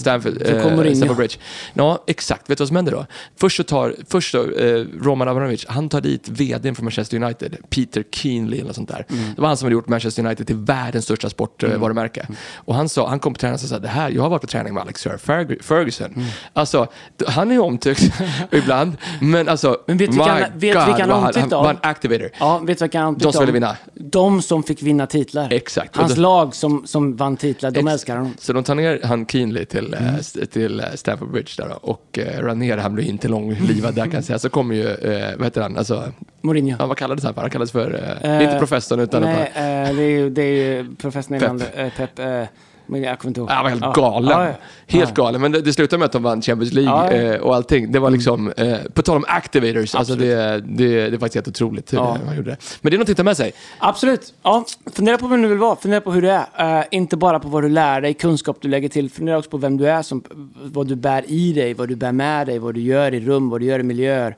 kom 0.62 0.76
Mourinho. 0.76 0.96
Stamford 0.96 1.16
Bridge. 1.16 1.36
Ja, 1.74 2.04
exakt. 2.06 2.50
Vet 2.50 2.58
du 2.58 2.62
vad 2.62 2.68
som 2.68 2.76
händer 2.76 2.92
då? 2.92 3.06
Först 3.36 3.56
så 3.56 3.62
tar, 3.62 3.94
först 4.08 4.30
så, 4.30 4.50
eh, 4.50 4.86
Roman 5.02 5.28
Abramovich, 5.28 5.66
han 5.68 5.88
tar 5.88 6.00
dit 6.00 6.28
vdn 6.28 6.74
för 6.74 6.82
Manchester 6.82 7.22
United, 7.22 7.56
Peter 7.70 8.04
Keenley 8.10 8.62
eller 8.72 8.74
sånt 8.74 8.88
där. 8.88 9.06
Mm. 9.10 9.34
Det 9.34 9.40
var 9.40 9.48
han 9.48 9.56
som 9.56 9.66
hade 9.66 9.72
gjort 9.74 9.88
Manchester 9.88 10.24
United 10.26 10.46
till 10.46 10.56
världens 10.56 11.04
största 11.04 11.30
sportvarumärke. 11.30 12.20
Mm. 12.20 12.36
Och 12.56 12.74
han, 12.74 12.88
sa, 12.88 13.08
han 13.08 13.18
kom 13.18 13.34
på 13.34 13.38
träningen 13.40 13.54
och 13.64 13.68
sa 13.68 13.78
det 13.78 13.88
här, 13.88 14.10
jag 14.10 14.22
har 14.22 14.28
varit 14.30 14.40
på 14.40 14.46
träning 14.46 14.74
med 14.74 14.80
Alex 14.82 15.00
Sir 15.00 15.10
Ferg- 15.16 15.62
Ferguson. 15.62 16.12
Mm. 16.16 16.28
Alltså, 16.52 16.86
han 17.26 17.48
är 17.50 17.54
ju 17.54 17.60
omtyckt 17.60 18.12
ibland, 18.50 18.96
men 19.20 19.48
alltså, 19.48 19.76
Men 19.86 19.96
vet 19.96 20.10
du 20.10 20.16
vilka 20.16 20.34
vet 20.34 20.52
du 20.52 20.58
vilka 20.58 20.82
han 20.82 21.08
vad 21.08 21.18
han, 21.22 21.32
han 21.40 21.48
var 21.50 21.70
en 21.70 21.76
activator. 21.82 22.30
Ja, 22.40 22.58
vet 22.58 22.92
kan 22.92 23.02
han 23.04 23.18
De 23.18 23.32
som 23.32 23.40
ville 23.40 23.52
vinna. 23.52 23.76
De 23.94 24.42
som 24.42 24.62
fick 24.62 24.82
vinna 24.82 25.06
titlar. 25.06 25.52
Exakt. 25.52 25.96
Hans 25.96 26.14
då- 26.14 26.20
lag 26.22 26.54
som, 26.54 26.86
som 26.86 27.16
vann 27.16 27.36
titlar, 27.36 27.70
de 27.70 27.80
Ex- 27.80 27.92
älskar 27.92 28.16
honom. 28.16 28.34
Så 28.38 28.52
de 28.52 28.64
tar 28.64 28.74
ner 28.74 29.00
han 29.04 29.26
Keenley 29.26 29.64
till, 29.64 29.94
eh, 29.94 30.02
Mm. 30.02 30.14
st- 30.20 30.46
till 30.46 30.80
eh, 30.80 30.86
Stamford 30.94 31.30
Bridge 31.32 31.52
där 31.56 31.68
då, 31.68 31.74
och 31.74 32.18
eh, 32.18 32.42
Ranier, 32.42 32.78
han 32.78 32.94
blir 32.94 33.04
inte 33.04 33.28
långlivad 33.28 33.94
där 33.94 34.04
kan 34.04 34.12
jag 34.14 34.24
säga. 34.24 34.38
Så 34.38 34.48
kommer 34.48 34.74
ju, 34.74 34.88
eh, 34.88 35.36
vad 35.36 35.44
heter 35.46 35.60
han, 35.62 35.76
alltså, 35.78 36.04
Mourinho. 36.42 36.76
ja, 36.78 36.86
vad 36.86 36.96
kallades 36.96 37.24
han 37.24 37.34
för? 37.34 37.40
Han 37.40 37.50
kallades 37.50 37.72
för, 37.72 38.18
eh, 38.22 38.30
Eh, 38.36 38.44
inte 38.44 38.58
professorn 38.58 39.00
utan 39.00 39.22
Nej, 39.22 39.52
eh, 39.54 39.96
det 39.96 40.02
är 40.02 40.10
ju, 40.10 40.30
det 40.30 40.42
är 40.42 40.76
ju 40.82 40.94
professorn 40.94 41.36
i 41.36 41.40
Pep. 41.40 41.78
Eh, 41.78 41.88
Pep. 41.96 42.18
Eh, 42.18 42.42
men 42.86 43.02
jag 43.02 43.18
kommer 43.18 43.30
inte 43.30 43.40
ihåg. 43.40 43.50
han 43.50 43.62
var 43.62 43.70
helt 43.70 43.82
Ja. 43.82 43.92
galen. 43.92 44.30
Ja, 44.30 44.46
ja. 44.46 44.52
Helt 44.86 45.14
galen. 45.14 45.40
Men 45.40 45.52
det, 45.52 45.60
det 45.60 45.72
slutade 45.72 45.98
med 45.98 46.06
att 46.06 46.12
de 46.12 46.22
vann 46.22 46.42
Champions 46.42 46.72
League 46.72 47.32
eh, 47.34 47.40
och 47.40 47.54
allting. 47.54 47.92
Det 47.92 47.98
var 47.98 48.10
liksom, 48.10 48.52
eh, 48.56 48.76
på 48.94 49.02
tal 49.02 49.16
om 49.16 49.24
activators, 49.28 49.94
alltså 49.94 50.14
det, 50.14 50.34
det, 50.60 50.86
det 50.86 50.94
är 51.06 51.10
faktiskt 51.10 51.34
helt 51.34 51.48
otroligt 51.48 51.92
hur 51.92 51.98
det- 51.98 52.20
man 52.26 52.36
gjorde 52.36 52.50
det. 52.50 52.56
Men 52.80 52.90
det 52.90 52.94
är 52.94 52.98
någonting 52.98 53.12
att 53.12 53.16
ta 53.16 53.22
med 53.22 53.36
sig. 53.36 53.52
Absolut. 53.78 54.34
Ja, 54.42 54.64
fundera 54.94 55.18
på 55.18 55.26
vem 55.26 55.42
du 55.42 55.48
vill 55.48 55.58
vara. 55.58 55.76
Fundera 55.76 56.00
på 56.00 56.12
hur 56.12 56.22
du 56.22 56.30
är. 56.30 56.78
Eh, 56.80 56.84
inte 56.90 57.16
bara 57.16 57.40
på 57.40 57.48
vad 57.48 57.62
du 57.62 57.68
lär 57.68 58.00
dig, 58.00 58.14
kunskap 58.14 58.56
du 58.60 58.68
lägger 58.68 58.88
till. 58.88 59.10
Fundera 59.10 59.38
också 59.38 59.50
på 59.50 59.56
vem 59.56 59.76
du 59.76 59.88
är, 59.88 60.02
som, 60.02 60.22
vad 60.62 60.86
du 60.88 60.96
bär 60.96 61.24
i 61.30 61.52
dig, 61.52 61.74
vad 61.74 61.88
du 61.88 61.96
bär 61.96 62.12
med 62.12 62.46
dig, 62.46 62.58
vad 62.58 62.74
du 62.74 62.80
gör 62.80 63.14
i 63.14 63.20
rum, 63.20 63.50
vad 63.50 63.60
du 63.60 63.64
gör 63.66 63.78
i 63.78 63.82
miljöer. 63.82 64.36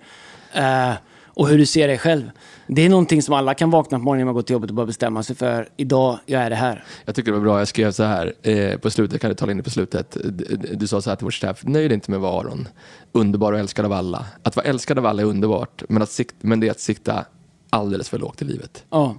Eh, 0.52 0.90
och 1.35 1.49
hur 1.49 1.59
du 1.59 1.66
ser 1.66 1.89
dig 1.89 1.99
själv. 1.99 2.30
Det 2.66 2.82
är 2.82 2.89
någonting 2.89 3.22
som 3.22 3.35
alla 3.35 3.55
kan 3.55 3.70
vakna 3.70 3.99
på 3.99 4.05
morgonen 4.05 4.18
när 4.18 4.24
man 4.24 4.35
går 4.35 4.43
till 4.43 4.53
jobbet 4.53 4.70
och 4.70 4.76
bara 4.76 4.87
bestämma 4.87 5.22
sig 5.22 5.37
för. 5.37 5.68
Idag, 5.76 6.18
jag 6.26 6.43
är 6.43 6.51
det 6.51 6.57
här. 6.57 6.85
Jag 7.05 7.14
tycker 7.14 7.32
det 7.32 7.39
var 7.39 7.45
bra, 7.45 7.59
jag 7.59 7.68
skrev 7.68 7.93
så 7.93 8.03
här 8.03 8.32
eh, 8.43 8.78
på 8.78 8.91
slutet, 8.91 9.20
kan 9.20 9.30
du 9.30 9.35
tala 9.35 9.53
in 9.53 9.57
det 9.57 9.62
på 9.62 9.70
slutet. 9.70 10.16
Du, 10.24 10.57
du 10.74 10.87
sa 10.87 11.01
så 11.01 11.11
här 11.11 11.16
till 11.16 11.24
vårt 11.24 11.35
staff, 11.35 11.64
nöj 11.64 11.89
dig 11.89 11.95
inte 11.95 12.11
med 12.11 12.16
att 12.16 12.22
vara 12.22 12.41
Aron, 12.41 12.68
underbar 13.12 13.53
och 13.53 13.59
älskad 13.59 13.85
av 13.85 13.93
alla. 13.93 14.26
Att 14.43 14.57
vara 14.57 14.66
älskad 14.66 14.99
av 14.99 15.07
alla 15.07 15.22
är 15.22 15.26
underbart, 15.26 15.82
men, 15.89 16.03
att 16.03 16.11
sikt, 16.11 16.35
men 16.41 16.61
det 16.61 16.66
är 16.66 16.70
att 16.70 16.80
sikta 16.80 17.24
alldeles 17.70 18.09
för 18.09 18.18
lågt 18.18 18.43
i 18.43 18.45
livet. 18.45 18.85
Ja. 18.91 19.16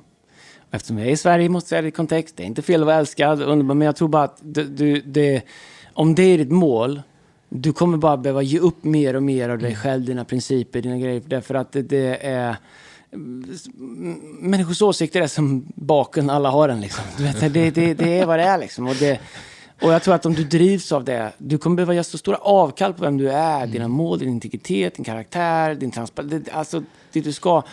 Eftersom 0.71 0.97
jag 0.97 1.07
är 1.07 1.11
i 1.11 1.17
Sverige 1.17 1.49
måste 1.49 1.65
jag 1.65 1.69
säga 1.69 1.81
det 1.81 1.87
i 1.87 1.91
kontext. 1.91 2.37
Det 2.37 2.43
är 2.43 2.47
inte 2.47 2.61
fel 2.61 2.81
att 2.81 2.85
vara 2.85 2.95
älskad, 2.95 3.41
underbar, 3.41 3.75
men 3.75 3.85
jag 3.85 3.95
tror 3.95 4.07
bara 4.07 4.23
att 4.23 4.37
du, 4.41 4.63
du, 4.63 5.01
det, 5.01 5.41
om 5.93 6.15
det 6.15 6.23
är 6.23 6.37
ditt 6.37 6.51
mål, 6.51 7.01
du 7.61 7.73
kommer 7.73 7.97
bara 7.97 8.17
behöva 8.17 8.41
ge 8.41 8.59
upp 8.59 8.83
mer 8.83 9.15
och 9.15 9.23
mer 9.23 9.49
av 9.49 9.57
dig 9.57 9.75
själv, 9.75 10.05
dina 10.05 10.25
principer, 10.25 10.81
dina 10.81 10.97
grejer. 10.97 11.21
Därför 11.25 11.55
att 11.55 11.71
det, 11.71 12.25
är... 12.25 12.55
Människors 14.39 14.81
åsikter 14.81 15.21
är 15.21 15.27
som 15.27 15.65
baken, 15.75 16.29
alla 16.29 16.49
har 16.49 16.67
den 16.67 16.81
liksom. 16.81 17.03
Du 17.17 17.23
vet, 17.23 17.53
det, 17.53 17.71
det, 17.71 17.93
det 17.93 18.19
är 18.19 18.25
vad 18.25 18.39
det 18.39 18.43
är 18.43 18.57
liksom. 18.57 18.87
Och, 18.87 18.95
det, 18.95 19.19
och 19.81 19.93
jag 19.93 20.03
tror 20.03 20.15
att 20.15 20.25
om 20.25 20.33
du 20.33 20.43
drivs 20.43 20.91
av 20.91 21.03
det, 21.03 21.31
du 21.37 21.57
kommer 21.57 21.75
behöva 21.75 21.93
göra 21.93 22.03
så 22.03 22.17
stora 22.17 22.37
avkall 22.37 22.93
på 22.93 23.03
vem 23.03 23.17
du 23.17 23.31
är, 23.31 23.67
dina 23.67 23.87
mål, 23.87 24.19
din 24.19 24.29
integritet, 24.29 24.95
din 24.95 25.05
karaktär, 25.05 25.75
din 25.75 25.91
transparens, 25.91 26.49
alltså 26.51 26.83
det 27.11 27.21
du 27.21 27.33
ska. 27.33 27.63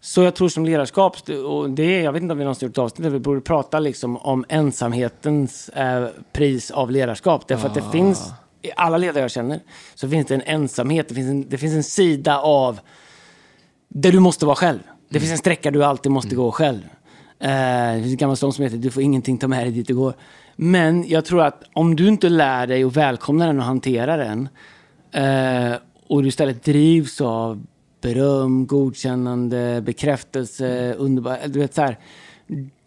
Så 0.00 0.22
jag 0.22 0.34
tror 0.34 0.48
som 0.48 0.64
ledarskap, 0.64 1.16
och 1.46 1.70
det 1.70 1.82
är, 1.82 2.04
jag 2.04 2.12
vet 2.12 2.22
inte 2.22 2.32
om 2.32 2.38
vi 2.38 2.44
någonsin 2.44 2.68
gjort 2.68 2.78
avsnitt 2.78 3.02
där 3.02 3.10
vi 3.10 3.18
borde 3.18 3.40
prata 3.40 3.78
liksom 3.78 4.16
om 4.16 4.44
ensamhetens 4.48 5.68
eh, 5.68 6.08
pris 6.32 6.70
av 6.70 6.90
ledarskap. 6.90 7.48
Därför 7.48 7.68
att 7.68 7.74
det 7.74 7.84
finns, 7.92 8.32
i 8.64 8.70
alla 8.76 8.98
ledare 8.98 9.24
jag 9.24 9.30
känner, 9.30 9.60
så 9.94 10.08
finns 10.08 10.26
det 10.26 10.34
en 10.34 10.42
ensamhet, 10.42 11.08
det 11.08 11.14
finns 11.14 11.30
en, 11.30 11.48
det 11.48 11.58
finns 11.58 11.74
en 11.74 11.84
sida 11.84 12.38
av 12.38 12.80
där 13.88 14.12
du 14.12 14.20
måste 14.20 14.46
vara 14.46 14.56
själv. 14.56 14.78
Det 15.08 15.20
finns 15.20 15.32
en 15.32 15.38
sträcka 15.38 15.70
du 15.70 15.84
alltid 15.84 16.12
måste 16.12 16.34
gå 16.34 16.52
själv. 16.52 16.82
Eh, 17.40 17.94
det 17.94 18.00
finns 18.00 18.12
en 18.12 18.16
gammal 18.16 18.36
sång 18.36 18.52
som 18.52 18.64
heter 18.64 18.76
Du 18.76 18.90
får 18.90 19.02
ingenting 19.02 19.38
ta 19.38 19.48
med 19.48 19.66
dig 19.66 19.72
dit 19.72 19.86
du 19.86 19.94
går. 19.94 20.14
Men 20.56 21.08
jag 21.08 21.24
tror 21.24 21.42
att 21.42 21.62
om 21.72 21.96
du 21.96 22.08
inte 22.08 22.28
lär 22.28 22.66
dig 22.66 22.84
att 22.84 22.96
välkomna 22.96 23.46
den 23.46 23.58
och 23.58 23.64
hantera 23.64 24.16
den 24.16 24.48
eh, 25.12 25.76
och 26.08 26.22
du 26.22 26.28
istället 26.28 26.64
drivs 26.64 27.20
av 27.20 27.66
beröm, 28.00 28.66
godkännande, 28.66 29.82
bekräftelse, 29.86 30.94
underbar, 30.94 31.38
du 31.46 31.58
vet 31.58 31.74
så 31.74 31.82
här, 31.82 31.98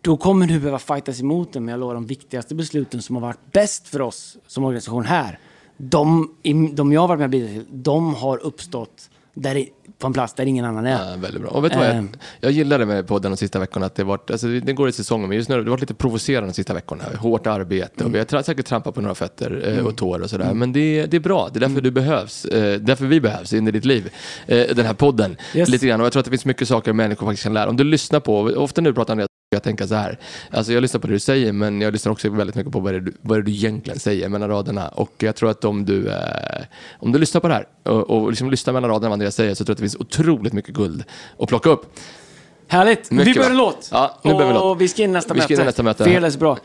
då 0.01 0.17
kommer 0.17 0.47
du 0.47 0.59
behöva 0.59 0.79
fightas 0.79 1.19
emot 1.19 1.53
den. 1.53 1.65
Men 1.65 1.71
jag 1.71 1.79
lovar 1.79 1.93
de 1.93 2.05
viktigaste 2.05 2.55
besluten 2.55 3.01
som 3.01 3.15
har 3.15 3.21
varit 3.21 3.51
bäst 3.51 3.87
för 3.87 4.01
oss 4.01 4.37
som 4.47 4.63
organisation 4.63 5.05
här, 5.05 5.39
de, 5.77 6.29
de 6.73 6.91
jag 6.93 7.01
har 7.01 7.07
varit 7.07 7.19
med 7.19 7.25
och 7.25 7.29
bidragit 7.31 7.55
till, 7.67 7.81
de 7.83 8.13
har 8.15 8.37
uppstått 8.37 9.09
där, 9.33 9.65
på 9.99 10.07
en 10.07 10.13
plats 10.13 10.33
där 10.33 10.45
ingen 10.45 10.65
annan 10.65 10.85
är. 10.85 11.11
Ja, 11.11 11.15
väldigt 11.17 11.41
bra. 11.41 11.51
Och 11.51 11.63
vet 11.65 11.71
du 11.71 11.77
vad? 11.77 11.87
Jag, 11.87 11.95
Ehm. 11.95 12.09
jag 12.39 12.51
gillade 12.51 12.85
med 12.85 13.07
podden 13.07 13.31
de 13.31 13.37
sista 13.37 13.59
veckorna 13.59 13.85
att 13.85 13.95
det 13.95 14.03
var, 14.03 14.19
alltså 14.31 14.47
det 14.47 14.73
går 14.73 14.89
i 14.89 14.91
säsongen, 14.91 15.29
men 15.29 15.37
just 15.37 15.49
nu 15.49 15.55
har 15.55 15.63
det 15.63 15.69
varit 15.69 15.79
lite 15.81 15.93
provocerande 15.93 16.49
de 16.49 16.53
sista 16.53 16.73
veckorna. 16.73 17.03
Hårt 17.19 17.47
arbete 17.47 17.91
Mm. 17.99 18.07
och 18.07 18.15
vi 18.15 18.19
har 18.19 18.25
tra- 18.25 18.43
säkert 18.43 18.65
trampat 18.65 18.95
på 18.95 19.01
några 19.01 19.15
fötter 19.15 19.77
eh, 19.77 19.85
och 19.85 19.95
tår 19.95 20.21
och 20.21 20.29
sådär. 20.29 20.53
Men 20.53 20.73
det, 20.73 21.05
det 21.05 21.17
är 21.17 21.21
bra, 21.21 21.49
det 21.53 21.57
är 21.59 21.63
Mm. 21.63 21.69
därför 21.73 21.81
du 21.83 21.91
behövs, 21.91 22.45
eh, 22.45 22.79
därför 22.79 23.05
vi 23.05 23.21
behövs 23.21 23.53
in 23.53 23.67
i 23.67 23.71
ditt 23.71 23.85
liv. 23.85 24.09
Eh, 24.47 24.75
den 24.75 24.85
här 24.85 24.93
podden, 24.93 25.37
Yes. 25.55 25.69
lite 25.69 25.87
grann. 25.87 25.99
Och 25.99 26.05
jag 26.05 26.13
tror 26.13 26.19
att 26.19 26.25
det 26.25 26.31
finns 26.31 26.45
mycket 26.45 26.67
saker 26.67 26.93
människor 26.93 27.25
faktiskt 27.27 27.43
kan 27.43 27.53
lära. 27.53 27.69
Om 27.69 27.77
du 27.77 27.83
lyssnar 27.83 28.19
på, 28.19 28.39
ofta 28.39 28.81
du 28.81 28.93
pratar 28.93 29.15
det, 29.15 29.27
jag 29.49 29.63
tänker 29.63 29.85
så 29.87 29.95
här. 29.95 30.19
Alltså 30.51 30.73
jag 30.73 30.81
lyssnar 30.81 31.01
på 31.01 31.07
det 31.07 31.13
du 31.13 31.19
säger, 31.19 31.51
men 31.53 31.81
jag 31.81 31.93
lyssnar 31.93 32.11
också 32.11 32.29
väldigt 32.29 32.55
mycket 32.55 32.71
på 32.73 32.79
vad 32.79 32.93
det, 32.93 32.97
är 32.97 33.01
du- 33.01 33.13
vad 33.21 33.37
det 33.37 33.41
du 33.41 33.51
egentligen 33.51 33.99
säger 33.99 34.29
mellan 34.29 34.49
raderna. 34.49 34.87
Och 34.87 35.13
jag 35.17 35.35
tror 35.35 35.49
att 35.49 35.65
om 35.65 35.85
du, 35.85 36.09
eh, 36.09 36.63
om 36.99 37.11
du 37.11 37.19
lyssnar 37.19 37.41
på 37.41 37.47
det 37.47 37.53
här 37.53 37.67
och, 37.83 38.09
och 38.09 38.29
liksom 38.29 38.51
lyssnar 38.51 38.73
mellan 38.73 38.89
raderna 38.89 39.09
vad 39.09 39.13
Andreas 39.13 39.35
säger, 39.35 39.53
så 39.55 39.65
tror 39.65 39.71
jag 39.71 39.73
att 39.73 39.77
det 39.77 39.81
finns 39.81 39.95
otroligt 39.95 40.53
mycket 40.53 40.75
guld 40.75 41.03
att 41.39 41.47
plocka 41.49 41.69
upp. 41.69 41.93
Härligt! 42.69 43.11
Mycket 43.11 43.27
vi 43.27 43.33
behöver 43.33 43.51
en 43.51 43.57
låt. 43.57 43.89
Ja, 43.91 44.19
nu 44.23 44.31
behöver 44.33 44.53
vi 44.53 44.59
låt. 44.59 44.81
vi 44.81 44.87
ska 44.87 45.03
in 45.03 45.11
nästa 45.13 45.33
Vi 45.33 45.41
ska 45.41 45.53
in 45.53 45.59
nästa 45.65 45.83
möte. 45.83 46.03
Fearless 46.03 46.37
bra. 46.37 46.57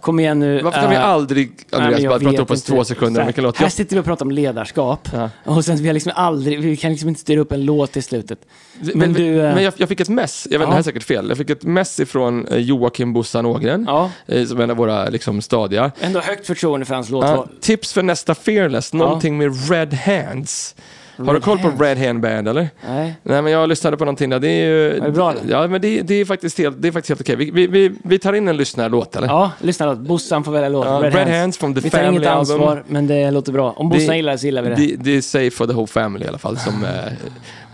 Kom 0.00 0.20
igen 0.20 0.38
nu. 0.38 0.62
Varför 0.62 0.80
kan 0.80 0.90
vi 0.90 0.96
Eh, 0.96 1.04
aldrig, 1.08 1.50
Nej, 1.72 1.80
Andreas, 1.80 2.00
jag 2.02 2.10
bara 2.10 2.30
prata 2.30 2.42
upp 2.42 2.50
oss 2.50 2.62
två 2.62 2.84
sekunder 2.84 3.20
om 3.20 3.26
vilken 3.26 3.44
låt? 3.44 3.56
Här 3.56 3.68
sitter 3.68 3.96
vi 3.96 4.00
och 4.00 4.04
pratar 4.04 4.24
om 4.26 4.30
ledarskap. 4.32 5.08
Ja. 5.12 5.30
Och 5.44 5.64
sen 5.64 5.76
vi, 5.76 5.86
har 5.86 5.94
liksom 5.94 6.12
aldrig, 6.14 6.60
vi 6.60 6.76
kan 6.76 6.90
liksom 6.90 7.08
inte 7.08 7.20
styra 7.20 7.40
upp 7.40 7.52
en 7.52 7.64
låt 7.64 7.96
i 7.96 8.02
slutet. 8.02 8.38
Men, 8.80 8.92
men 8.98 9.12
du... 9.12 9.36
eh, 9.40 9.54
men 9.54 9.64
jag, 9.64 9.74
jag 9.76 9.88
fick 9.88 10.00
ett 10.00 10.08
mess, 10.08 10.46
jag 10.50 10.58
vet, 10.58 10.60
Ja. 10.60 10.66
det 10.66 10.72
här 10.72 10.78
är 10.78 10.82
säkert 10.84 11.02
fel, 11.02 11.28
jag 11.28 11.38
fick 11.38 11.50
ett 11.50 11.62
mess 11.62 12.00
ifrån 12.00 12.46
eh, 12.46 12.58
Joakim 12.58 13.12
Bossan 13.12 13.46
Ågren, 13.46 13.84
Ja. 13.88 14.10
som 14.48 14.58
är 14.58 14.62
en 14.64 14.70
av 14.70 14.76
våra 14.76 15.08
liksom, 15.08 15.42
stadiga. 15.42 15.90
Ändå 16.00 16.20
högt 16.20 16.46
förtroende 16.46 16.86
för 16.86 16.94
hans 16.94 17.10
Ja, 17.10 17.14
låtval. 17.20 17.48
tips 17.60 17.92
för 17.92 18.02
nästa 18.02 18.34
Fearless, 18.34 18.92
någonting 18.92 19.38
med 19.38 19.70
Red 19.70 19.94
Hands. 19.94 20.74
Har 21.18 21.24
du 21.24 21.32
Red 21.32 21.42
koll 21.42 21.58
på? 21.58 21.84
Red 21.84 21.98
Hand 21.98 22.20
Band 22.20 22.48
eller? 22.48 22.68
Nej. 22.88 23.14
Nej 23.22 23.42
men 23.42 23.52
jag 23.52 23.68
lyssnade 23.68 23.96
på 23.96 24.04
någonting 24.04 24.30
där, 24.30 24.38
det 24.38 24.48
är 24.48 24.66
ju... 24.66 24.98
Var 25.00 25.06
det 25.06 25.12
bra, 25.12 25.30
eller? 25.32 25.42
Ja 25.52 25.66
men 25.68 25.80
det, 25.80 26.02
det 26.02 26.14
är 26.14 26.24
faktiskt 26.24 26.58
helt, 26.58 26.82
det 26.82 26.88
är 26.88 26.92
faktiskt 26.92 27.08
helt 27.08 27.20
okej. 27.20 27.36
Vi, 27.36 27.50
vi, 27.50 27.66
vi, 27.66 27.92
vi 28.04 28.18
tar 28.18 28.32
in 28.32 28.48
en 28.48 28.56
lyssnarlåt 28.56 29.16
eller? 29.16 29.26
Ja, 29.28 29.50
lyssna 29.60 29.86
då. 29.86 29.94
Bossan 29.94 30.44
får 30.44 30.52
välja 30.52 30.68
låt. 30.68 30.86
Ja, 30.86 31.00
Red 31.02 31.28
Hands 31.40 31.58
from 31.58 31.74
the 31.74 31.80
Vi 31.80 31.90
tar 31.90 31.98
Family 31.98 32.16
inget 32.16 32.28
album. 32.30 32.38
ansvar, 32.60 32.82
men 32.88 33.06
det 33.06 33.30
låter 33.30 33.52
bra. 33.52 33.72
Om 33.76 33.88
Bossan 33.88 34.16
gillar 34.16 34.32
det 34.32 34.38
så 34.38 34.46
gillar 34.46 34.62
vi 34.62 34.68
det. 34.68 34.74
Det, 34.76 34.96
det 34.96 35.16
är 35.16 35.20
safe 35.20 35.50
for 35.50 35.66
the 35.66 35.72
whole 35.72 35.86
family 35.86 36.24
i 36.24 36.28
alla 36.28 36.38
fall, 36.38 36.58
som 36.58 36.84
eh, 36.84 36.90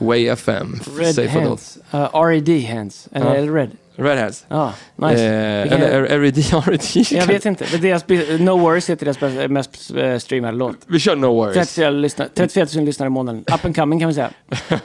Way 0.06 0.28
FM. 0.28 0.80
Red 0.98 1.14
safe 1.14 1.40
Hands. 1.40 1.78
Uh, 1.94 2.00
R.E.D. 2.12 2.66
Hands. 2.76 3.08
Eller, 3.12 3.26
Ja. 3.26 3.34
eller 3.34 3.52
Red. 3.52 3.70
Red 3.96 4.18
Hands. 4.18 4.44
Ja, 4.48 4.72
nice. 4.96 5.24
Eh, 5.24 5.72
eller 5.72 6.18
RED, 6.18 6.38
jag 7.10 7.26
vet 7.26 7.46
inte. 7.46 7.64
Det 7.72 7.78
deras, 7.78 8.04
no 8.40 8.50
Worries 8.58 8.90
heter 8.90 9.06
deras 9.06 9.50
mest 9.50 9.90
eh, 9.96 10.18
streamade 10.18 10.56
låt. 10.58 10.76
Vi 10.86 10.98
kör 10.98 11.16
No 11.16 11.26
Worries. 11.26 11.54
34, 11.54 11.90
lyssnare, 11.90 12.28
34 12.34 12.66
000 12.76 12.84
lyssnare 12.84 13.06
i 13.06 13.10
månaden. 13.10 13.44
Up 13.54 13.64
and 13.64 13.76
coming 13.76 14.00
kan 14.00 14.08
vi 14.08 14.14
säga. 14.14 14.30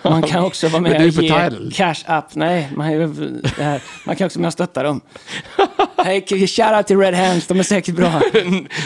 Man 0.02 0.22
kan 0.22 0.44
också 0.44 0.68
vara 0.68 0.82
med 0.82 0.92
det 1.02 1.18
och 1.18 1.24
ge 1.24 1.72
cash 1.74 2.18
up. 2.18 2.26
Nej, 2.34 2.70
man, 2.76 2.90
det 3.58 3.82
man 4.06 4.16
kan 4.16 4.26
också 4.26 4.40
med 4.40 4.48
och 4.48 4.54
stötta 4.54 4.84
dem. 4.84 5.02
Hej, 5.98 6.22
shoutout 6.48 6.88
till 6.88 6.98
Red 6.98 7.14
Hands, 7.14 7.48
de 7.48 7.60
är 7.60 7.64
säkert 7.64 7.96
bra. 7.96 8.10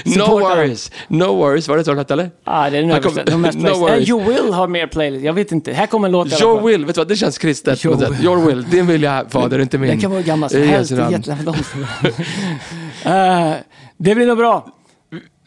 no 0.06 0.18
dem. 0.18 0.40
Worries. 0.40 0.92
No 1.08 1.24
Worries, 1.24 1.68
var 1.68 1.78
det 1.78 1.84
så 1.84 1.96
hette 1.96 2.14
eller? 2.14 2.32
Ah, 2.44 2.70
det 2.70 2.78
är 2.78 2.82
den 2.84 3.02
kommer- 3.02 3.24
De 3.24 3.42
mest 3.42 3.58
No 3.58 3.70
worries. 3.70 4.10
Eh, 4.10 4.10
you 4.10 4.24
will 4.24 4.54
ha 4.54 4.68
mer 4.68 4.88
playlist. 4.88 5.26
Jag 5.26 5.34
vet 5.34 5.52
inte. 5.52 5.74
Här 5.74 5.88
kommer 5.88 6.08
en 6.08 6.12
låt 6.12 6.42
Your. 6.42 6.68
Will, 6.68 6.86
vet 6.86 6.96
du 6.96 7.00
vad? 7.00 7.08
Det 7.08 7.16
känns 7.16 7.38
kristet 7.38 7.86
Your 7.86 8.48
will. 8.48 8.64
Din 8.70 8.88
vilja 8.88 9.26
fader, 9.30 9.60
inte 9.60 9.78
min. 9.78 9.90
Vara 10.14 10.22
hur 10.22 10.28
gammal 10.28 10.50
som 10.50 10.60
I 10.60 10.66
helst. 10.66 10.96
Det 10.96 11.02
är 11.02 11.12
jättelätt. 11.12 11.40
Eh, 13.06 13.54
Det 13.98 14.16
blir 14.16 14.28
nog 14.28 14.38
bra. 14.38 14.66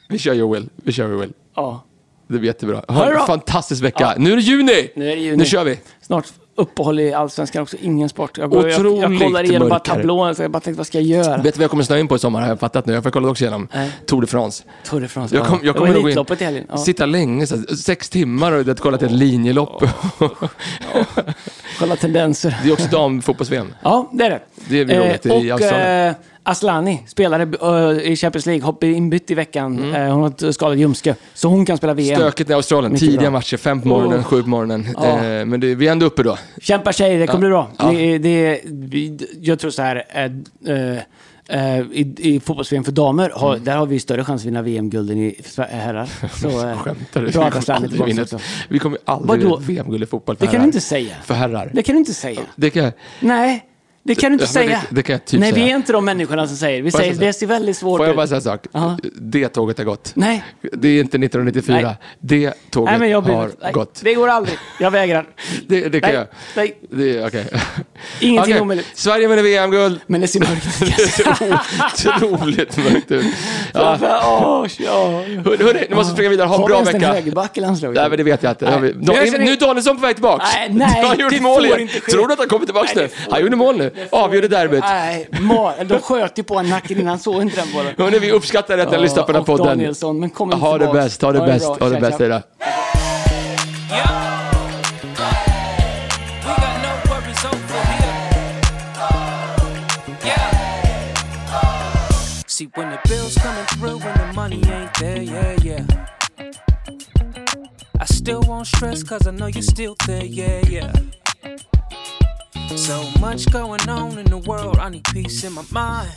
Vi 0.09 0.19
kör 0.19 0.53
Will. 0.53 0.69
Vi 0.77 0.93
kör 0.93 1.07
Will. 1.09 1.33
Ja. 1.55 1.85
Det 2.29 2.39
blir 2.39 2.45
jättebra. 2.49 2.83
Ha 2.89 3.21
en 3.21 3.27
fantastisk 3.27 3.83
vecka. 3.83 3.99
Ja. 4.01 4.14
Nu 4.17 4.33
är 4.33 4.37
det 4.37 4.43
juni! 4.43 4.91
Nu 4.97 5.11
är 5.11 5.17
det 5.17 5.23
juni. 5.23 5.37
Nu 5.37 5.45
kör 5.45 5.64
vi. 5.64 5.79
Snart 6.01 6.27
uppehåll 6.57 7.01
i 7.01 7.12
Allsvenskan 7.12 7.62
också. 7.62 7.77
Ingen 7.81 8.09
sport. 8.09 8.39
Jag, 8.39 8.51
går, 8.51 8.69
jag, 8.69 8.87
jag 8.99 9.21
kollar 9.21 9.45
igenom 9.45 9.69
bara 9.69 9.79
tablån. 9.79 10.35
Så 10.35 10.43
jag 10.43 10.51
bara 10.51 10.61
tänkte, 10.61 10.79
vad 10.79 10.87
ska 10.87 11.01
jag 11.01 11.07
göra? 11.07 11.37
Vet 11.37 11.55
du 11.55 11.59
vad 11.59 11.64
jag 11.64 11.71
kommer 11.71 11.83
snöa 11.85 11.99
in 11.99 12.09
på 12.09 12.17
i 12.17 12.19
sommar? 12.19 12.41
Har 12.41 12.49
jag 12.49 12.61
fattat 12.61 12.87
nu. 12.87 12.93
Jag 12.93 13.12
kollat 13.12 13.31
också 13.31 13.45
igenom 13.45 13.69
Nej. 13.75 13.91
Tour 14.07 14.21
de 14.21 14.27
France. 14.27 14.64
Tour 14.85 15.01
de 15.01 15.09
France. 15.09 15.37
Jag, 15.37 15.47
kom, 15.47 15.61
jag 15.62 15.77
kommer 15.77 15.95
nog 15.95 16.11
in. 16.11 16.67
Ja. 16.69 16.77
sitta 16.77 17.07
länge, 17.07 17.47
så, 17.47 17.77
sex 17.77 18.09
timmar 18.09 18.53
och 18.53 18.64
det, 18.64 18.81
kolla 18.81 18.99
till 18.99 19.07
ett 19.07 19.12
linjelopp. 19.12 19.83
Kolla 21.79 21.97
tendenser. 21.97 22.57
det 22.62 22.68
är 22.68 22.72
också 22.72 22.89
damfotbolls-VM. 22.89 23.74
Ja, 23.83 24.11
det 24.12 24.24
är 24.24 24.31
det. 24.31 24.41
Det 24.68 24.81
är 24.95 25.01
roligt 25.09 25.27
i 25.27 25.31
och 25.31 25.35
Australien. 25.61 26.09
eh, 26.09 26.14
Aslani 26.43 27.03
spelade 27.07 27.43
eh, 27.62 28.12
i 28.12 28.16
Champions 28.16 28.47
League, 28.47 28.64
hoppade 28.64 28.93
inbytt 28.93 29.31
i 29.31 29.35
veckan. 29.35 29.79
Mm. 29.79 29.95
Eh, 29.95 30.12
hon 30.14 30.22
har 30.22 30.49
ett 30.49 30.55
skadat 30.55 30.79
ljumske, 30.79 31.14
så 31.35 31.49
hon 31.49 31.66
kan 31.66 31.77
spela 31.77 31.95
VM. 31.95 32.16
Stökigt 32.20 32.51
i 32.51 32.53
Australien. 32.53 32.93
Mycket 32.93 33.09
Tidiga 33.09 33.20
bra. 33.20 33.31
matcher, 33.31 33.57
fem 33.57 33.83
på 33.83 33.89
morgonen, 33.89 34.18
Oh. 34.18 34.24
sju 34.24 34.43
på 34.43 34.49
morgonen. 34.49 34.89
Ja. 34.97 35.07
Eh, 35.24 35.45
men 35.45 35.61
det, 35.61 35.74
vi 35.74 35.87
är 35.89 35.93
ändå 35.93 36.07
uppe 36.07 36.22
då. 36.22 36.39
Kämpa 36.61 36.93
tjejer, 36.93 37.18
det 37.18 37.27
kommer 37.27 37.41
bli 37.41 37.49
bra. 37.49 37.68
Ja. 37.79 37.91
Det, 37.91 38.18
det, 38.18 38.61
jag 39.41 39.59
tror 39.59 39.70
så 39.70 39.83
här, 39.83 40.05
eh, 41.49 41.67
eh, 41.67 41.79
eh, 41.79 41.87
i, 41.93 42.15
i 42.17 42.41
fotbolls-VM 42.41 42.85
för 42.85 42.93
damer, 42.93 43.31
har, 43.35 43.53
Mm. 43.53 43.65
där 43.65 43.77
har 43.77 43.87
vi 43.87 44.01
större 44.01 44.25
chans 44.25 44.43
att 44.43 44.47
vinna 44.47 44.63
VM-guld 44.63 45.11
än 45.11 45.19
i 45.19 45.41
Sver- 45.45 45.69
herrar. 45.71 46.09
Så, 46.41 46.49
eh, 46.69 46.79
Skämtar 46.79 47.23
du? 47.23 47.31
Bra 47.31 47.45
Vi 47.45 47.51
kommer 47.51 47.71
aldrig 47.71 48.05
vinna 48.05 48.23
också. 48.23 48.39
Vi 48.69 48.79
kommer 48.79 48.99
aldrig 49.05 49.29
Vadå? 49.29 49.57
vinna 49.57 49.63
ett 49.63 49.69
VM-guld 49.79 50.03
i 50.03 50.07
fotboll 50.07 50.37
för 50.37 50.41
Det 50.41 50.47
kan 50.47 50.53
du 50.53 50.59
herrar. 50.59 50.67
inte 50.67 50.81
säga. 50.81 51.15
För 51.25 51.35
herrar. 51.35 51.71
Det 51.75 51.83
kan 51.83 51.95
du 51.95 51.99
inte 51.99 52.15
säga. 52.15 52.41
Det 52.57 52.71
kan. 52.71 52.93
Nej, 53.21 53.65
det 54.07 54.15
kan 54.15 54.31
du 54.31 54.33
inte 54.35 54.45
Ja, 54.45 54.49
säga. 54.49 54.83
det- 54.89 54.95
det 54.97 55.03
kan 55.03 55.13
jag 55.13 55.25
typ 55.25 55.41
Nej, 55.41 55.53
vi 55.53 55.61
säga. 55.61 55.73
är 55.73 55.77
inte 55.77 55.93
de 55.93 56.05
människorna 56.05 56.47
som 56.47 56.57
säger. 56.57 56.83
Vi 56.83 56.91
säger 56.91 57.15
det 57.15 57.33
ser 57.33 57.47
väldigt 57.47 57.77
svårt 57.77 57.99
Får 57.99 58.07
jag 58.07 58.11
ut. 58.13 58.17
bara 58.17 58.27
säga 58.27 58.37
en 58.37 58.43
sak? 58.43 58.67
Ja. 58.73 58.99
Det 59.21 59.49
tåget 59.49 59.79
har 59.79 59.85
gått. 59.85 60.13
Nej. 60.15 60.45
Det 60.73 60.89
är 60.89 61.01
inte 61.01 61.19
1994. 61.19 61.81
Nej. 61.83 61.97
Det 62.21 62.53
tåget 62.71 62.91
Nej, 62.91 62.99
mig 63.01 63.13
har. 63.13 63.51
Nej, 63.63 63.73
gått. 63.73 64.01
Det 64.05 64.15
går 64.15 64.29
aldrig. 64.29 64.59
Jag 64.81 64.91
vägrar. 64.91 65.27
Det, 65.69 65.89
det 65.89 66.01
kan 66.01 66.11
Nej, 66.11 66.19
jag. 66.19 66.27
nej. 66.57 66.79
Det, 66.91 67.27
okej. 67.27 67.47
Ingenting 68.21 68.53
Okej. 68.55 68.61
omöjligt. 68.63 68.87
Sverige 68.95 69.29
vinner 69.29 69.43
VM-guld. 69.43 70.01
Men 70.07 70.21
det 70.21 70.29
ser 70.29 70.41
mörkt 70.41 70.83
ut. 70.83 72.07
Otroligt 72.23 72.77
mörkt 72.77 73.11
ut. 73.11 73.27
Ja. 73.75 73.99
Åh, 74.03 74.67
ja. 74.79 75.07
Hörni, 75.45 75.87
nu 75.89 75.95
måste 75.97 76.11
vi 76.13 76.17
springa 76.17 76.31
vidare. 76.31 76.47
Ha 76.47 76.55
en 76.55 76.61
Har 76.61 76.69
vi 76.69 76.73
bra 76.73 76.77
ens 76.77 76.95
en 76.95 77.01
vecka. 77.01 77.13
högerback 77.13 77.59
i 77.59 77.61
landslaget? 77.61 77.97
Nej, 78.01 78.09
men 78.09 78.19
det 78.19 78.25
vet 78.25 78.43
jag 78.43 78.53
inte. 78.53 78.79
Vi- 78.83 78.95
Nu 79.39 79.53
är 79.53 79.57
Danielsson 79.61 79.97
på 79.97 80.03
väg 80.03 80.15
tillbaks. 80.17 80.45
Nej, 80.55 80.69
nej, 80.73 80.89
Han 80.97 81.05
har 81.05 81.17
gjort 81.17 81.33
det 81.33 81.41
mål 81.41 81.65
igen. 81.67 81.89
Tror 82.11 82.27
du 82.27 82.33
att 82.33 82.39
han 82.39 82.49
kommer 82.49 82.67
tillbaks 82.67 82.95
Nej, 82.95 83.05
nu? 83.05 83.11
det 83.27 83.33
Han 83.33 83.41
gjorde 83.43 83.57
mål 83.57 83.77
nu. 83.77 83.91
Avgjorde 84.11 84.49
derbyt. 84.49 84.85
Nej, 84.85 85.29
de 85.89 86.01
sköt 86.01 86.39
ju 86.39 86.43
på 86.43 86.59
en 86.59 86.69
nacken 86.69 87.01
innan, 87.01 87.19
såg 87.19 87.43
inte 87.43 87.57
den 87.57 87.73
bollen. 87.73 87.95
Hörni, 87.99 88.19
vi 88.19 88.33
uppskattar 88.33 88.79
att 88.79 88.91
ni 88.91 88.97
har 88.97 89.03
lyssnat 89.03 89.27
på 89.27 89.33
den 89.33 89.41
här 89.41 89.47
podden. 89.47 89.67
Danielsson, 89.67 90.21
men 90.21 90.31
kom 90.31 90.53
Ha 90.53 90.79
det 90.79 90.93
bäst, 90.93 91.23
ha 91.23 91.33
det 91.33 91.41
bäst, 91.41 91.67
ha 91.67 91.89
det 91.89 92.01
bäst. 92.01 92.21
Hej. 92.21 92.43
See, 102.47 102.69
when 102.75 102.91
the 102.91 102.99
bills 103.07 103.37
coming 103.37 103.67
through 103.67 104.03
and 104.03 104.19
the 104.19 104.33
money 104.35 104.63
ain't 104.65 104.95
there, 104.95 105.23
yeah, 105.23 105.57
yeah. 105.63 105.85
I 108.01 108.05
still 108.07 108.41
won't 108.49 108.67
stress 108.67 109.03
cause 109.03 109.27
I 109.27 109.31
know 109.31 109.47
you're 109.47 109.61
still 109.61 109.95
there, 110.07 110.25
yeah, 110.25 110.63
yeah. 110.67 110.93
So 112.75 113.09
much 113.21 113.51
going 113.51 113.89
on 113.89 114.19
in 114.19 114.27
the 114.27 114.39
world, 114.39 114.79
I 114.79 114.89
need 114.89 115.05
peace 115.05 115.45
in 115.45 115.53
my 115.53 115.64
mind. 115.71 116.11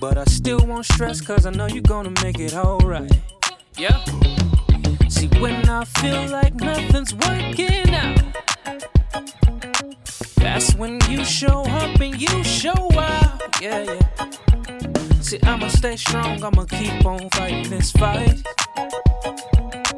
But 0.00 0.18
I 0.18 0.24
still 0.24 0.58
won't 0.66 0.86
stress 0.86 1.20
cause 1.20 1.46
I 1.46 1.50
know 1.50 1.66
you're 1.66 1.82
gonna 1.82 2.12
make 2.22 2.38
it 2.38 2.54
alright. 2.54 3.12
Yeah. 3.76 4.02
See, 5.08 5.28
when 5.38 5.68
I 5.68 5.84
feel 5.84 6.26
like 6.28 6.54
nothing's 6.54 7.14
working 7.14 7.94
out, 7.94 8.22
that's 10.36 10.74
when 10.74 10.98
you 11.08 11.24
show 11.24 11.62
up 11.62 12.00
and 12.00 12.20
you 12.20 12.42
show 12.42 12.90
out. 12.98 13.40
Yeah, 13.60 13.82
yeah. 13.82 14.30
See, 15.20 15.38
I'ma 15.44 15.68
stay 15.68 15.96
strong, 15.96 16.42
I'ma 16.42 16.64
keep 16.64 17.04
on 17.06 17.30
fighting 17.30 17.70
this 17.70 17.92
fight. 17.92 18.42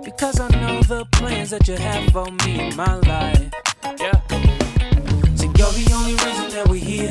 Because 0.05 0.41
I 0.41 0.49
know 0.61 0.83
the 0.83 1.07
plans 1.13 1.51
that 1.51 1.67
you 1.67 1.77
have 1.77 2.13
for 2.13 2.31
me 2.45 2.69
in 2.69 2.77
my 2.77 2.95
life. 2.97 3.51
Yeah. 3.99 4.21
You're 5.65 5.73
the 5.73 5.93
only 5.95 6.13
reason 6.13 6.51
that 6.51 6.69
we're 6.69 6.77
here. 6.77 7.11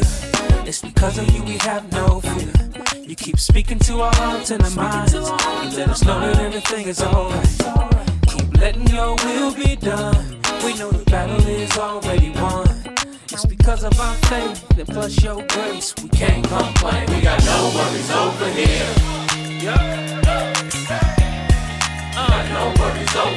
It's 0.64 0.80
because 0.80 1.18
of 1.18 1.28
you 1.34 1.41
we 1.41 1.58
have 1.58 1.91
no 1.91 2.22
fear. 2.22 2.54
You 3.01 3.16
keep 3.16 3.39
speaking 3.39 3.80
to 3.80 4.01
our 4.01 4.14
hearts 4.14 4.51
and 4.51 4.62
our 4.62 4.70
minds. 4.70 5.14
You 5.14 5.22
let 5.22 5.89
us 5.89 6.04
know 6.04 6.20
that 6.20 6.38
everything 6.38 6.88
is 6.88 7.01
alright. 7.01 7.47
Keep 8.28 8.56
letting 8.60 8.88
your 8.89 9.16
will 9.26 9.56
be 9.56 9.76
done. 9.76 10.39
We 10.64 10.78
know 10.78 10.91
the 10.91 11.04
battle 11.10 11.43
is 11.47 11.76
already 11.80 12.30
won. 12.30 12.68
It's 13.32 13.43
because 13.43 13.84
of 13.84 13.99
our 13.99 14.14
faith 14.30 14.78
and 14.78 14.88
plus 14.88 15.24
your 15.24 15.41
grace. 15.47 15.95
We 16.04 16.10
can't 16.10 16.47
complain. 16.47 17.08
We 17.10 17.22
got 17.22 17.43
no 17.43 17.72
worries 17.74 18.12
over 18.12 18.49
here. 18.49 19.14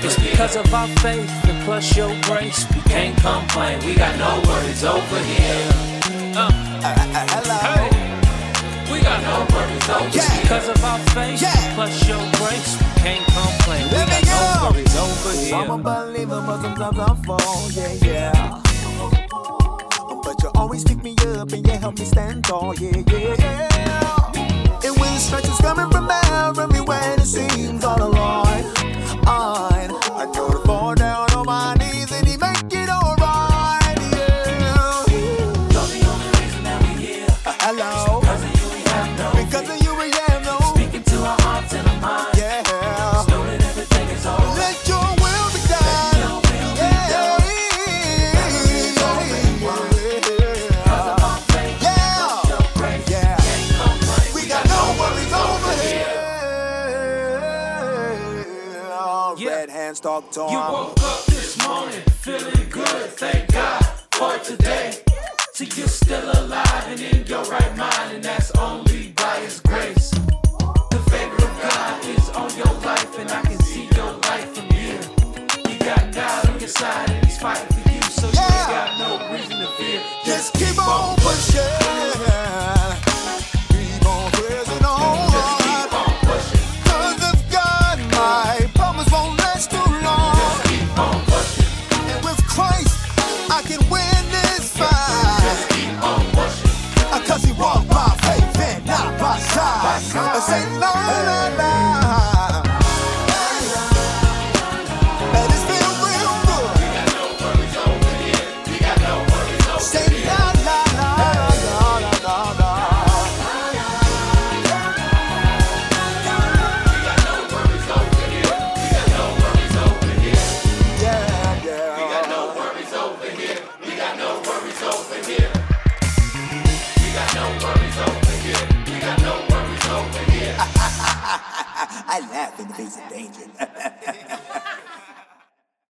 It's 0.07 0.15
because 0.23 0.55
of 0.55 0.73
our 0.73 0.87
faith 1.03 1.29
and 1.49 1.65
plus 1.65 1.97
your 1.97 2.15
grace. 2.23 2.65
We 2.73 2.81
can't 2.83 3.17
complain, 3.19 3.85
we 3.85 3.97
got 3.97 4.17
no 4.19 4.41
worries 4.49 4.85
over 4.85 5.19
here. 5.19 5.69
Uh, 6.37 6.47
uh, 6.47 6.95
uh 6.95 7.27
hello. 7.35 7.59
Hey. 7.59 8.93
We 8.93 9.01
got 9.01 9.21
no 9.23 9.43
worries 9.51 9.89
over 9.89 10.17
yeah. 10.17 10.31
here. 10.31 10.43
Because 10.43 10.69
of 10.69 10.85
our 10.85 10.99
faith 11.11 11.43
yeah. 11.43 11.75
plus 11.75 12.07
your 12.07 12.23
grace. 12.39 12.79
We 12.79 13.03
can't 13.03 13.27
complain, 13.35 13.85
we 13.89 13.97
Let 13.97 14.09
got 14.09 14.63
no 14.63 14.71
worries 14.71 14.97
over 14.97 15.33
here. 15.33 15.55
I'm 15.57 15.71
a 15.71 15.79
believer, 15.79 16.41
but 16.47 16.63
sometimes 16.63 16.99
I 17.01 17.15
fall, 17.27 17.71
yeah, 17.73 17.93
yeah. 18.07 18.63
But 20.23 20.41
you 20.41 20.51
always 20.55 20.85
pick 20.85 21.03
me 21.03 21.17
up 21.35 21.51
and 21.51 21.67
you 21.67 21.73
help 21.79 21.99
me 21.99 22.05
stand 22.05 22.45
tall, 22.45 22.77
yeah, 22.77 23.03
yeah. 23.11 24.33
And 24.85 24.97
when 25.01 25.15
the 25.15 25.19
stretch 25.19 25.49
is 25.49 25.59
coming 25.59 25.91
from 25.91 26.09
everywhere, 26.11 27.15
it 27.19 27.27
seems 27.27 27.83
all 27.83 28.01
along 28.01 28.46
are. 29.27 29.76
talk. 60.33 60.51
You 60.51 60.59
woke 60.59 61.01
up 61.03 61.27
this 61.27 61.67
morning 61.67 62.03